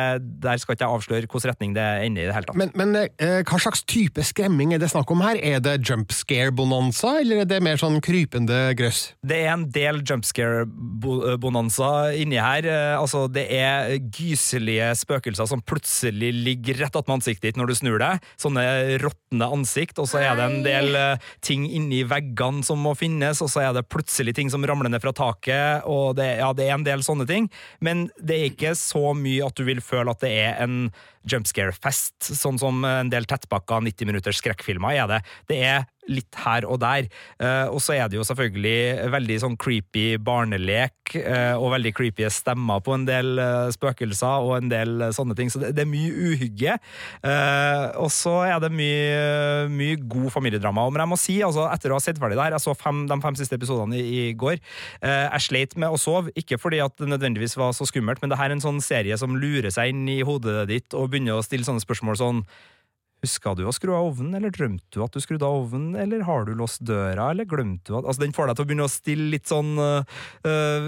der 0.44 0.58
skal 0.62 0.76
ikke 0.76 0.86
jeg 0.86 0.98
avsløre 0.98 1.26
hvilken 1.26 1.50
retning 1.52 1.76
det 1.78 1.88
ender 2.06 2.26
i 2.26 2.30
det 2.30 2.36
hele 2.36 2.50
tatt. 2.50 2.60
Men, 2.60 2.74
men 2.78 2.96
eh, 3.04 3.42
hva 3.48 3.62
slags 3.62 3.84
type 3.88 4.24
skremming 4.26 4.76
er 4.76 4.82
det 4.82 4.92
snakk 4.94 5.12
om 5.14 5.24
her? 5.26 5.40
Er 5.42 5.64
det 5.64 5.80
jump 5.88 6.14
scare-bonanza, 6.16 7.18
eller 7.22 7.44
er 7.44 7.50
det 7.50 7.62
mer 7.66 7.80
sånn 7.82 8.00
krypende 8.04 8.74
grøss? 8.78 9.12
Det 9.28 9.42
er 9.46 9.54
en 9.56 9.68
del 9.74 10.02
jump 10.08 10.28
scare-bonanza 10.28 11.94
inni 12.18 12.42
her. 12.42 12.68
Eh, 12.68 12.96
Altså, 12.98 13.28
det 13.32 13.46
er 13.54 13.94
gyselige 14.12 14.90
spøkelser 15.00 15.27
som 15.36 15.62
plutselig 15.62 16.30
ligger 16.34 16.80
rett 16.84 16.96
attmed 16.96 17.18
ansiktet 17.18 17.50
ditt 17.50 17.58
når 17.60 17.72
du 17.72 17.76
snur 17.76 18.00
deg. 18.00 18.24
Sånne 18.40 18.64
råtne 19.02 19.50
ansikt, 19.58 20.00
og 20.00 20.08
så 20.08 20.22
er 20.22 20.38
det 20.38 20.46
en 20.46 20.64
del 20.66 20.96
eh, 20.96 21.28
ting 21.44 21.66
inni 21.68 22.04
veggene 22.08 22.64
som 22.64 22.80
må 22.84 22.94
finnes, 22.98 23.42
og 23.44 23.52
så 23.52 23.66
er 23.66 23.76
det 23.76 23.88
plutselig 23.92 24.36
ting 24.38 24.52
som 24.54 24.66
ramler 24.68 24.92
ned 24.94 25.04
fra 25.04 25.16
taket, 25.16 25.88
og 25.90 26.16
det, 26.20 26.38
ja, 26.40 26.54
det 26.56 26.70
er 26.70 26.78
en 26.78 26.88
del 26.88 27.04
sånne 27.06 27.28
ting. 27.30 27.50
Men 27.84 28.08
det 28.22 28.38
er 28.38 28.50
ikke 28.52 28.76
så 28.78 29.12
mye 29.18 29.46
at 29.48 29.58
du 29.58 29.66
vil 29.68 29.84
føle 29.84 30.14
at 30.14 30.24
det 30.24 30.34
er 30.46 30.64
en 30.64 30.80
jumpscare-fest, 31.28 32.32
sånn 32.38 32.60
som 32.62 32.86
en 32.88 33.12
del 33.12 33.28
tettpakka 33.28 33.82
90 33.84 34.08
minutters 34.10 34.40
skrekkfilmer 34.40 34.96
er 34.96 35.12
det. 35.12 35.22
Det 35.52 35.60
er 35.66 35.86
litt 36.12 36.40
her 36.44 36.68
og 36.68 36.80
der. 36.82 37.08
Eh, 37.42 37.68
og 37.72 37.80
så 37.84 37.98
er 37.98 38.10
det 38.10 38.20
jo 38.20 38.26
selvfølgelig 38.28 39.10
veldig 39.14 39.38
sånn 39.44 39.58
creepy 39.60 40.06
barnelek, 40.24 41.16
eh, 41.20 41.56
og 41.56 41.74
veldig 41.76 41.94
creepy 41.98 42.28
stemmer 42.34 42.82
på 42.84 42.96
en 42.96 43.08
del 43.08 43.42
eh, 43.42 43.70
spøkelser 43.76 44.48
og 44.48 44.56
en 44.58 44.72
del 44.72 45.08
sånne 45.16 45.38
ting, 45.38 45.52
så 45.52 45.62
det, 45.64 45.76
er 45.78 45.90
mye 45.90 46.12
uhygge. 46.12 46.78
Og 47.98 48.10
så 48.14 48.34
er 48.48 48.60
det 48.62 48.72
mye, 48.74 49.68
mye 49.72 49.98
god 50.10 50.30
familiedrama. 50.34 50.88
Men 50.92 51.04
jeg 51.04 51.12
må 51.12 51.20
si, 51.20 51.38
altså, 51.46 51.68
etter 51.72 51.94
å 51.94 52.00
ha 52.00 52.04
sett 52.04 52.20
ferdig 52.22 52.38
det 52.38 52.44
her, 52.44 52.56
jeg 52.58 52.66
så 52.66 52.76
fem, 52.78 53.06
de 53.10 53.20
fem 53.24 53.38
siste 53.40 53.58
episodene 53.58 54.00
i, 54.00 54.06
i 54.32 54.36
går, 54.38 54.58
jeg 55.02 55.44
sleit 55.44 55.76
med 55.80 55.94
å 55.94 56.00
sove, 56.02 56.34
ikke 56.38 56.60
fordi 56.62 56.82
at 56.84 56.96
det 57.00 57.10
nødvendigvis 57.12 57.58
var 57.60 57.76
så 57.78 57.88
skummelt, 57.88 58.22
men 58.22 58.32
det 58.32 58.40
her 58.40 58.52
er 58.52 58.58
en 58.58 58.64
sånn 58.64 58.82
serie 58.84 59.18
som 59.20 59.38
lurer 59.40 59.70
seg 59.74 59.94
inn 59.94 60.08
i 60.12 60.22
hodet 60.26 60.68
ditt 60.72 60.98
og 60.98 61.12
begynner 61.12 61.40
å 61.40 61.46
stille 61.46 61.68
sånne 61.68 61.84
spørsmål 61.84 62.20
sånn 62.20 62.44
Huska 63.26 63.56
du 63.58 63.64
å 63.66 63.74
skru 63.74 63.94
av 63.96 64.12
ovnen, 64.12 64.36
eller 64.38 64.54
drømte 64.54 64.94
du 64.94 65.02
at 65.02 65.16
du 65.16 65.22
skrudde 65.24 65.46
av 65.48 65.64
ovnen, 65.64 65.96
eller 65.98 66.22
har 66.28 66.46
du 66.46 66.52
låst 66.58 66.84
døra, 66.86 67.32
eller 67.34 67.48
glemte 67.50 67.90
du 67.90 67.98
at 67.98 68.08
Altså, 68.08 68.22
den 68.22 68.34
får 68.36 68.48
deg 68.48 68.58
til 68.58 68.64
å 68.64 68.68
begynne 68.70 68.86
å 68.86 68.92
stille 68.92 69.26
litt 69.34 69.50
sånn 69.50 69.74
uh, 69.80 70.04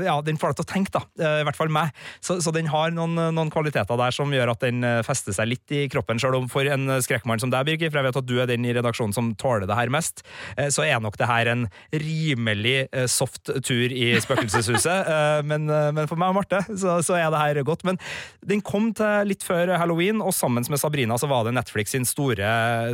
Ja, 0.06 0.20
den 0.24 0.38
får 0.40 0.54
deg 0.54 0.60
til 0.60 0.68
å 0.68 0.70
tenke, 0.70 0.94
da. 0.94 1.02
Uh, 1.20 1.40
I 1.42 1.48
hvert 1.48 1.58
fall 1.58 1.72
meg. 1.74 1.96
Så, 2.24 2.38
så 2.44 2.54
den 2.56 2.70
har 2.72 2.94
noen, 2.96 3.18
noen 3.36 3.52
kvaliteter 3.54 4.00
der 4.00 4.16
som 4.16 4.32
gjør 4.34 4.54
at 4.54 4.64
den 4.64 4.86
fester 5.06 5.36
seg 5.36 5.50
litt 5.50 5.74
i 5.76 5.82
kroppen, 5.92 6.22
sjøl 6.22 6.38
om 6.38 6.48
for 6.52 6.70
en 6.70 7.00
skrekkmann 7.04 7.42
som 7.42 7.52
deg, 7.52 7.66
Birger, 7.68 7.92
for 7.92 8.00
jeg 8.00 8.08
vet 8.08 8.22
at 8.22 8.30
du 8.30 8.36
er 8.40 8.50
den 8.50 8.68
i 8.68 8.76
redaksjonen 8.78 9.16
som 9.16 9.34
tåler 9.40 9.68
det 9.70 9.78
her 9.78 9.92
mest, 9.94 10.24
uh, 10.56 10.70
så 10.72 10.86
er 10.86 11.02
nok 11.04 11.18
det 11.20 11.30
her 11.30 11.52
en 11.52 11.66
rimelig 11.92 12.78
soft 13.12 13.50
tur 13.66 13.92
i 13.94 14.14
spøkelseshuset. 14.22 15.10
men, 15.50 15.66
men 15.68 16.08
for 16.10 16.20
meg 16.20 16.32
og 16.32 16.40
Marte 16.40 16.62
så, 16.70 17.00
så 17.06 17.18
er 17.18 17.28
det 17.34 17.42
her 17.42 17.62
godt. 17.68 17.84
Men 17.88 18.00
den 18.46 18.64
kom 18.66 18.92
til 18.98 19.30
litt 19.30 19.44
før 19.46 19.74
halloween, 19.80 20.22
og 20.24 20.34
sammen 20.36 20.66
med 20.70 20.82
Sabrina 20.82 21.18
så 21.20 21.30
var 21.30 21.48
det 21.48 21.56
Netflix 21.58 21.94
sin 21.96 22.08
store, 22.08 22.19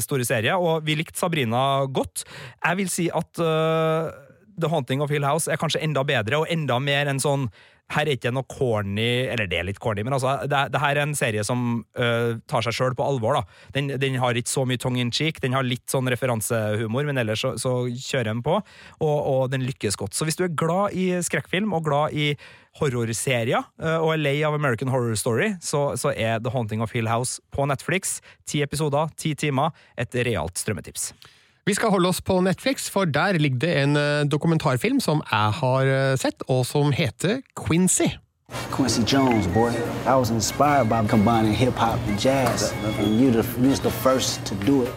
store 0.06 0.28
serie, 0.28 0.56
og 0.56 0.86
vi 0.86 0.98
likte 1.00 1.20
Sabrina 1.20 1.86
godt. 1.90 2.24
Jeg 2.64 2.80
vil 2.82 2.92
si 2.92 3.10
at 3.10 3.42
uh, 3.44 4.12
The 4.56 4.72
Haunting 4.72 5.04
of 5.04 5.12
Hill 5.14 5.26
House 5.28 5.52
er 5.52 5.60
kanskje 5.60 5.84
enda 5.84 6.04
bedre, 6.08 6.42
og 6.42 6.52
enda 6.52 6.80
mer 6.80 7.12
en 7.12 7.22
sånn 7.22 7.50
her 7.94 8.08
er 8.08 8.18
ikke 8.18 8.32
noe 8.34 8.48
corny 8.50 9.28
Eller 9.30 9.50
det 9.50 9.60
er 9.60 9.68
litt 9.68 9.80
corny, 9.82 10.02
men 10.06 10.16
altså, 10.18 10.40
det, 10.50 10.62
det 10.74 10.82
her 10.82 10.98
er 10.98 11.04
en 11.04 11.16
serie 11.18 11.44
som 11.46 11.84
uh, 12.00 12.38
tar 12.50 12.66
seg 12.66 12.78
sjøl 12.78 12.98
på 12.98 13.06
alvor. 13.06 13.38
da. 13.38 13.44
Den, 13.78 13.94
den, 14.02 14.18
har 14.22 14.38
ikke 14.38 14.52
så 14.52 14.66
mye 14.68 14.82
tongue 14.82 15.04
in 15.04 15.14
cheek, 15.14 15.42
den 15.44 15.56
har 15.58 15.66
litt 15.66 15.86
sånn 15.92 16.10
referansehumor, 16.10 17.06
men 17.08 17.22
ellers 17.22 17.44
så, 17.46 17.54
så 17.62 17.76
kjører 17.92 18.32
den 18.32 18.44
på, 18.46 18.58
og, 18.58 19.16
og, 19.20 19.42
den 19.54 19.66
lykkes 19.68 20.00
godt. 20.00 20.16
Så 20.18 20.26
hvis 20.26 20.40
du 20.40 20.46
er 20.48 20.56
glad 20.58 20.96
i 20.98 21.12
skrekkfilm 21.26 21.76
og 21.76 21.86
glad 21.90 22.18
i 22.18 22.32
horrorserier 22.80 23.62
uh, 23.62 24.00
og 24.00 24.16
er 24.16 24.24
lei 24.24 24.36
av 24.48 24.58
American 24.58 24.92
Horror 24.92 25.20
Story, 25.20 25.54
så, 25.64 25.88
så 26.00 26.16
er 26.16 26.42
The 26.44 26.54
Haunting 26.56 26.84
of 26.84 26.96
Hill 26.96 27.12
House 27.12 27.38
på 27.56 27.70
Netflix. 27.70 28.20
Ti 28.50 28.66
episoder, 28.66 29.14
ti 29.20 29.36
timer. 29.38 29.76
Et 30.00 30.22
realt 30.26 30.60
strømmetips. 30.60 31.12
Vi 31.68 31.74
skal 31.74 31.90
holde 31.90 32.10
oss 32.10 32.22
på 32.22 32.42
Netflix, 32.42 32.90
for 32.90 33.06
der 33.06 33.34
ligger 33.34 33.60
det 33.60 33.84
en 33.84 34.30
dokumentarfilm 34.30 35.00
som 35.00 35.24
jeg 35.32 35.52
har 35.52 36.16
sett, 36.16 36.44
og 36.48 36.66
som 36.66 36.92
heter 36.92 37.42
Quincy. 37.68 38.08
Quincy 38.72 39.02
Jones, 39.14 39.48
boy. 39.48 39.72
I 40.06 40.14
was 40.14 40.30
inspired 40.30 40.90
by 40.90 41.08
combining 41.10 41.56
hip 41.56 41.74
hop 41.74 42.00
and 42.08 42.20
jazz, 42.20 42.74
and 43.00 43.20
you 43.20 43.32
the, 43.32 43.44
you're 43.62 43.76
the 43.82 43.90
first 43.90 44.46
to 44.46 44.56
do 44.56 44.84
it. 44.84 44.94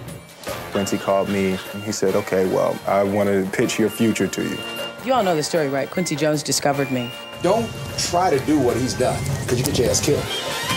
Quincy 0.72 0.98
called 0.98 1.28
me 1.30 1.58
and 1.72 1.82
he 1.82 1.92
said, 1.92 2.14
Okay, 2.14 2.44
well, 2.44 2.76
I 2.86 3.02
want 3.02 3.28
to 3.30 3.46
pitch 3.56 3.78
your 3.78 3.88
future 3.90 4.26
to 4.26 4.42
you. 4.42 4.58
You 5.06 5.14
all 5.14 5.24
know 5.24 5.36
the 5.36 5.42
story, 5.42 5.68
right? 5.68 5.90
Quincy 5.90 6.16
Jones 6.16 6.42
discovered 6.42 6.90
me. 6.90 7.10
Don't 7.42 7.66
try 8.10 8.28
to 8.28 8.38
do 8.46 8.58
what 8.58 8.76
he's 8.76 8.92
done, 8.92 9.18
because 9.40 9.58
you 9.58 9.64
get 9.64 9.78
your 9.78 9.88
ass 9.90 10.04
killed. 10.04 10.67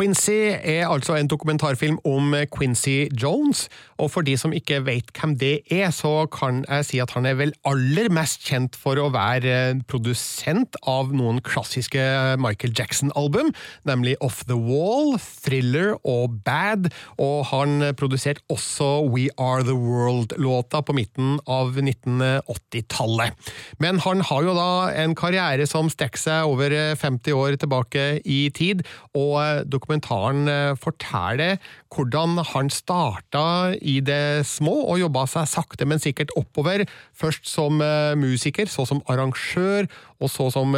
Quincy 0.00 0.30
er 0.62 0.88
altså 0.88 1.14
en 1.14 1.28
dokumentarfilm 1.28 1.98
om 2.04 2.34
Quincy 2.58 3.06
Jones, 3.22 3.68
og 4.00 4.10
for 4.14 4.26
de 4.26 4.34
som 4.40 4.54
ikke 4.56 4.80
vet 4.86 5.10
hvem 5.16 5.34
det 5.40 5.52
er, 5.72 5.90
så 5.94 6.24
kan 6.32 6.62
jeg 6.64 6.86
si 6.88 7.00
at 7.02 7.12
han 7.16 7.28
er 7.28 7.36
vel 7.38 7.52
aller 7.68 8.08
mest 8.12 8.46
kjent 8.48 8.76
for 8.78 8.98
å 9.00 9.10
være 9.12 9.82
produsent 9.90 10.78
av 10.88 11.12
noen 11.16 11.40
klassiske 11.44 12.02
Michael 12.40 12.72
Jackson-album, 12.76 13.52
nemlig 13.88 14.16
Off 14.24 14.42
The 14.48 14.56
Wall, 14.56 15.16
Thriller 15.20 15.94
og 16.00 16.40
Bad, 16.46 16.88
og 17.20 17.50
han 17.52 17.90
produserte 17.98 18.44
også 18.52 18.88
We 19.10 19.28
Are 19.40 19.64
The 19.66 19.76
World-låta 19.76 20.82
på 20.86 20.96
midten 20.96 21.36
av 21.50 21.76
1980-tallet. 21.76 23.52
Men 23.82 24.00
han 24.06 24.24
har 24.30 24.46
jo 24.46 24.56
da 24.56 24.70
en 25.02 25.16
karriere 25.18 25.68
som 25.68 25.90
strekker 25.92 26.24
seg 26.24 26.48
over 26.48 26.72
50 27.00 27.36
år 27.36 27.58
tilbake 27.60 28.06
i 28.24 28.40
tid, 28.56 28.84
og 29.16 29.68
dokumentaren 29.68 30.48
forteller 30.80 31.58
hvordan 31.90 32.38
han 32.52 32.70
starta 32.72 33.44
i 33.82 33.89
det 33.98 34.46
små 34.46 34.76
og 34.92 35.00
jobba 35.02 35.26
seg 35.30 35.48
sakte, 35.50 35.88
men 35.88 35.98
sikkert 36.02 36.30
oppover. 36.38 36.86
Først 37.18 37.50
som 37.50 37.82
musiker, 38.20 38.70
så 38.70 38.86
som 38.86 39.02
arrangør, 39.10 39.90
og 40.20 40.30
så 40.32 40.50
som 40.52 40.76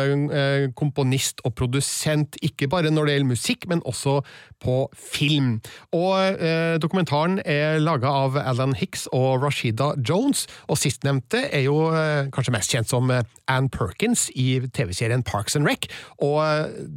komponist 0.78 1.42
og 1.46 1.54
produsent. 1.58 2.38
Ikke 2.42 2.68
bare 2.70 2.90
når 2.90 3.08
det 3.08 3.16
gjelder 3.16 3.32
musikk, 3.32 3.68
men 3.68 3.82
også 3.88 4.20
på 4.62 4.76
film. 4.94 5.56
Og 5.94 6.42
eh, 6.42 6.78
dokumentaren 6.82 7.40
er 7.44 7.80
laga 7.82 8.10
av 8.22 8.38
Alan 8.40 8.76
Hicks 8.78 9.08
og 9.14 9.42
Rashida 9.42 9.92
Jones, 10.08 10.46
og 10.70 10.78
sistnevnte 10.80 11.44
er 11.50 11.66
jo 11.66 11.88
eh, 11.90 12.30
kanskje 12.34 12.54
mest 12.54 12.74
kjent 12.74 12.90
som 12.92 13.10
Ann 13.12 13.68
Perkins 13.72 14.28
i 14.38 14.60
TV-serien 14.74 15.24
Parks 15.26 15.58
and 15.58 15.68
Rec. 15.68 15.88
Og 16.22 16.38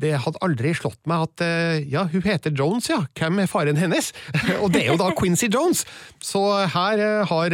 det 0.01 0.15
hadde 0.23 0.41
aldri 0.45 0.75
slått 0.77 1.01
meg 1.09 1.25
at 1.25 1.43
ja, 1.89 2.05
hun 2.11 2.23
heter 2.25 2.53
Jones, 2.55 2.89
ja. 2.91 3.01
Hvem 3.17 3.41
er 3.43 3.49
faren 3.49 3.79
hennes? 3.79 4.11
og 4.63 4.69
det 4.75 4.85
er 4.85 4.93
jo 4.93 4.99
da 5.01 5.09
Quincy 5.17 5.49
Jones! 5.51 5.85
Så 6.23 6.41
her 6.71 7.01
har 7.29 7.53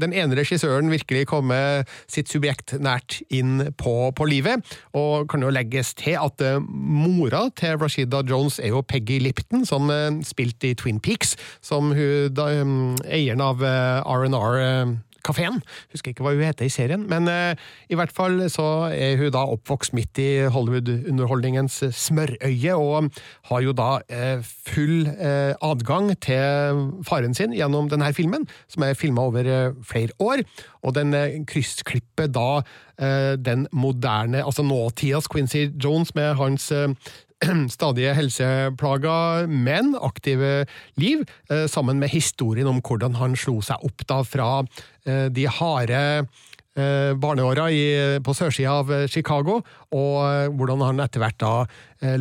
den 0.00 0.14
ene 0.16 0.36
regissøren 0.38 0.90
virkelig 0.92 1.26
kommet 1.32 1.90
sitt 2.10 2.30
subjekt 2.32 2.76
nært 2.82 3.18
inn 3.32 3.72
på, 3.80 4.01
på 4.10 4.26
livet, 4.30 4.66
og 4.98 5.28
kan 5.30 5.44
jo 5.44 5.52
legges 5.54 5.94
til 5.98 6.18
at 6.18 6.42
mora 6.66 7.44
til 7.58 7.78
Rashida 7.80 8.22
Jones 8.28 8.58
er 8.58 8.74
jo 8.74 8.82
Peggy 8.82 9.20
Lipton, 9.22 9.66
som 9.68 9.90
spilte 10.26 10.72
i 10.72 10.76
Twin 10.78 11.00
Peaks, 11.00 11.36
som 11.62 11.92
hun, 11.94 12.34
da, 12.34 12.50
eieren 13.06 13.42
av 13.44 13.62
R&R 13.62 14.98
kafeen. 15.26 15.60
Husker 15.92 16.12
ikke 16.12 16.24
hva 16.24 16.34
hun 16.34 16.44
heter 16.44 16.66
i 16.66 16.72
serien, 16.72 17.06
men 17.10 17.28
uh, 17.30 17.52
i 17.92 17.98
hvert 17.98 18.12
fall 18.14 18.40
så 18.52 18.68
er 18.92 19.18
hun 19.20 19.32
da 19.34 19.44
oppvokst 19.54 19.94
midt 19.96 20.20
i 20.22 20.28
Hollywood-underholdningens 20.52 21.80
smørøye, 21.96 22.76
og 22.76 23.10
har 23.50 23.64
jo 23.64 23.74
da 23.76 23.90
uh, 24.02 24.52
full 24.68 25.08
uh, 25.10 25.52
adgang 25.62 26.12
til 26.22 26.86
faren 27.08 27.36
sin 27.38 27.56
gjennom 27.56 27.90
denne 27.92 28.12
filmen, 28.16 28.46
som 28.70 28.86
er 28.86 28.98
filma 28.98 29.26
over 29.28 29.74
flere 29.86 30.14
år, 30.22 30.42
og 30.82 30.96
den 30.96 31.14
kryssklipper 31.48 32.30
da 32.32 32.62
den 33.42 33.64
moderne, 33.74 34.44
altså 34.44 34.62
nåtidas 34.62 35.26
Quincy 35.32 35.72
Jones 35.82 36.12
med 36.14 36.36
hans 36.38 36.68
stadige 37.76 38.14
helseplager, 38.16 39.48
men 39.50 39.96
aktive 39.98 40.64
liv, 41.00 41.24
sammen 41.70 41.98
med 42.02 42.12
historien 42.12 42.70
om 42.70 42.80
hvordan 42.84 43.18
han 43.18 43.36
slo 43.38 43.60
seg 43.64 43.82
opp 43.86 44.06
da 44.08 44.22
fra 44.26 44.48
de 45.04 45.46
harde 45.50 46.02
barneåra 47.20 47.66
på 48.24 48.32
sørsida 48.32 48.78
av 48.80 48.92
Chicago, 49.12 49.58
og 49.92 50.54
hvordan 50.56 50.84
han 50.86 51.02
etter 51.04 51.20
hvert 51.20 51.40
da 51.42 51.50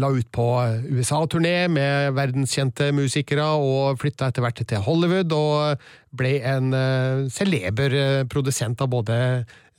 la 0.02 0.10
ut 0.12 0.28
på 0.34 0.48
USA-turné 0.92 1.70
med 1.72 2.12
verdenskjente 2.18 2.90
musikere, 2.92 3.46
og 3.46 4.02
flytta 4.02 4.28
etter 4.28 4.44
hvert 4.44 4.60
til 4.68 4.84
Hollywood, 4.84 5.32
og 5.32 5.86
ble 6.20 6.34
en 6.44 6.76
celeber 7.32 7.96
produsent 8.28 8.84
av 8.84 8.92
både 8.92 9.22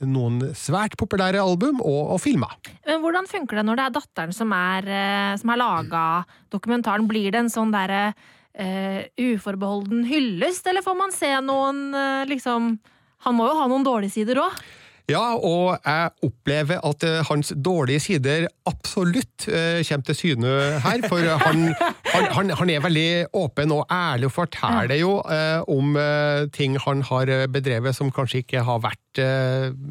noen 0.09 0.53
svært 0.57 0.97
populære 0.99 1.41
album 1.41 1.81
og, 1.81 2.13
og 2.15 2.21
filmer. 2.23 2.53
Men 2.87 3.01
hvordan 3.03 3.27
funker 3.29 3.59
det 3.59 3.65
når 3.67 3.79
det 3.79 3.87
er 3.87 3.97
datteren 3.97 4.35
som, 4.35 4.53
er, 4.55 4.89
som 5.39 5.53
har 5.53 5.61
laga 5.61 6.05
dokumentaren? 6.53 7.07
Blir 7.09 7.33
det 7.33 7.43
en 7.43 7.53
sånn 7.53 7.73
derre 7.73 8.13
uh, 8.59 9.01
uforbeholden 9.17 10.05
hyllest, 10.09 10.67
eller 10.69 10.85
får 10.85 10.97
man 10.99 11.13
se 11.15 11.31
noen 11.41 11.89
uh, 11.95 12.23
liksom 12.29 12.77
Han 13.23 13.37
må 13.37 13.45
jo 13.47 13.55
ha 13.55 13.67
noen 13.71 13.85
dårlige 13.87 14.17
sider 14.17 14.41
òg? 14.43 14.63
Ja, 15.11 15.35
og 15.35 15.81
jeg 15.83 16.11
opplever 16.23 16.79
at 16.87 17.03
uh, 17.03 17.19
hans 17.27 17.51
dårlige 17.65 17.99
sider 17.99 18.45
absolutt 18.69 19.49
uh, 19.49 19.81
kommer 19.83 20.05
til 20.07 20.15
syne 20.15 20.53
her. 20.79 21.03
For 21.09 21.19
han, 21.43 21.73
han, 22.07 22.53
han, 22.55 22.69
er 22.71 22.83
veldig 22.85 23.09
åpen 23.35 23.73
og 23.75 23.83
ærlig 23.91 24.29
og 24.29 24.35
forteller 24.37 24.95
jo 25.01 25.17
uh, 25.19 25.59
om 25.67 25.97
ting 26.55 26.77
han 26.79 27.03
har 27.03 27.31
bedrevet 27.51 27.95
som 27.95 28.11
kanskje 28.15 28.43
ikke 28.43 28.63
har 28.63 28.79
vært 28.83 28.99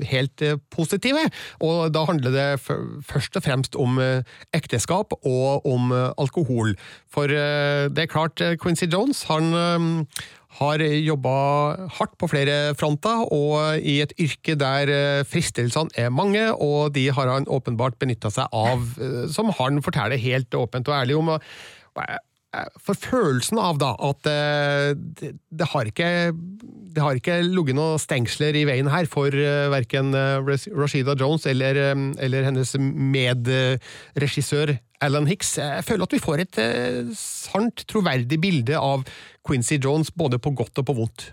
helt 0.08 0.42
positive. 0.72 1.20
Og 1.62 1.92
da 1.94 2.02
handler 2.08 2.32
det 2.34 2.46
først 3.06 3.36
og 3.38 3.44
fremst 3.44 3.76
om 3.78 4.00
ekteskap 4.54 5.14
og 5.22 5.66
om 5.68 5.92
alkohol. 5.92 6.74
For 7.12 7.30
det 7.30 8.02
er 8.02 8.10
klart, 8.10 8.42
Quincy 8.62 8.88
Jones 8.90 9.22
han 9.30 10.06
har 10.58 10.82
jobba 10.82 11.34
hardt 11.96 12.16
på 12.20 12.28
flere 12.28 12.74
fronter, 12.78 13.24
og 13.32 13.80
i 13.80 14.00
et 14.04 14.12
yrke 14.20 14.56
der 14.60 15.24
fristelsene 15.28 15.92
er 15.98 16.12
mange, 16.12 16.44
og 16.52 16.92
de 16.96 17.06
har 17.14 17.30
han 17.30 17.48
åpenbart 17.48 17.96
benytta 18.02 18.30
seg 18.32 18.52
av, 18.52 18.84
som 19.32 19.52
han 19.58 19.80
forteller 19.84 20.20
helt 20.20 20.54
åpent 20.54 20.90
og 20.92 20.98
ærlig 20.98 21.16
om. 21.16 21.32
For 22.84 22.98
følelsen 23.00 23.56
av 23.62 23.80
da 23.80 23.94
at 23.96 24.28
det, 24.28 25.32
det 25.48 25.68
har 25.72 25.88
ikke 25.88 26.10
det 26.92 27.00
har 27.00 27.16
ikke 27.16 27.38
ligget 27.46 27.78
noen 27.78 28.00
stengsler 28.00 28.56
i 28.60 28.66
veien 28.68 28.90
her 28.92 29.08
for 29.08 29.32
verken 29.72 30.12
Rashida 30.12 31.16
Jones 31.16 31.46
eller, 31.48 31.80
eller 32.20 32.44
hennes 32.50 32.74
medregissør 32.76 34.74
Alan 35.02 35.28
Hicks. 35.30 35.56
Jeg 35.60 35.84
føler 35.86 36.06
at 36.06 36.16
vi 36.16 36.22
får 36.22 36.44
et 36.46 36.62
sant, 37.18 37.84
troverdig 37.90 38.40
bilde 38.42 38.78
av 38.78 39.06
Quincy 39.46 39.80
Jones, 39.82 40.12
både 40.14 40.38
på 40.42 40.54
godt 40.56 40.82
og 40.82 40.88
på 40.88 40.98
vondt. 41.02 41.32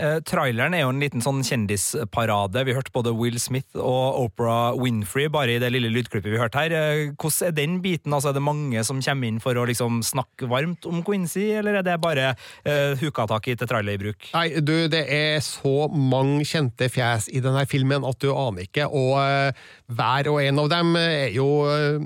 Eh, 0.00 0.18
traileren 0.24 0.72
er 0.74 0.84
jo 0.84 0.92
en 0.92 1.02
liten 1.02 1.22
sånn 1.24 1.42
kjendisparade. 1.44 2.64
Vi 2.64 2.74
hørte 2.76 2.94
både 2.94 3.12
Will 3.16 3.38
Smith 3.42 3.76
og 3.76 4.22
Oprah 4.22 4.72
Winfrey 4.78 5.28
bare 5.32 5.56
i 5.56 5.60
det 5.60 5.68
lille 5.74 5.90
lydklippet 5.92 6.32
vi 6.32 6.40
hørte 6.40 6.62
her. 6.62 6.72
Eh, 6.72 7.12
hvordan 7.12 7.50
er 7.50 7.56
den 7.56 7.78
biten? 7.84 8.14
Altså, 8.14 8.32
er 8.32 8.38
det 8.38 8.44
mange 8.44 8.84
som 8.88 9.02
kommer 9.04 9.28
inn 9.28 9.40
for 9.42 9.58
å 9.58 9.66
liksom 9.68 10.00
snakke 10.06 10.48
varmt 10.50 10.88
om 10.88 11.02
Quincy, 11.04 11.50
eller 11.58 11.80
er 11.80 11.86
det 11.86 11.98
bare 12.02 12.32
eh, 12.64 12.96
huka 13.02 13.28
tak 13.30 13.50
i 13.52 13.56
til 13.58 13.68
trailerbruk? 13.68 14.30
Nei, 14.32 14.46
du, 14.64 14.74
det 14.92 15.04
er 15.12 15.38
så 15.44 15.88
mange 15.92 16.46
kjente 16.48 16.88
fjes 16.92 17.28
i 17.32 17.44
denne 17.44 17.66
filmen 17.68 18.06
at 18.08 18.20
du 18.22 18.30
aner 18.32 18.66
ikke, 18.66 18.88
og 18.88 19.18
eh, 19.20 19.68
hver 19.96 20.30
og 20.32 20.42
en 20.42 20.60
av 20.62 20.72
dem 20.72 20.96
er 21.00 21.30
jo 21.34 21.48
eh, 21.70 22.02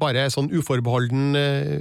bare 0.00 0.26
sånn 0.32 0.50
uforbeholden 0.52 1.38
eh, 1.40 1.80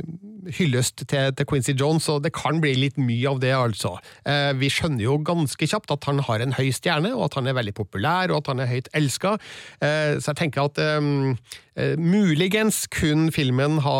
hyllest 0.54 1.06
til, 1.10 1.32
til 1.36 1.48
Quincy 1.50 1.76
Jones, 1.78 2.08
og 2.12 2.24
det 2.26 2.34
kan 2.36 2.60
bli 2.62 2.76
litt 2.78 3.00
mye 3.02 3.30
av 3.32 3.42
det, 3.42 3.54
altså. 3.58 3.96
Eh, 4.30 4.52
vi 4.60 4.70
skjønner 4.72 5.06
jo 5.08 5.18
ganske 5.26 5.70
kjapt 5.70 5.94
at 5.96 6.08
han 6.10 6.22
har 6.28 6.44
en 6.44 6.56
høy 6.58 6.70
stjerne, 6.76 7.14
og 7.16 7.28
at 7.30 7.40
han 7.40 7.50
er 7.50 7.58
veldig 7.58 7.76
populær, 7.78 8.32
og 8.32 8.44
at 8.44 8.52
han 8.54 8.64
er 8.64 8.72
høyt 8.72 8.92
elska, 8.98 9.36
eh, 9.82 10.16
så 10.20 10.32
jeg 10.32 10.42
tenker 10.44 10.68
at 10.68 10.82
eh, 10.82 11.10
eh, 11.82 11.96
muligens 11.98 12.86
kun 12.94 13.30
filmen 13.36 13.82
ha 13.86 14.00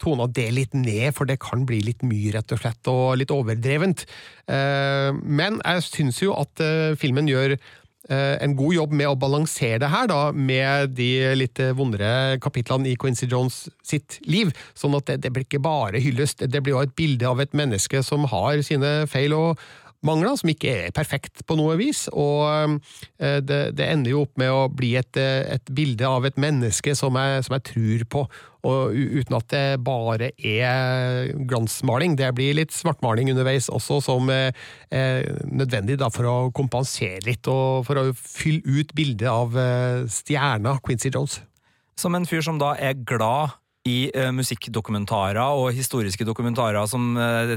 tona 0.00 0.28
det 0.30 0.48
litt 0.56 0.76
ned, 0.76 1.10
for 1.16 1.28
det 1.28 1.40
kan 1.42 1.66
bli 1.68 1.82
litt 1.84 2.04
mye, 2.06 2.32
rett 2.36 2.54
og 2.54 2.62
slett, 2.62 2.80
og 2.90 3.18
litt 3.20 3.34
overdrevent. 3.34 4.06
Eh, 4.50 5.10
men 5.20 5.60
jeg 5.60 5.86
syns 5.88 6.22
jo 6.22 6.34
at 6.38 6.62
eh, 6.64 6.96
filmen 7.00 7.28
gjør 7.30 7.56
eh, 7.56 7.70
en 8.08 8.54
god 8.56 8.74
jobb 8.74 8.94
med 8.96 9.10
å 9.10 9.18
balansere 9.20 9.78
det 9.82 9.90
her, 9.92 10.06
da, 10.10 10.20
med 10.32 10.94
de 10.96 11.10
litt 11.36 11.60
vondere 11.76 12.38
kapitlene 12.42 12.88
i 12.88 12.96
Quincy 12.98 13.28
Jones 13.28 13.66
sitt 13.86 14.16
liv. 14.24 14.54
Sånn 14.78 14.96
at 14.96 15.10
det, 15.10 15.18
det 15.26 15.34
blir 15.34 15.44
ikke 15.44 15.60
bare 15.62 16.00
hyllest, 16.02 16.46
det 16.48 16.62
blir 16.64 16.78
jo 16.78 16.82
et 16.86 16.96
bilde 16.96 17.28
av 17.28 17.42
et 17.44 17.52
menneske 17.52 18.00
som 18.06 18.24
har 18.32 18.62
sine 18.66 19.04
feil 19.10 19.36
og 19.36 19.60
mangler, 20.06 20.36
som 20.38 20.50
ikke 20.52 20.74
er 20.86 20.94
perfekt 20.96 21.44
på 21.46 21.56
noe 21.58 21.76
vis. 21.80 22.06
Og 22.12 22.78
eh, 23.18 23.40
det, 23.44 23.62
det 23.78 23.88
ender 23.88 24.14
jo 24.14 24.24
opp 24.26 24.40
med 24.40 24.52
å 24.52 24.68
bli 24.72 24.94
et, 25.00 25.16
eh, 25.20 25.42
et 25.56 25.74
bilde 25.76 26.06
av 26.08 26.28
et 26.28 26.40
menneske 26.40 26.94
som 26.98 27.18
jeg, 27.20 27.44
som 27.46 27.56
jeg 27.58 27.66
tror 27.72 28.06
på, 28.14 28.24
og 28.68 28.92
uten 28.92 29.38
at 29.38 29.46
det 29.52 29.64
bare 29.84 30.32
er 30.36 31.30
glansmaling. 31.48 32.18
Det 32.20 32.28
blir 32.36 32.58
litt 32.58 32.74
svartmaling 32.76 33.30
underveis 33.32 33.70
også, 33.72 34.02
som 34.04 34.28
er 34.32 34.50
er 34.90 35.26
nødvendig 35.46 35.98
for 36.14 36.28
å 36.28 36.36
kompensere 36.54 37.22
litt, 37.26 37.48
og 37.50 37.86
for 37.88 38.00
å 38.00 38.10
fylle 38.16 38.62
ut 38.66 38.94
bildet 38.96 39.28
av 39.30 39.56
eh, 39.58 40.06
stjerna 40.10 40.78
Quincy 40.84 41.12
Jones. 41.12 41.40
Som 42.00 42.16
en 42.16 42.26
fyr 42.28 42.42
som 42.44 42.60
da 42.60 42.74
er 42.80 42.98
glad 43.06 43.59
i 43.88 44.10
uh, 44.12 44.28
musikkdokumentarer 44.36 45.56
og 45.56 45.70
historiske 45.72 46.26
dokumentarer 46.28 46.84
som 46.90 47.14
uh, 47.16 47.54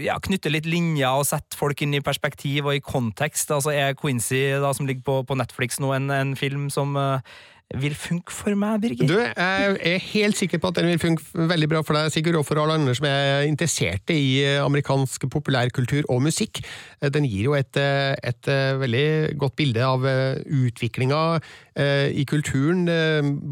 ja, 0.00 0.16
knytter 0.24 0.54
litt 0.54 0.68
linjer 0.68 1.20
og 1.20 1.26
setter 1.28 1.58
folk 1.58 1.82
inn 1.84 1.98
i 1.98 2.04
perspektiv 2.04 2.70
og 2.70 2.78
i 2.78 2.84
kontekst. 2.84 3.52
Altså 3.52 3.74
Er 3.74 3.96
Quincy, 3.98 4.46
da, 4.62 4.72
som 4.72 4.88
ligger 4.88 5.04
på, 5.04 5.18
på 5.28 5.36
Netflix 5.36 5.80
nå, 5.82 5.92
en, 5.92 6.08
en 6.14 6.32
film 6.38 6.70
som 6.72 6.96
eh, 6.96 7.36
vil 7.74 7.94
funke 7.98 8.30
for 8.30 8.54
meg, 8.58 8.78
Birger? 8.84 9.08
Du, 9.10 9.16
jeg 9.18 9.78
er 9.90 10.02
helt 10.12 10.38
sikker 10.38 10.60
på 10.62 10.70
at 10.70 10.78
den 10.78 10.86
vil 10.92 11.00
funke 11.02 11.46
veldig 11.50 11.68
bra 11.72 11.82
for 11.82 11.98
deg, 11.98 12.12
Sigurd, 12.14 12.38
og 12.38 12.46
for 12.46 12.60
alle 12.62 12.76
andre 12.78 12.94
som 12.94 13.08
er 13.08 13.46
interesserte 13.48 14.14
i 14.14 14.38
eh, 14.44 14.60
amerikansk 14.62 15.26
populærkultur 15.32 16.06
og 16.12 16.22
musikk. 16.28 16.62
Eh, 17.02 17.10
Den 17.10 17.26
gir 17.26 17.48
jo 17.48 17.56
et, 17.58 17.76
eh, 17.76 18.14
et 18.22 18.46
veldig 18.80 19.36
godt 19.40 19.56
bilde 19.58 19.82
av 19.82 20.04
utviklinga 20.06 21.40
i 21.76 22.24
kulturen, 22.28 22.86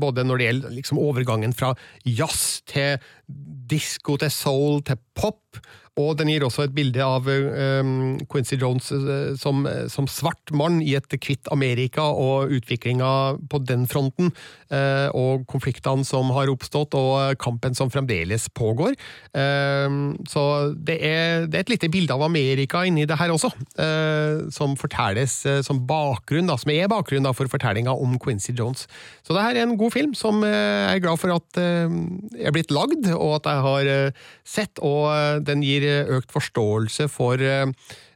både 0.00 0.24
når 0.24 0.38
det 0.38 0.46
gjelder 0.46 0.74
liksom 0.78 1.00
overgangen 1.02 1.52
fra 1.52 1.74
jazz 2.06 2.62
til 2.70 3.02
disko 3.68 4.16
til 4.20 4.32
soul 4.32 4.80
til 4.86 5.00
pop. 5.16 5.58
Og 6.00 6.16
den 6.18 6.32
gir 6.32 6.42
også 6.42 6.64
et 6.66 6.74
bilde 6.74 7.04
av 7.04 7.28
eh, 7.30 7.92
Quincy 8.30 8.58
Jones 8.58 8.90
eh, 8.94 9.34
som, 9.38 9.62
som 9.92 10.08
svart 10.10 10.50
mann 10.50 10.80
i 10.82 10.96
et 10.98 11.18
kvitt 11.22 11.50
Amerika, 11.54 12.02
og 12.02 12.50
utviklinga 12.54 13.12
på 13.50 13.62
den 13.66 13.86
fronten, 13.90 14.32
Uh, 14.74 15.06
og 15.14 15.44
konfliktene 15.50 16.06
som 16.06 16.30
har 16.34 16.50
oppstått, 16.50 16.96
og 16.98 17.36
kampen 17.42 17.76
som 17.76 17.90
fremdeles 17.92 18.48
pågår. 18.56 18.96
Uh, 19.36 20.16
så 20.30 20.44
det 20.74 20.96
er, 21.04 21.46
det 21.46 21.58
er 21.58 21.66
et 21.66 21.74
lite 21.74 21.90
bilde 21.92 22.14
av 22.14 22.24
Amerika 22.26 22.82
inni 22.88 23.04
det 23.06 23.18
her 23.20 23.34
også, 23.34 23.52
uh, 23.78 24.48
som 24.54 24.74
fortelles 24.80 25.36
eh, 25.46 25.60
som 25.64 25.82
bakgrunn, 25.86 26.48
da, 26.48 26.56
som 26.60 26.72
er 26.72 26.88
bakgrunn 26.90 27.26
da, 27.26 27.32
for 27.36 27.50
fortellinga 27.50 27.92
om 27.92 28.16
Quincy 28.22 28.54
Jones. 28.56 28.88
Så 29.22 29.36
det 29.36 29.44
her 29.44 29.58
er 29.58 29.66
en 29.66 29.76
god 29.78 29.94
film 29.94 30.14
som 30.18 30.42
eh, 30.46 30.50
jeg 30.50 30.98
er 30.98 31.04
glad 31.04 31.20
for 31.22 31.34
at 31.34 31.60
eh, 31.60 31.94
er 32.42 32.54
blitt 32.54 32.74
lagd, 32.74 33.08
og 33.14 33.38
at 33.38 33.50
jeg 33.50 33.64
har 33.68 33.92
eh, 33.94 34.24
sett, 34.46 34.82
og 34.82 35.10
eh, 35.12 35.38
den 35.44 35.62
gir 35.64 35.83
eh, 35.88 36.10
økt 36.16 36.32
forståelse 36.34 37.08
for 37.12 37.40
eh, 37.42 37.66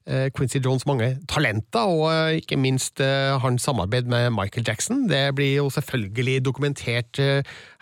eh, 0.08 0.26
Quincy 0.34 0.60
Jones 0.64 0.86
mange 0.88 1.14
talenter, 1.30 1.88
og 1.88 2.40
ikke 2.40 2.58
minst 2.60 3.00
hans 3.42 3.62
samarbeid 3.62 4.08
med 4.10 4.30
Michael 4.36 4.66
Jackson. 4.66 5.06
Det 5.10 5.34
blir 5.36 5.54
jo 5.56 5.70
selvfølgelig 5.70 6.44
dokumentert 6.44 7.20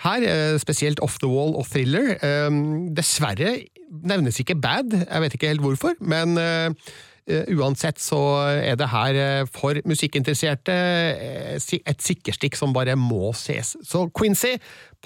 her, 0.04 0.58
spesielt 0.58 1.00
Off 1.00 1.18
the 1.22 1.30
Wall 1.30 1.56
og 1.56 1.66
Thriller. 1.70 2.16
Dessverre 2.96 3.58
nevnes 4.02 4.40
ikke 4.42 4.58
Bad, 4.58 4.92
jeg 5.06 5.22
vet 5.22 5.34
ikke 5.34 5.52
helt 5.54 5.62
hvorfor, 5.62 5.94
men 6.00 6.34
Uansett 7.26 7.98
så 7.98 8.20
er 8.54 8.76
det 8.78 8.86
her 8.92 9.16
eh, 9.18 9.46
for 9.50 9.74
musikkinteresserte 9.88 10.74
eh, 10.76 11.56
et 11.58 12.02
sikkerstikk 12.02 12.54
som 12.58 12.74
bare 12.76 12.94
må 12.96 13.32
ses. 13.34 13.74
Så 13.82 14.06
Quincy 14.14 14.54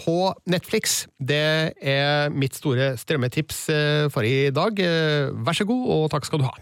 på 0.05 0.35
Netflix, 0.51 1.07
det 1.17 1.73
er 1.81 2.29
mitt 2.29 2.55
store 2.61 2.93
strømmetips 3.01 3.69
eh, 3.73 4.07
for 4.13 4.21
i 4.29 4.51
dag. 4.53 4.77
Eh, 4.85 5.33
Vær 5.47 5.57
så 5.57 5.65
god, 5.65 5.85
og 5.97 6.11
takk 6.13 6.29
skal 6.29 6.45
du 6.45 6.49
ha. 6.51 6.57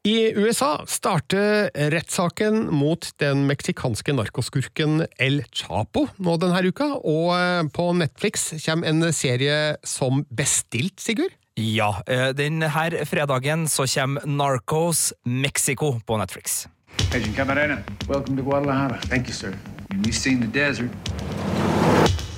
I 0.00 0.32
USA 0.32 0.86
starter 0.88 1.68
rettssaken 1.92 2.70
mot 2.72 3.04
den 3.20 3.42
meksikanske 3.44 4.14
narkoskurken 4.16 5.02
El 5.20 5.42
Chapo 5.52 6.06
nå 6.16 6.38
denne 6.40 6.62
uka, 6.64 6.86
og 7.04 7.34
eh, 7.36 7.68
på 7.68 7.90
Netflix 7.92 8.46
kommer 8.64 8.88
en 8.88 9.12
serie 9.12 9.76
som 9.84 10.22
bestilt, 10.32 10.96
Sigurd? 11.04 11.36
Ja, 11.60 11.90
eh, 12.08 12.30
denne 12.32 12.72
fredagen 13.04 13.68
så 13.68 13.84
kommer 13.92 14.24
Narcos 14.24 15.12
Mexico 15.28 15.98
på 16.00 16.16
Netflix. 16.16 16.64
Agent 17.12 17.36
Camarena, 17.36 17.82
welcome 18.08 18.40
to 18.40 18.42
Guadalajara. 18.42 19.02
Thank 19.12 19.28
you, 19.28 19.34
sir. 19.34 19.52
We've 20.00 20.16
seen 20.16 20.40
the 20.40 20.48
desert. 20.48 20.88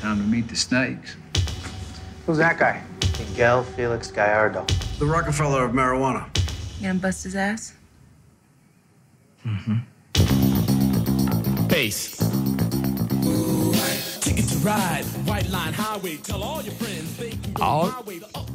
Time 0.02 0.18
to 0.18 0.26
meet 0.26 0.48
the 0.48 0.56
snakes. 0.56 1.14
Who's 2.26 2.38
that 2.38 2.58
guy? 2.58 2.82
Miguel 3.22 3.62
Felix 3.76 4.10
Gallardo. 4.10 4.66
The 4.98 5.06
Rockefeller 5.06 5.62
of 5.62 5.70
marijuana. 5.70 6.41
You 6.82 6.88
gonna 6.88 6.98
bust 6.98 7.22
his 7.22 7.36
ass? 7.36 7.74
Mm-hmm. 9.46 9.78
to 14.50 14.58
ride, 14.66 15.04
White 15.24 15.48
Line 15.48 15.72
Highway. 15.72 16.16
Tell 16.16 16.42
all 16.42 16.60
your 16.60 16.74
friends 16.74 17.16
they 17.18 17.30
can 17.30 17.52
go 17.54 17.62
Ja. 17.62 17.92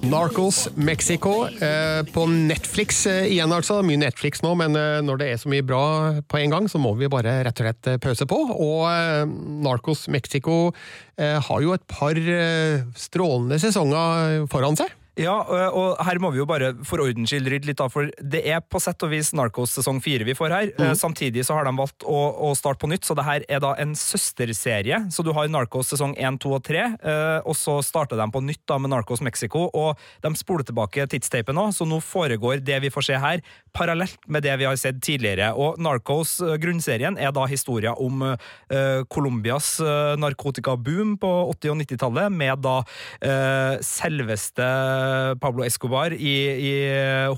Narcos 0.01 0.67
Mexico 0.75 1.47
eh, 1.47 2.03
på 2.03 2.25
Netflix 2.25 3.05
eh, 3.07 3.31
igjen, 3.31 3.51
altså. 3.51 3.79
Mye 3.81 3.97
Netflix 3.97 4.43
nå, 4.43 4.51
men 4.59 4.75
eh, 4.75 4.99
når 5.07 5.23
det 5.23 5.31
er 5.31 5.39
så 5.39 5.47
mye 5.47 5.63
bra 5.63 6.19
på 6.27 6.37
en 6.43 6.51
gang, 6.51 6.67
så 6.67 6.83
må 6.83 6.97
vi 6.99 7.07
bare 7.07 7.45
rett 7.47 7.63
og 7.63 7.63
slett 7.63 7.87
eh, 7.93 7.97
pause 8.03 8.27
på. 8.27 8.43
Og 8.51 8.91
eh, 8.91 9.23
Narcos 9.63 10.09
Mexico 10.11 10.73
eh, 11.15 11.39
har 11.47 11.63
jo 11.63 11.71
et 11.79 11.87
par 11.87 12.19
eh, 12.19 12.83
strålende 12.99 13.63
sesonger 13.63 14.43
foran 14.51 14.75
seg. 14.75 14.91
Ja, 15.17 15.33
og 15.73 15.97
her 16.05 16.19
må 16.21 16.29
vi 16.33 16.37
jo 16.37 16.45
bare 16.45 16.75
for 16.85 17.01
ordens 17.01 17.31
skyld 17.31 17.49
rydde 17.49 17.71
litt 17.71 17.81
av, 17.81 17.89
for 17.89 18.11
det 18.21 18.43
er 18.45 18.61
på 18.61 18.77
sett 18.81 19.01
og 19.01 19.09
vis 19.09 19.31
Narcos 19.33 19.73
sesong 19.73 19.97
fire 20.03 20.27
vi 20.27 20.35
får 20.37 20.53
her. 20.53 20.69
Eh, 20.77 20.93
Samtidig 20.97 21.41
så 21.47 21.55
har 21.57 21.65
de 21.65 21.73
valgt 21.77 22.05
å, 22.05 22.19
å 22.47 22.51
starte 22.57 22.83
på 22.83 22.89
nytt, 22.91 23.07
så 23.07 23.15
det 23.17 23.25
her 23.25 23.45
er 23.49 23.63
da 23.63 23.73
en 23.81 23.95
søsterserie. 23.97 24.99
Så 25.13 25.25
du 25.25 25.31
har 25.33 25.49
Narcos 25.49 25.89
sesong 25.89 26.13
1, 26.13 26.37
2 26.43 26.53
og 26.59 26.61
3, 26.67 26.83
eh, 27.01 27.39
og 27.49 27.57
så 27.57 27.79
starter 27.85 28.19
de 28.19 28.27
på 28.33 28.43
nytt 28.45 28.61
da 28.69 28.77
med 28.81 28.93
Narcos 28.93 29.23
Mexico, 29.25 29.65
og 29.73 29.97
de 30.21 30.33
spoler 30.37 30.67
tilbake 30.69 31.07
tidsteipen 31.09 31.57
nå, 31.57 31.71
så 31.73 31.87
nå 31.89 31.97
foregår 32.03 32.61
det 32.61 32.77
vi 32.85 32.93
får 32.93 33.09
se 33.09 33.17
her, 33.23 33.41
parallelt 33.77 34.21
med 34.29 34.45
det 34.45 34.53
vi 34.61 34.69
har 34.69 34.77
sett 34.77 35.01
tidligere. 35.01 35.49
Og 35.57 35.81
Narcos, 35.81 36.37
grunnserien, 36.61 37.17
er 37.17 37.33
da 37.33 37.45
historia 37.49 37.95
om 37.97 38.23
uh, 38.25 38.37
Colombias 39.13 39.75
narkotikaboom 40.17 41.15
på 41.21 41.33
80- 41.53 41.73
og 41.73 41.81
90-tallet, 41.83 42.33
med 42.33 42.63
da 42.65 42.77
uh, 42.81 43.77
selveste 43.85 44.65
Pablo 45.41 45.65
Escobar 45.65 46.13
i, 46.13 46.35
i 46.69 46.73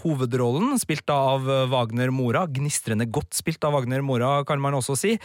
hovedrollen, 0.04 0.76
spilt 0.82 1.10
av 1.14 1.46
Wagner 1.72 2.12
Mora. 2.14 2.46
Gnistrende 2.50 3.08
godt 3.10 3.36
spilt 3.38 3.64
av 3.68 3.76
Wagner 3.76 4.04
Mora, 4.06 4.44
kan 4.48 4.62
man 4.62 4.78
også 4.78 4.96
si. 5.00 5.16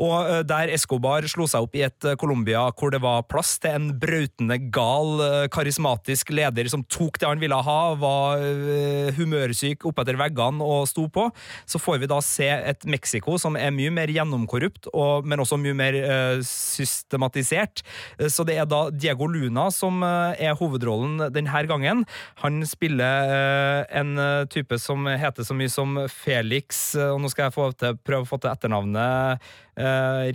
Og 0.00 0.14
eh, 0.26 0.42
der 0.46 0.72
Escobar 0.74 1.26
slo 1.30 1.46
seg 1.50 1.66
opp 1.66 1.76
i 1.78 1.84
et 1.86 2.06
eh, 2.08 2.16
Colombia 2.20 2.66
hvor 2.76 2.92
det 2.94 3.00
var 3.02 3.26
plass 3.28 3.56
til 3.62 3.76
en 3.76 3.88
brautende 4.00 4.56
gal, 4.72 5.20
eh, 5.24 5.48
karismatisk 5.52 6.32
leder 6.34 6.70
som 6.72 6.84
tok 6.88 7.20
det 7.20 7.28
han 7.28 7.42
ville 7.42 7.58
ha, 7.66 7.78
var 8.00 8.40
eh, 8.40 9.10
humørsyk 9.18 9.86
oppetter 9.90 10.18
veggene 10.20 10.64
og 10.64 10.86
sto 10.90 11.06
på, 11.12 11.26
så 11.68 11.80
får 11.82 12.00
vi 12.02 12.10
da 12.10 12.20
se 12.24 12.48
et 12.50 12.86
Mexico 12.88 13.36
som 13.40 13.58
er 13.58 13.72
mye 13.74 13.92
mer 13.94 14.10
gjennomkorrupt, 14.12 14.90
og, 14.94 15.26
men 15.28 15.42
også 15.42 15.58
mye 15.60 15.76
mer 15.76 15.98
eh, 16.00 16.38
systematisert. 16.46 17.82
Eh, 18.18 18.28
Så 18.30 18.46
det 18.46 18.54
er 18.60 18.68
da 18.70 18.86
Diego 18.94 19.26
Luna 19.26 19.68
som 19.74 20.02
eh, 20.06 20.46
er 20.46 20.56
hovedrollen 20.58 21.28
denne 21.34 21.66
gangen. 21.66 21.89
Gangen. 21.90 22.06
Han 22.42 22.66
spiller 22.66 23.30
eh, 23.30 23.98
en 24.00 24.18
eh, 24.18 24.46
type 24.50 24.78
som 24.78 25.06
heter 25.06 25.44
så 25.44 25.56
mye 25.56 25.70
som 25.70 25.98
Felix, 26.08 26.94
eh, 26.94 27.10
og 27.10 27.20
nå 27.20 27.30
skal 27.30 27.48
jeg 27.48 27.56
få 27.56 27.70
til, 27.78 27.98
prøve 28.04 28.26
å 28.26 28.30
få 28.30 28.40
til 28.40 28.52
etternavnet 28.52 29.50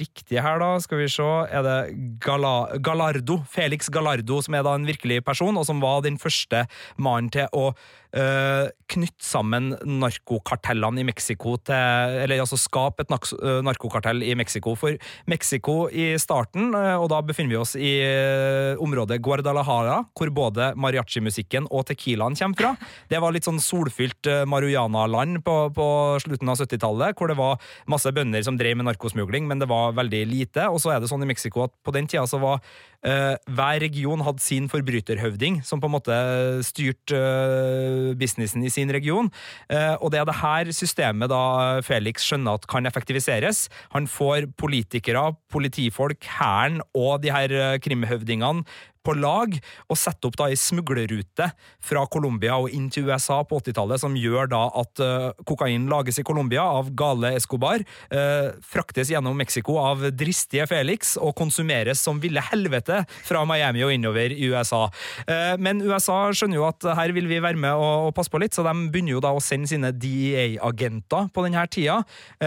riktig 0.02 0.40
her, 0.42 0.58
da. 0.58 0.72
Skal 0.82 1.04
vi 1.04 1.10
se. 1.12 1.26
Er 1.54 1.62
det 1.62 1.76
Gala, 2.24 2.80
Galardo? 2.82 3.44
Felix 3.46 3.92
Galardo, 3.94 4.40
som 4.42 4.56
er 4.58 4.64
da 4.66 4.74
en 4.74 4.88
virkelig 4.88 5.20
person, 5.28 5.54
og 5.54 5.68
som 5.68 5.84
var 5.84 6.02
den 6.02 6.18
første 6.18 6.64
mannen 6.98 7.30
til 7.30 7.46
å 7.54 7.68
knytte 8.16 9.26
sammen 9.26 9.74
narkokartellene 9.84 11.02
i 11.02 11.06
Mexico 11.08 11.58
til 11.60 12.16
Eller 12.24 12.40
altså 12.40 12.58
skape 12.60 13.04
et 13.04 13.12
eh, 13.12 13.60
narkokartell 13.66 14.24
i 14.24 14.36
Mexico. 14.38 14.76
For 14.80 14.96
Mexico 15.28 15.90
i 15.90 16.14
starten, 16.22 16.72
eh, 16.78 16.96
og 16.96 17.10
da 17.12 17.22
befinner 17.26 17.52
vi 17.52 17.60
oss 17.60 17.76
i 17.76 17.92
eh, 18.06 18.80
området 18.82 19.20
Guadalajara, 19.26 20.02
hvor 20.16 20.32
både 20.32 20.72
mariachi-musikken 20.80 21.68
og 21.72 21.88
tequilaen 21.90 22.38
kommer 22.40 22.62
fra. 22.62 22.74
Det 23.12 23.22
var 23.22 23.36
litt 23.36 23.48
sånn 23.48 23.62
solfylt 23.64 24.30
eh, 24.32 24.46
marihuana-land 24.50 25.44
på, 25.46 25.58
på 25.76 25.88
slutten 26.24 26.52
av 26.52 26.62
70-tallet, 26.62 27.18
hvor 27.20 27.32
det 27.32 27.40
var 27.40 27.60
masse 27.92 28.12
bønder 28.16 28.46
som 28.46 28.60
drev 28.60 28.80
med 28.80 28.90
narkosmugling, 28.90 29.50
men 29.50 29.62
det 29.62 29.70
var 29.72 29.96
veldig 29.98 30.26
lite. 30.30 30.70
Og 30.72 30.82
så 30.84 30.96
er 30.96 31.02
det 31.02 31.12
sånn 31.12 31.26
i 31.26 31.32
Mexico 31.34 31.66
at 31.68 31.76
på 31.86 31.94
den 31.96 32.08
tida 32.10 32.26
så 32.30 32.40
var 32.42 32.62
uh, 33.06 33.36
hver 33.58 33.80
region 33.84 34.24
hadde 34.26 34.44
sin 34.44 34.70
forbryterhøvding, 34.72 35.62
som 35.66 35.82
på 35.82 35.90
en 35.90 35.96
måte 35.96 36.18
styrte 36.66 37.20
eh, 37.20 38.05
businessen 38.20 38.66
i 38.66 38.72
sin 38.74 38.92
region. 38.94 39.32
Eh, 39.70 39.96
og 40.00 40.14
det 40.14 40.22
er 40.22 40.30
det 40.30 40.40
her 40.42 40.72
systemet 40.76 41.32
da 41.32 41.82
Felix 41.86 42.26
skjønner 42.28 42.60
at 42.60 42.68
kan 42.72 42.86
effektiviseres. 42.86 43.66
Han 43.96 44.10
får 44.12 44.52
politikere, 44.58 45.32
politifolk, 45.52 46.28
hæren 46.40 46.82
og 46.94 47.24
de 47.26 47.34
her 47.34 47.56
eh, 47.56 47.80
krimhøvdingene 47.82 48.66
på 49.06 49.16
lag 49.18 49.56
og 49.90 50.00
setter 50.00 50.30
opp 50.30 50.38
da 50.40 50.50
ei 50.50 50.58
smuglerrute 50.60 51.50
fra 51.86 52.06
Colombia 52.12 52.58
og 52.62 52.74
inn 52.74 52.88
til 52.94 53.10
USA 53.10 53.42
på 53.48 53.60
80-tallet, 53.62 54.02
som 54.02 54.16
gjør 54.18 54.50
da 54.52 54.64
at 54.82 55.02
eh, 55.04 55.44
kokain 55.48 55.88
lages 55.92 56.20
i 56.22 56.26
Colombia 56.28 56.66
av 56.66 56.92
gale 56.98 57.34
Escobar, 57.38 57.84
eh, 58.10 58.50
fraktes 58.66 59.12
gjennom 59.14 59.38
Mexico 59.38 59.78
av 59.82 60.04
dristige 60.16 60.68
Felix 60.70 61.16
og 61.22 61.36
konsumeres 61.38 62.02
som 62.02 62.22
ville 62.24 62.44
helvete 62.52 63.04
fra 63.26 63.44
Miami 63.48 63.86
og 63.86 63.94
innover 63.96 64.34
i 64.34 64.50
USA. 64.52 64.86
Eh, 65.28 65.56
men 65.62 65.84
USA 65.86 66.20
skjønner 66.34 66.62
jo 66.62 66.68
at 66.70 66.90
her 66.98 67.14
vil 67.16 67.30
vi 67.30 67.42
være 67.44 67.60
med 67.60 67.76
og, 67.76 68.14
passe 68.16 68.32
på 68.32 68.40
litt, 68.40 68.56
så 68.56 68.64
de 68.64 68.74
begynner 68.94 69.16
jo 69.18 69.24
da 69.24 69.34
å 69.36 69.42
sende 69.44 69.68
sine 69.68 69.90
DEA-agenter 69.92 71.30
på 71.36 71.44
denne 71.44 71.66
tida, 71.72 71.98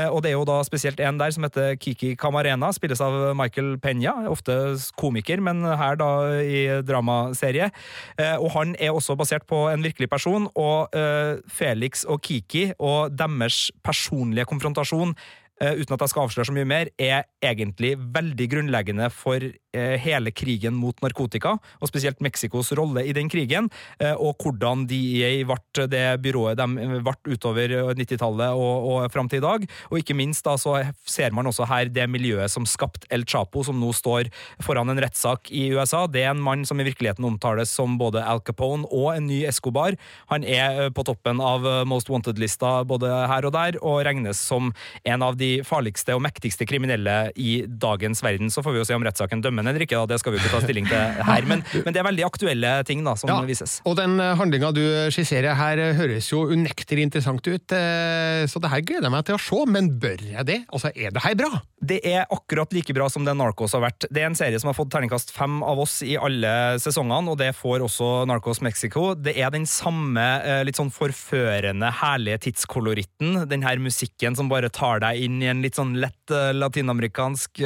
og 0.09 0.22
det 0.24 0.30
er 0.30 0.36
jo 0.36 0.46
da 0.48 0.56
spesielt 0.64 1.00
en 1.04 1.18
der 1.20 1.32
som 1.34 1.44
heter 1.44 1.74
Kiki 1.80 2.14
Camarena, 2.18 2.70
spilles 2.72 3.02
av 3.04 3.34
Michael 3.36 3.74
Peña, 3.82 4.14
ofte 4.30 4.54
komiker, 4.96 5.42
men 5.44 5.61
her 5.66 5.98
da 6.00 6.09
i 6.49 6.62
dramaserie. 6.86 7.70
Eh, 8.18 8.36
og 8.36 8.53
han 8.57 8.74
er 8.80 8.94
også 8.94 9.16
basert 9.18 9.46
på 9.49 9.66
en 9.72 9.84
virkelig 9.84 10.11
person, 10.11 10.49
og 10.57 10.96
eh, 10.96 11.38
Felix 11.49 12.05
og 12.09 12.22
Kiki 12.24 12.70
og 12.78 13.14
deres 13.18 13.68
personlige 13.84 14.49
konfrontasjon 14.49 15.14
eh, 15.62 15.74
uten 15.78 15.94
at 15.94 16.05
jeg 16.05 16.14
skal 16.14 16.26
avsløre 16.26 16.49
så 16.49 16.57
mye 16.57 16.68
mer, 16.68 16.92
er 16.99 17.28
egentlig 17.44 17.94
veldig 17.99 18.51
grunnleggende 18.55 19.11
for 19.14 19.44
hele 19.77 20.33
krigen 20.33 20.77
mot 20.79 20.97
narkotika, 21.05 21.57
og 21.81 21.91
spesielt 21.91 22.23
Mexicos 22.25 22.73
rolle 22.77 23.05
i 23.05 23.12
den 23.16 23.29
krigen, 23.29 23.69
eh, 24.01 24.14
og 24.14 24.41
hvordan 24.43 24.87
DEA 24.89 25.45
ble 25.49 25.87
det 25.89 26.05
byrået 26.25 26.59
de 26.59 27.01
ble 27.05 27.35
utover 27.35 27.75
90-tallet 27.99 28.57
og, 28.57 28.89
og 28.89 29.12
fram 29.12 29.29
til 29.29 29.43
i 29.43 29.45
dag. 29.45 29.66
Og 29.91 30.01
ikke 30.01 30.16
minst 30.16 30.47
da 30.47 30.57
så 30.61 30.79
ser 31.09 31.35
man 31.37 31.47
også 31.51 31.69
her 31.69 31.91
det 31.93 32.09
miljøet 32.11 32.51
som 32.53 32.66
skapte 32.69 33.09
El 33.14 33.27
Chapo, 33.29 33.62
som 33.66 33.79
nå 33.81 33.93
står 33.97 34.31
foran 34.64 34.91
en 34.91 35.03
rettssak 35.03 35.53
i 35.53 35.69
USA. 35.75 36.07
Det 36.11 36.25
er 36.25 36.33
en 36.33 36.43
mann 36.43 36.64
som 36.69 36.81
i 36.81 36.87
virkeligheten 36.89 37.27
omtales 37.29 37.73
som 37.75 37.99
både 38.01 38.25
Al 38.25 38.43
Capone 38.45 38.89
og 38.89 39.12
en 39.14 39.29
ny 39.29 39.43
Escobar. 39.49 39.99
Han 40.33 40.47
er 40.47 40.85
eh, 40.87 40.91
på 40.95 41.05
toppen 41.07 41.43
av 41.45 41.66
eh, 41.66 41.85
Most 41.89 42.11
Wanted-lista 42.12 42.83
både 42.89 43.12
her 43.31 43.49
og 43.49 43.55
der, 43.57 43.81
og 43.83 44.03
regnes 44.09 44.41
som 44.41 44.73
en 45.05 45.25
av 45.25 45.39
de 45.39 45.59
farligste 45.66 46.16
og 46.16 46.25
mektigste 46.25 46.66
kriminelle 46.69 47.19
i 47.37 47.61
dagens 47.69 48.23
verden. 48.25 48.53
Så 48.53 48.64
får 48.64 48.75
vi 48.75 48.83
jo 48.83 48.89
se 48.89 48.97
om 48.99 49.05
rettssaken 49.07 49.45
dømmer 49.45 49.57
den 49.61 49.72
eller 49.72 49.84
ikke, 49.86 49.98
da. 49.98 50.12
det 50.14 50.20
skal 50.22 50.34
vi 50.34 50.42
ikke 50.42 50.54
ta 50.54 50.62
stilling 50.64 50.88
til 50.88 51.22
her. 51.28 51.48
Men, 51.48 51.64
men 51.84 51.94
det 51.94 52.02
er 52.02 52.09
veldig 52.09 52.26
aktuelle 52.28 52.74
ting 52.88 53.04
da, 53.06 53.16
som 53.18 53.30
Ja, 53.30 53.40
vises. 53.48 53.78
Og 53.88 53.98
den 53.98 54.18
handlinga 54.18 54.72
du 54.74 54.82
skisserer 55.14 55.56
her, 55.59 55.78
eh, 55.78 55.96
høres 55.98 56.28
jo 56.30 56.44
unektelig 56.52 57.06
interessant 57.06 57.46
ut, 57.46 57.74
eh, 57.74 58.44
så 58.50 58.62
det 58.62 58.70
her 58.72 58.84
gleder 58.86 59.09
jeg 59.09 59.14
meg 59.14 59.26
til 59.28 59.38
å 59.38 59.42
se. 59.42 59.61
Men 59.68 59.90
bør 60.00 60.22
jeg 60.22 60.48
det? 60.48 60.59
Altså, 60.72 60.92
er 60.94 61.14
det 61.14 61.24
her 61.24 61.36
bra? 61.38 61.61
Det 61.78 61.98
er 62.06 62.26
akkurat 62.34 62.72
like 62.74 62.94
bra 62.96 63.06
som 63.12 63.26
det 63.26 63.34
Narcos 63.38 63.74
har 63.76 63.84
vært. 63.84 64.06
Det 64.11 64.22
er 64.22 64.28
en 64.30 64.38
serie 64.38 64.59
som 64.61 64.70
har 64.70 64.76
fått 64.78 64.90
terningkast 64.94 65.32
fem 65.34 65.61
av 65.66 65.80
oss 65.82 66.00
i 66.06 66.16
alle 66.18 66.52
sesongene, 66.82 67.32
og 67.32 67.38
det 67.40 67.52
får 67.56 67.84
også 67.86 68.11
Narcos 68.28 68.62
Mexico. 68.64 69.12
Det 69.14 69.36
er 69.38 69.52
den 69.54 69.66
samme 69.68 70.26
eh, 70.42 70.62
litt 70.66 70.78
sånn 70.80 70.92
forførende, 70.94 71.92
herlige 72.02 72.42
tidskoloritten. 72.48 73.44
Den 73.50 73.66
her 73.66 73.80
musikken 73.82 74.36
som 74.38 74.50
bare 74.50 74.72
tar 74.74 75.02
deg 75.04 75.22
inn 75.26 75.40
i 75.42 75.50
en 75.50 75.62
litt 75.64 75.78
sånn 75.78 75.96
lett 76.02 76.16
latinamerikansk 76.28 77.62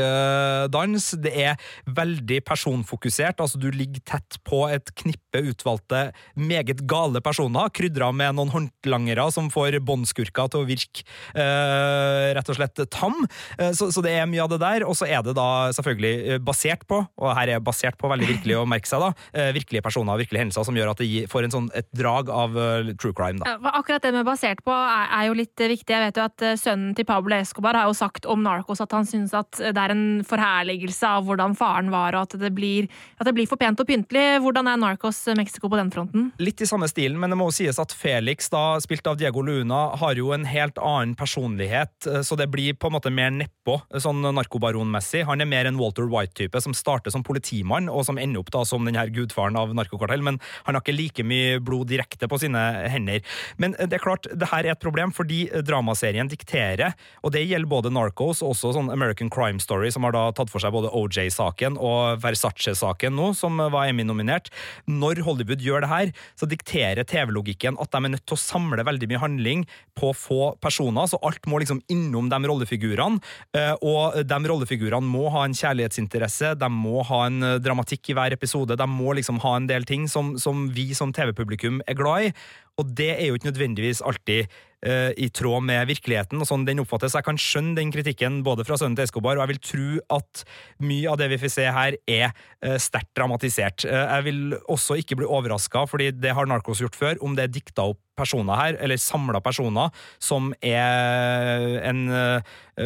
dans. 0.73 1.07
Det 1.23 1.33
er 1.35 1.57
veldig 1.87 2.41
personfokusert, 2.47 3.41
altså 3.43 3.59
du 3.61 3.69
ligger 3.75 4.03
tett 4.07 4.39
på 4.47 4.65
et 4.71 4.93
knippe 4.99 5.43
utvalgte, 5.53 6.11
meget 6.39 6.85
gale 6.89 7.23
personer, 7.25 7.71
krydra 7.75 8.11
med 8.15 8.37
noen 8.39 8.53
håndlangere 8.53 9.27
som 9.35 9.51
får 9.53 9.81
båndskurker 9.85 10.53
til 10.53 10.63
å 10.63 10.69
virke 10.69 11.05
eh, 11.35 12.31
rett 12.37 12.53
og 12.53 12.59
slett 12.59 12.85
tam. 12.93 13.19
Eh, 13.59 13.73
så, 13.77 13.91
så 13.95 14.05
det 14.05 14.15
er 14.15 14.31
mye 14.31 14.45
av 14.45 14.53
det 14.53 14.61
der, 14.63 14.87
og 14.87 14.97
så 14.99 15.09
er 15.09 15.25
det 15.27 15.35
da 15.39 15.73
selvfølgelig 15.75 16.37
eh, 16.37 16.43
basert 16.43 16.87
på, 16.89 17.03
og 17.03 17.35
her 17.39 17.57
er 17.57 17.65
basert 17.65 17.99
på 18.01 18.11
veldig 18.13 18.31
virkelig 18.31 18.61
å 18.61 18.67
merke 18.69 18.91
seg, 18.91 19.03
da, 19.03 19.13
eh, 19.35 19.53
virkelige 19.57 19.85
personer 19.85 20.15
og 20.15 20.23
virkelige 20.23 20.45
hendelser 20.45 20.69
som 20.69 20.79
gjør 20.79 20.95
at 20.95 21.03
det 21.03 21.27
får 21.33 21.49
en 21.49 21.57
sånn, 21.57 21.71
et 21.79 21.89
drag 21.97 22.31
av 22.33 22.55
true 23.01 23.15
crime. 23.17 23.43
da. 23.43 23.59
Akkurat 23.73 24.05
det 24.05 24.13
med 24.15 24.27
basert 24.27 24.63
på 24.65 24.73
er, 24.73 25.27
jo 25.27 25.37
litt 25.39 25.57
viktig. 25.57 25.93
Jeg 25.93 26.03
vet 26.03 26.19
jo 26.19 26.25
at 26.25 26.43
Sønnen 26.59 26.97
til 26.99 27.07
Pablo 27.09 27.37
Escobar 27.37 27.77
har 27.79 27.89
jo 27.89 27.95
sagt 27.97 28.27
om 28.29 28.43
Narcos 28.45 28.83
at 28.83 28.93
han 28.95 29.07
syns 29.09 29.33
at 29.37 29.59
det 29.59 29.79
er 29.79 29.95
en 29.95 30.23
forherligelse 30.27 31.09
av 31.09 31.27
hvordan 31.29 31.55
faren 31.59 31.72
var, 31.93 32.17
og 32.17 32.27
at 32.27 32.37
det 32.41 32.53
blir, 32.55 32.89
at 33.19 33.29
det 33.29 33.35
blir 33.37 33.49
for 33.51 33.61
pent 33.61 33.81
og 33.81 33.89
pyntelig. 33.89 34.41
Hvordan 34.45 34.69
er 34.71 34.81
Narcos 34.81 35.21
Mexico 35.39 35.71
på 35.73 35.79
den 35.81 35.91
fronten? 35.95 36.31
Litt 36.43 36.63
i 36.63 36.69
samme 36.69 36.89
stilen, 36.91 37.19
men 37.21 37.33
det 37.33 37.39
må 37.41 37.49
jo 37.51 37.57
sies 37.57 37.81
at 37.83 37.95
Felix, 37.97 38.51
da 38.53 38.81
spilt 38.83 39.07
av 39.09 39.19
Diego 39.21 39.43
Luna, 39.45 39.97
har 40.01 40.19
jo 40.19 40.33
en 40.37 40.47
helt 40.49 40.79
annen 40.79 41.17
personlighet, 41.19 41.95
eh, 42.07 42.23
så 42.27 42.39
det 42.39 42.51
blir 42.53 42.77
på 42.77 42.91
en 42.91 42.97
måte 42.97 43.13
mer 43.15 43.33
nedpå, 43.35 43.79
sånn 44.03 44.23
narkobaronmessig. 44.23 45.25
Han 45.29 45.43
er 45.43 45.51
mer 45.51 45.69
en 45.69 45.81
Walter 45.81 46.09
White-type, 46.11 46.61
som 46.63 46.77
starter 46.77 47.15
som 47.15 47.25
politimann, 47.27 47.91
og 47.93 48.07
som 48.09 48.21
ender 48.21 48.43
opp 48.43 48.53
da 48.55 48.65
som 48.69 48.85
den 48.89 48.99
her 48.99 49.13
gudfaren 49.13 49.59
av 49.59 49.75
narkokartell, 49.77 50.25
men 50.25 50.41
han 50.67 50.77
har 50.77 50.85
ikke 50.85 50.97
like 50.97 51.27
mye 51.27 51.61
blod 51.63 51.91
direkte 51.93 52.29
på 52.31 52.41
sine 52.43 52.61
hender. 52.93 53.23
Men 53.63 53.77
eh, 53.79 53.89
det 53.89 54.01
er 54.01 54.07
klart, 54.07 54.29
det 54.29 54.51
her 54.53 54.67
er 54.67 54.77
et 54.77 54.83
problem, 54.83 55.15
fordi 55.15 55.45
dramaserien 55.65 56.31
dikterer, 56.31 56.97
og 57.23 57.35
det 57.35 57.45
gjelder 57.47 57.71
både 57.71 57.93
Narcos 57.95 58.43
og 58.43 58.53
også 58.57 58.75
sånn 58.77 58.91
American 58.93 59.31
Crime 59.33 59.63
Story, 59.63 59.91
som 59.95 60.05
har 60.07 60.17
da 60.17 60.27
tatt 60.35 60.51
for 60.53 60.63
seg 60.63 60.75
både 60.75 60.91
OJ-saken 60.93 61.62
og 61.79 62.23
Versace-saken 62.23 63.15
nå, 63.17 63.31
som 63.39 63.61
var 63.61 63.89
Emmy-nominert. 63.89 64.51
Når 64.91 65.23
Hollywood 65.27 65.63
gjør 65.63 65.85
det 65.85 65.91
her, 65.93 66.13
så 66.39 66.49
dikterer 66.51 67.07
TV-logikken 67.09 67.79
at 67.83 67.93
de 67.93 68.01
er 68.01 68.15
nødt 68.17 68.27
til 68.27 68.39
å 68.39 68.43
samle 68.43 68.87
veldig 68.87 69.09
mye 69.11 69.23
handling 69.23 69.65
på 69.99 70.13
få 70.17 70.53
personer, 70.63 71.09
så 71.11 71.21
alt 71.27 71.47
må 71.51 71.61
liksom 71.63 71.83
innom 71.93 72.31
de 72.33 72.41
rollefigurene, 72.49 73.21
eh, 73.57 73.75
og 73.83 74.19
de 74.27 74.41
rollefigurene 74.51 75.07
må 75.07 75.29
ha 75.35 75.45
en 75.47 75.57
kjærlighetsinteresse, 75.57 76.55
de 76.59 76.73
må 76.73 77.05
ha 77.09 77.23
en 77.29 77.39
eh, 77.47 77.61
dramatikk 77.63 78.13
i 78.13 78.19
hver 78.19 78.37
episode, 78.37 78.79
de 78.79 78.89
må 78.91 79.15
liksom 79.19 79.41
ha 79.45 79.57
en 79.59 79.71
del 79.71 79.87
ting 79.89 80.09
som, 80.11 80.35
som 80.43 80.67
vi 80.75 80.91
som 80.97 81.15
TV-publikum 81.15 81.81
er 81.87 81.99
glad 81.99 82.29
i, 82.29 82.35
og 82.81 82.93
det 82.97 83.13
er 83.15 83.27
jo 83.29 83.39
ikke 83.39 83.51
nødvendigvis 83.51 84.05
alltid 84.07 84.49
eh, 84.87 85.11
i 85.17 85.29
tråd 85.35 85.65
med 85.67 85.89
virkeligheten, 85.91 86.41
og 86.41 86.49
sånn 86.49 86.67
den 86.69 86.83
oppfattes. 86.83 87.17
Jeg 87.17 87.27
kan 87.27 87.41
skjønne 87.41 87.77
den 87.79 87.93
kritikken 87.95 88.41
både 88.47 88.67
fra 88.69 88.79
sønnen 88.81 88.97
til 88.99 89.07
Escobar, 89.07 89.39
og 89.39 89.45
jeg 89.45 89.53
vil 89.53 89.63
tro 89.69 90.19
at 90.19 90.45
mye 90.83 91.11
av 91.11 91.21
det 91.21 91.31
vi 91.33 91.41
får 91.43 91.55
se 91.57 91.67
her, 91.79 91.99
er 92.11 92.29
eh, 92.29 92.79
sterkt 92.83 93.13
dramatisert. 93.19 93.87
Eh, 93.89 94.07
jeg 94.17 94.27
vil 94.29 94.57
også 94.73 94.99
ikke 95.03 95.21
bli 95.21 95.29
overraska, 95.29 95.87
fordi 95.91 96.11
det 96.17 96.35
har 96.37 96.49
Narcos 96.51 96.83
gjort 96.83 96.99
før, 96.99 97.21
om 97.25 97.37
det 97.39 97.47
er 97.47 97.55
dikta 97.61 97.89
opp 97.93 98.01
personer 98.19 98.59
her, 98.59 98.77
eller 98.85 99.01
samla 99.01 99.41
personer, 99.41 99.89
som 100.21 100.51
er 100.61 101.79
en 101.89 102.03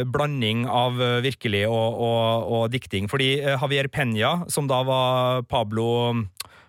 blanding 0.07 0.61
av 0.71 0.95
virkelig 1.25 1.65
og, 1.67 1.99
og, 1.99 2.47
og 2.47 2.63
dikting. 2.71 3.09
Fordi 3.11 3.33
Javier 3.43 3.91
Peña, 3.91 4.37
som 4.47 4.71
da 4.71 4.79
var 4.87 5.43
Pablo 5.51 5.89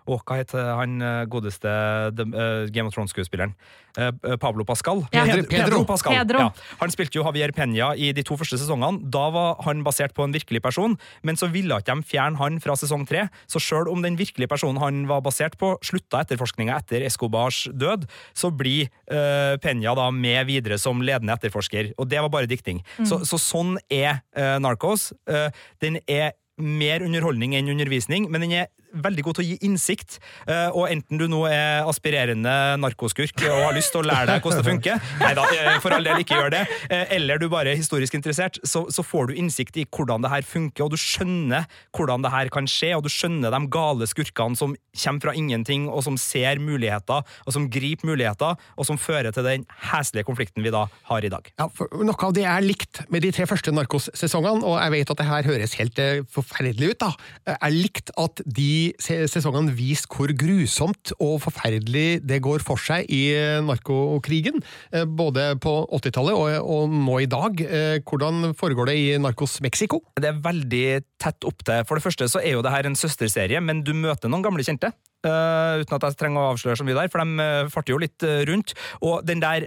Åh, 0.08 0.22
hva 0.24 0.38
heter 0.40 0.70
han 0.78 1.02
eh, 1.04 1.24
godeste 1.28 1.68
eh, 1.68 2.68
Game 2.72 2.88
of 2.88 2.96
Thrones-skuespilleren? 2.96 3.52
Eh, 3.98 4.36
Pablo 4.40 4.64
Pascal? 4.64 5.02
Ja. 5.12 5.26
Pedro, 5.26 5.44
Pedro. 5.50 5.82
Pascal. 5.88 6.16
Pedro. 6.16 6.46
Ja. 6.46 6.76
Han 6.80 6.92
spilte 6.94 7.18
jo 7.18 7.26
Javier 7.26 7.52
Peña 7.52 7.90
i 7.96 8.12
de 8.16 8.24
to 8.26 8.38
første 8.40 8.58
sesongene. 8.60 9.02
Da 9.12 9.26
var 9.34 9.60
han 9.66 9.84
basert 9.86 10.14
på 10.16 10.24
en 10.24 10.32
virkelig 10.32 10.62
person, 10.64 10.96
men 11.22 11.36
så 11.36 11.50
ville 11.52 11.76
ikke 11.76 11.98
de 11.98 12.08
fjerne 12.08 12.40
han 12.40 12.58
fra 12.64 12.76
sesong 12.78 13.04
tre. 13.08 13.26
Så 13.50 13.60
sjøl 13.62 13.90
om 13.92 14.04
den 14.04 14.16
virkelige 14.18 14.50
personen 14.50 14.80
han 14.82 15.04
var 15.10 15.22
basert 15.26 15.58
på, 15.60 15.74
slutta 15.84 16.22
etterforskninga 16.24 16.78
etter 16.78 17.04
Escobars 17.06 17.66
død, 17.72 18.08
så 18.36 18.52
blir 18.54 18.88
uh, 19.12 19.56
Peña 19.62 19.94
da 19.98 20.08
med 20.14 20.46
videre 20.48 20.78
som 20.80 21.02
ledende 21.04 21.34
etterforsker. 21.36 21.92
Og 21.98 22.08
det 22.08 22.22
var 22.24 22.32
bare 22.32 22.50
dikting. 22.50 22.82
Så, 23.02 23.22
så 23.28 23.40
sånn 23.40 23.76
er 23.92 24.22
uh, 24.38 24.56
Narcos. 24.62 25.10
Uh, 25.28 25.48
den 25.82 26.00
er 26.06 26.36
mer 26.58 27.04
underholdning 27.06 27.54
enn 27.54 27.70
undervisning, 27.70 28.26
men 28.32 28.42
den 28.44 28.56
er 28.64 28.70
veldig 28.92 29.24
god 29.26 29.38
til 29.38 29.44
å 29.44 29.48
gi 29.48 29.56
innsikt. 29.68 30.18
Eh, 30.48 30.68
og 30.72 30.88
enten 30.90 31.20
du 31.20 31.26
nå 31.30 31.42
er 31.50 31.86
aspirerende 31.88 32.52
narkoskurk 32.80 33.44
og 33.48 33.62
har 33.66 33.76
lyst 33.76 33.92
til 33.94 34.02
å 34.02 34.08
lære 34.08 34.28
deg 34.30 34.44
hvordan 34.44 34.62
det 34.62 34.68
funker, 34.68 35.02
nei 35.22 35.32
da, 35.36 35.44
eh, 35.54 35.78
for 35.82 35.94
all 35.94 36.06
del 36.06 36.22
ikke 36.22 36.38
gjør 36.38 36.54
det, 36.54 36.62
eh, 36.88 37.14
eller 37.18 37.40
du 37.40 37.48
bare 37.52 37.72
er 37.72 37.80
historisk 37.80 38.16
interessert, 38.18 38.60
så, 38.64 38.86
så 38.92 39.04
får 39.04 39.30
du 39.30 39.38
innsikt 39.40 39.78
i 39.80 39.86
hvordan 39.86 40.24
det 40.24 40.32
her 40.32 40.46
funker, 40.46 40.86
og 40.86 40.94
du 40.94 41.00
skjønner 41.00 41.68
hvordan 41.96 42.24
det 42.24 42.32
her 42.34 42.52
kan 42.54 42.68
skje, 42.70 42.94
og 42.96 43.04
du 43.06 43.12
skjønner 43.12 43.54
de 43.54 43.62
gale 43.72 44.08
skurkene 44.08 44.58
som 44.58 44.76
kommer 44.98 45.28
fra 45.28 45.36
ingenting, 45.38 45.88
og 45.88 46.02
som 46.06 46.18
ser 46.20 46.60
muligheter, 46.62 47.26
og 47.46 47.54
som 47.54 47.68
griper 47.72 48.08
muligheter, 48.08 48.58
og 48.78 48.88
som 48.88 48.98
fører 49.00 49.34
til 49.34 49.46
den 49.46 49.66
heslige 49.90 50.26
konflikten 50.28 50.64
vi 50.64 50.72
da 50.74 50.86
har 51.10 51.24
i 51.24 51.32
dag. 51.32 51.52
Ja, 51.58 51.68
Noe 51.98 52.28
av 52.28 52.34
det 52.36 52.44
er 52.48 52.64
likt 52.64 53.02
med 53.12 53.22
de 53.24 53.30
tre 53.34 53.46
første 53.48 53.72
Narkos-sesongene, 53.74 54.64
og 54.66 54.78
jeg 54.78 54.94
vet 54.94 55.12
at 55.12 55.20
det 55.20 55.28
her 55.28 55.48
høres 55.48 55.76
helt 55.78 56.00
forferdelig 56.32 56.92
ut. 56.94 57.04
da. 57.04 57.56
er 57.58 57.74
likt 57.74 58.12
at 58.18 58.42
de 58.44 58.77
se- 59.02 59.26
sesongene 59.30 59.72
vist 59.76 60.06
hvor 60.12 60.30
grusomt 60.38 61.12
og 61.18 61.38
forferdelig 61.44 62.20
det 62.26 62.38
går 62.44 62.62
for 62.64 62.80
seg 62.80 63.06
i 63.12 63.20
eh, 63.36 63.58
narkokrigen. 63.64 64.60
eh, 64.92 65.04
Både 65.08 65.50
på 65.62 65.72
80-tallet 65.98 66.36
og, 66.36 66.50
og 66.76 66.92
nå 66.94 67.18
i 67.24 67.28
dag. 67.30 67.62
Eh, 67.64 67.98
Hvordan 68.08 68.52
foregår 68.58 68.90
det 68.92 68.96
i 69.00 69.06
Narkos 69.22 69.58
Mexico? 69.64 70.02
Det 70.18 70.30
er 70.32 70.40
veldig 70.44 70.84
tett 71.22 71.48
opp 71.48 71.64
til. 71.66 71.84
For 71.88 71.98
det 71.98 72.04
første 72.06 72.28
så 72.30 72.42
er 72.42 72.56
jo 72.56 72.62
det 72.66 72.72
her 72.74 72.86
en 72.88 72.98
søsterserie, 72.98 73.60
men 73.64 73.82
du 73.86 73.94
møter 73.96 74.30
noen 74.32 74.44
gamle 74.46 74.64
kjente. 74.66 74.92
Uh, 75.26 75.80
uten 75.82 75.96
at 75.96 76.04
jeg 76.06 76.14
trenger 76.20 76.38
å 76.44 76.50
avsløre 76.52 76.78
så 76.78 76.84
mye 76.86 76.94
der, 76.94 77.08
for 77.10 77.24
de 77.26 77.42
eh, 77.42 77.70
farter 77.74 77.94
jo 77.96 77.98
litt 78.04 78.22
rundt. 78.48 78.76
Og 79.02 79.24
den 79.26 79.42
der 79.42 79.66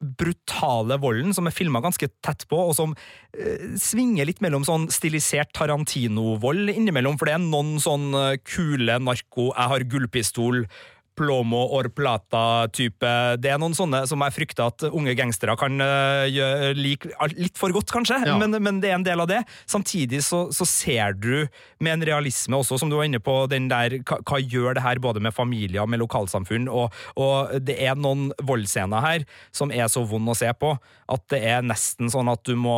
brutale 0.00 0.96
volden 1.00 1.34
som 1.36 1.48
er 1.48 1.54
filma 1.54 1.82
ganske 1.84 2.08
tett 2.24 2.46
på, 2.48 2.58
og 2.70 2.72
som 2.76 2.94
eh, 3.36 3.76
svinger 3.80 4.28
litt 4.28 4.40
mellom 4.44 4.64
sånn 4.66 4.88
stilisert 4.92 5.52
Tarantino-vold 5.56 6.72
innimellom, 6.72 7.18
for 7.20 7.28
det 7.28 7.36
er 7.36 7.44
noen 7.44 7.76
sånn 7.82 8.08
eh, 8.16 8.38
kule 8.40 8.96
narko, 9.02 9.50
jeg 9.52 9.74
har 9.74 9.86
gullpistol, 9.92 10.64
plomo 11.20 11.60
or 11.76 11.90
plata-type. 11.92 13.10
Det 13.44 13.50
er 13.52 13.60
noen 13.60 13.74
sånne 13.76 14.02
som 14.08 14.22
jeg 14.24 14.34
frykter 14.38 14.70
at 14.70 14.86
unge 14.88 15.12
gangstere 15.18 15.56
kan 15.60 15.76
uh, 15.84 16.24
gjøre 16.30 16.72
lik, 16.78 17.04
litt 17.36 17.60
for 17.60 17.74
godt, 17.76 17.92
kanskje, 17.92 18.22
Ja. 18.24 18.38
men, 18.40 18.56
men 18.62 18.80
det 18.80 18.88
er 18.92 18.96
en 18.96 19.04
del 19.04 19.20
av 19.20 19.28
det. 19.28 19.42
Samtidig 19.68 20.22
så, 20.24 20.46
så 20.54 20.64
ser 20.68 21.16
du 21.20 21.44
med 21.80 21.98
en 21.98 22.06
realisme 22.08 22.56
også, 22.60 22.78
som 22.80 22.88
du 22.92 22.96
var 22.96 23.08
inne 23.08 23.20
på, 23.20 23.34
den 23.52 23.68
der 23.70 23.98
hva, 24.00 24.20
hva 24.24 24.40
gjør 24.40 24.78
det 24.78 24.84
her 24.86 25.00
både 25.02 25.20
med 25.24 25.36
familier 25.36 25.88
med 25.90 26.00
lokalsamfunn, 26.02 26.68
og, 26.72 26.94
og 27.20 27.52
det 27.66 27.76
er 27.84 27.98
noen 28.00 28.30
voldsscener 28.46 29.04
her 29.04 29.26
som 29.56 29.72
er 29.74 29.90
så 29.92 30.04
vond 30.08 30.30
å 30.32 30.36
se 30.38 30.48
på 30.56 30.74
at 31.10 31.24
det 31.32 31.40
er 31.42 31.64
nesten 31.66 32.06
sånn 32.12 32.28
at 32.30 32.44
du 32.46 32.52
må 32.54 32.76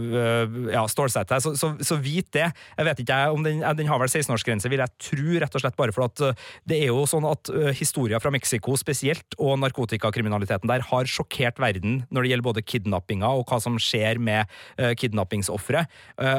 øh, 0.00 0.54
ja, 0.72 0.86
stålsette 0.88 1.34
deg. 1.36 1.42
Så, 1.44 1.52
så, 1.60 1.72
så 1.84 1.98
vit 2.00 2.30
det. 2.32 2.46
Jeg 2.78 2.86
vet 2.88 3.02
ikke 3.04 3.18
om 3.34 3.44
den, 3.44 3.60
den 3.76 3.90
har 3.90 4.00
vel 4.00 4.08
16-årsgrense, 4.08 4.70
vil 4.72 4.80
jeg 4.80 4.94
tro, 5.10 5.26
rett 5.42 5.58
og 5.58 5.64
slett 5.64 5.76
bare 5.76 5.92
for 5.92 6.06
at 6.08 6.22
øh, 6.30 6.46
det 6.68 6.80
er 6.86 6.88
jo 6.88 7.04
sånn 7.10 7.28
at 7.28 7.51
historier 7.76 8.22
fra 8.22 8.32
Mexico 8.34 8.76
spesielt, 8.80 9.36
og 9.38 9.58
narkotikakriminaliteten 9.62 10.70
der, 10.70 10.84
har 10.88 11.10
sjokkert 11.10 11.60
verden 11.62 12.02
når 12.10 12.24
det 12.24 12.32
gjelder 12.32 12.48
både 12.48 12.64
kidnappinga 12.66 13.32
og 13.38 13.46
hva 13.48 13.60
som 13.62 13.78
skjer 13.80 14.20
med 14.22 14.48
uh, 14.80 14.92
kidnappingsofre. 14.98 15.84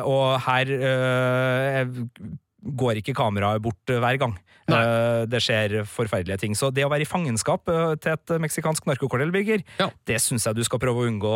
Og 0.04 0.40
her 0.46 0.70
øh, 0.74 1.92
går 2.64 3.02
ikke 3.02 3.16
kameraet 3.18 3.64
bort 3.64 3.94
øh, 3.94 4.02
hver 4.04 4.20
gang. 4.22 4.40
Nei. 4.72 4.80
det 5.28 5.42
skjer 5.44 5.74
forferdelige 5.90 6.40
ting. 6.40 6.54
Så 6.56 6.70
det 6.72 6.86
å 6.86 6.92
være 6.92 7.04
i 7.04 7.08
fangenskap 7.10 7.68
øh, 7.72 7.96
til 8.00 8.16
et 8.16 8.34
meksikansk 8.40 8.86
narkokartell, 8.88 9.32
Birger, 9.34 9.64
det 10.08 10.20
syns 10.24 10.48
jeg 10.48 10.56
du 10.56 10.64
skal 10.64 10.80
prøve 10.80 11.04
å 11.04 11.10
unngå 11.10 11.34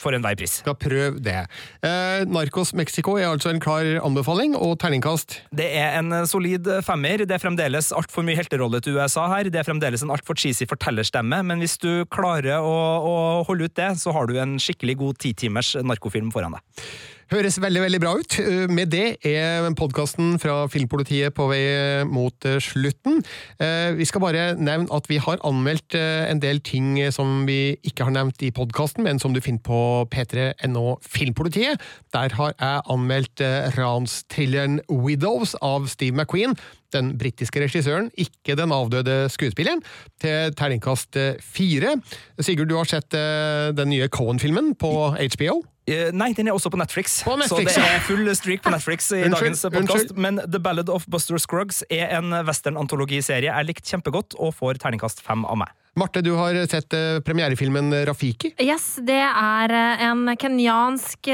for 0.00 0.14
enhver 0.14 0.36
pris. 0.38 0.60
Skal 0.62 0.76
prøve 0.78 1.22
det. 1.24 1.40
Eh, 1.84 2.22
Narkos 2.30 2.74
Mexico 2.78 3.16
er 3.18 3.26
altså 3.30 3.50
en 3.50 3.62
klar 3.62 3.88
anbefaling, 4.04 4.54
og 4.54 4.76
terningkast 4.82 5.40
Det 5.54 5.66
er 5.80 5.98
en 5.98 6.14
eh, 6.14 6.28
solid 6.30 6.70
femmer. 6.86 7.24
Det 7.24 7.36
er 7.36 7.42
fremdeles 7.42 7.90
altfor 7.96 8.26
mye 8.26 8.38
helterolle 8.38 8.82
til 8.84 9.00
USA 9.00 9.26
her. 9.32 9.50
Det 9.50 9.62
er 9.62 9.66
fremdeles 9.66 10.06
en 10.06 10.14
altfor 10.14 10.38
cheesy 10.38 10.68
fortellerstemme, 10.70 11.42
men 11.50 11.62
hvis 11.64 11.78
du 11.82 12.06
klarer 12.14 12.62
å, 12.62 12.76
å 13.02 13.16
holde 13.48 13.66
ut 13.66 13.76
det, 13.78 13.94
så 13.98 14.14
har 14.14 14.30
du 14.30 14.38
en 14.38 14.56
skikkelig 14.62 14.98
god 15.02 15.20
titimers 15.26 15.74
narkofilm 15.82 16.30
foran 16.34 16.58
deg. 16.58 16.86
Høres 17.32 17.56
veldig 17.62 17.80
veldig 17.86 18.00
bra 18.02 18.12
ut. 18.20 18.36
Eh, 18.42 18.66
Med 18.68 18.90
det 18.92 19.16
er 19.24 19.64
podkasten 19.78 20.36
fra 20.42 20.66
Filmpolitiet 20.70 21.32
på 21.34 21.46
vei 21.48 22.04
mot 22.08 22.46
eh, 22.48 22.58
slutten. 22.62 23.22
Eh, 23.58 23.94
Vi 23.96 24.04
skal 24.08 24.20
bare 24.20 24.44
nevne 24.58 24.92
at 24.92 25.08
vi 25.08 25.18
har 25.22 25.40
anmeldt 25.46 25.96
eh, 25.96 26.28
en 26.30 26.40
del 26.42 26.60
ting 26.60 26.98
som 27.14 27.46
vi 27.48 27.76
ikke 27.82 28.04
har 28.04 28.14
nevnt 28.14 28.44
i 28.44 28.52
podkasten, 28.54 29.04
men 29.08 29.18
som 29.22 29.32
du 29.34 29.40
finner 29.40 29.64
på 29.64 29.80
p3.no 30.12 30.98
Filmpolitiet. 31.00 31.80
Der 32.14 32.36
har 32.36 32.54
jeg 32.58 32.86
anmeldt 32.92 33.40
eh, 33.44 33.72
ransthrilleren 33.78 34.80
Widows 34.92 35.56
av 35.64 35.88
Steve 35.88 36.16
McQueen. 36.16 36.56
Den 36.94 37.16
britiske 37.18 37.58
regissøren, 37.58 38.12
ikke 38.20 38.54
den 38.54 38.70
avdøde 38.70 39.24
skuespilleren, 39.32 39.80
til 40.22 40.52
terningkast 40.54 41.16
eh, 41.18 41.40
fire. 41.42 41.96
Sigurd, 42.38 42.68
du 42.70 42.76
har 42.78 42.86
sett 42.90 43.16
eh, 43.16 43.72
den 43.74 43.90
nye 43.96 44.12
Cohen-filmen 44.12 44.74
på 44.78 44.92
HBO? 45.16 45.62
Eh, 45.84 46.08
Nei, 46.16 46.30
den 46.32 46.48
er 46.48 46.56
også 46.56 46.70
på 46.72 46.78
Netflix. 46.80 47.18
Netflix, 47.28 47.74
så 47.76 47.82
det 47.82 47.92
er 47.92 48.04
full 48.06 48.28
streak 48.36 48.62
på 48.64 48.72
Netflix 48.72 49.10
i 49.12 49.20
Unnskyld, 49.26 49.58
dagens 49.60 49.64
podcast. 49.74 50.14
Men 50.16 50.40
The 50.40 50.60
Ballad 50.62 50.88
of 50.92 51.04
Buster 51.12 51.36
Scruggs 51.40 51.82
er 51.92 52.14
en 52.16 52.32
western-antologiserie 52.46 53.50
jeg 53.50 53.68
likte 53.68 53.92
kjempegodt, 53.92 54.36
og 54.40 54.54
får 54.56 54.80
terningkast 54.80 55.20
fem 55.24 55.44
av 55.44 55.60
meg. 55.60 55.74
Marte, 56.00 56.24
du 56.26 56.32
har 56.34 56.56
sett 56.66 56.96
eh, 56.96 57.20
premierefilmen 57.22 57.92
Rafiki. 58.08 58.54
Yes, 58.64 58.94
det 59.04 59.20
er 59.20 59.74
eh, 59.76 60.06
en 60.08 60.32
kenyansk 60.40 61.28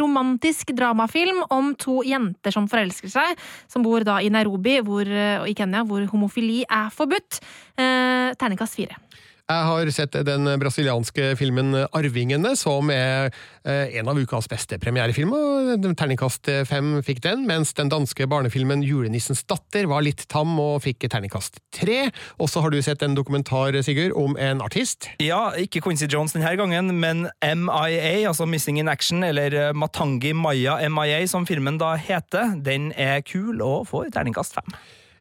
romantisk 0.00 0.70
dramafilm 0.78 1.42
om 1.52 1.74
to 1.76 1.98
jenter 2.06 2.54
som 2.54 2.70
forelsker 2.70 3.12
seg, 3.12 3.42
som 3.68 3.84
bor 3.84 4.06
da 4.06 4.20
i 4.22 4.30
Nairobi 4.32 4.78
hvor, 4.86 5.10
i 5.10 5.56
Kenya, 5.58 5.82
hvor 5.84 6.06
homofili 6.14 6.62
er 6.64 6.94
forbudt. 6.94 7.42
Eh, 7.74 8.30
terningkast 8.38 8.78
fire. 8.78 9.02
Jeg 9.48 9.64
har 9.64 9.88
sett 9.96 10.16
den 10.28 10.44
brasilianske 10.60 11.30
filmen 11.40 11.72
Arvingene, 11.96 12.50
som 12.60 12.90
er 12.92 13.30
eh, 13.64 13.94
en 13.96 14.10
av 14.12 14.18
ukas 14.20 14.44
beste 14.50 14.76
premierefilmer. 14.76 15.70
Terningkast 15.96 16.50
fem 16.68 16.98
fikk 17.06 17.22
den, 17.24 17.46
mens 17.48 17.72
den 17.78 17.88
danske 17.88 18.26
barnefilmen 18.28 18.84
Julenissens 18.84 19.40
datter 19.48 19.88
var 19.88 20.04
litt 20.04 20.26
tam 20.28 20.52
og 20.60 20.82
fikk 20.84 21.08
terningkast 21.08 21.62
tre. 21.72 22.10
Og 22.36 22.52
så 22.52 22.60
har 22.60 22.76
du 22.76 22.82
sett 22.84 23.06
en 23.06 23.16
dokumentar, 23.16 23.72
Sigurd, 23.80 24.12
om 24.20 24.36
en 24.36 24.60
artist. 24.60 25.08
Ja, 25.24 25.54
ikke 25.56 25.80
Quincy 25.80 26.10
Jones 26.12 26.36
denne 26.36 26.52
gangen, 26.60 26.92
men 27.00 27.24
MIA, 27.40 28.28
altså 28.28 28.44
Missing 28.44 28.82
in 28.84 28.92
Action, 28.92 29.24
eller 29.24 29.72
Matangi 29.72 30.36
Maya 30.36 30.76
MIA, 30.92 31.24
som 31.24 31.48
filmen 31.48 31.80
da 31.80 31.94
heter. 31.96 32.52
Den 32.60 32.92
er 33.00 33.24
kul 33.24 33.64
og 33.64 33.88
får 33.94 34.12
terningkast 34.12 34.60
fem. 34.60 34.76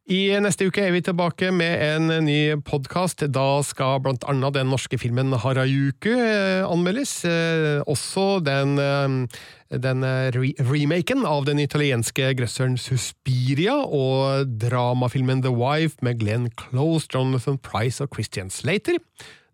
I 0.08 0.38
neste 0.40 0.70
uke 0.70 0.86
er 0.88 0.94
vi 0.96 1.02
tilbake 1.04 1.50
med 1.52 1.82
en 1.84 2.08
ny 2.24 2.56
podkast. 2.64 3.26
Da 3.36 3.60
skal 3.68 4.00
blant 4.06 4.24
annet 4.32 4.56
den 4.56 4.70
norske 4.72 4.96
filmen 5.02 5.36
Harajuku 5.36 6.14
eh, 6.14 6.64
anmeldes. 6.64 7.26
Eh, 7.28 7.82
også 7.84 8.40
den, 8.40 8.78
eh, 8.80 9.76
den 9.84 10.06
re 10.32 10.54
remaken 10.64 11.26
av 11.28 11.44
den 11.50 11.60
italienske 11.60 12.30
grøsseren 12.40 12.80
Suspiria, 12.80 13.76
og 13.84 14.48
dramafilmen 14.64 15.44
The 15.44 15.52
Wife 15.52 16.00
med 16.00 16.22
Glenn 16.24 16.48
Close, 16.56 17.12
Jonathan 17.12 17.60
Price 17.60 18.00
og 18.00 18.16
Christian 18.16 18.48
Slater. 18.48 19.04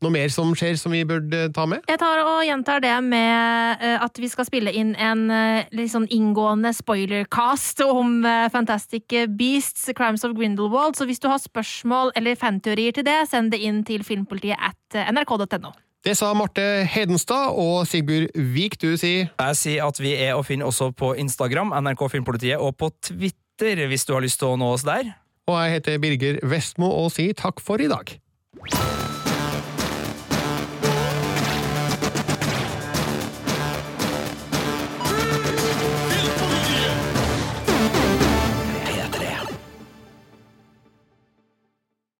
Noe 0.04 0.12
mer 0.12 0.32
som 0.34 0.50
skjer 0.58 0.76
som 0.80 0.92
vi 0.92 1.04
burde 1.08 1.46
ta 1.56 1.64
med? 1.70 1.86
Jeg 1.88 2.00
tar 2.02 2.20
og 2.26 2.42
gjentar 2.44 2.82
det 2.84 2.96
med 3.06 3.80
eh, 3.80 4.02
at 4.04 4.20
vi 4.20 4.28
skal 4.32 4.48
spille 4.48 4.74
inn 4.76 4.92
en 5.00 5.30
eh, 5.32 5.70
litt 5.76 5.94
sånn 5.94 6.10
inngående 6.12 6.74
spoilercast 6.76 7.86
om 7.86 8.20
eh, 8.28 8.50
Fantastic 8.52 9.16
Beasts, 9.38 9.88
Crimes 9.96 10.26
of 10.28 10.36
Grindelwald. 10.36 10.98
Så 11.00 11.08
hvis 11.08 11.24
du 11.24 11.30
har 11.32 11.40
spørsmål 11.40 12.12
eller 12.20 12.36
fanteorier 12.40 12.96
til 12.96 13.08
det, 13.08 13.22
send 13.32 13.54
det 13.54 13.62
inn 13.64 13.82
til 13.88 14.04
filmpolitiet 14.04 14.60
at 14.60 15.00
nrk.no. 15.16 15.72
Det 16.04 16.18
sa 16.20 16.34
Marte 16.36 16.84
Hedenstad, 16.92 17.56
og 17.56 17.86
Sigbjørn 17.88 18.28
Vik, 18.52 18.76
du 18.82 18.98
sier 19.00 19.30
Jeg 19.32 19.56
sier 19.56 19.86
at 19.88 20.02
vi 20.04 20.12
er 20.20 20.36
å 20.36 20.44
finne 20.44 20.68
også 20.68 20.90
på 20.92 21.14
Instagram, 21.24 21.72
NRK 21.80 22.10
Filmpolitiet, 22.12 22.60
og 22.60 22.76
på 22.76 22.92
Twitter, 23.00 23.86
hvis 23.88 24.04
du 24.04 24.12
har 24.18 24.26
lyst 24.26 24.42
til 24.44 24.52
å 24.52 24.60
nå 24.60 24.74
oss 24.76 24.84
der. 24.84 25.14
Og 25.48 25.56
jeg 25.62 25.78
heter 25.78 26.04
Birger 26.04 26.44
Vestmo 26.44 26.92
og 26.92 27.12
sier 27.16 27.36
takk 27.40 27.64
for 27.64 27.80
i 27.80 27.88
dag. 27.92 28.18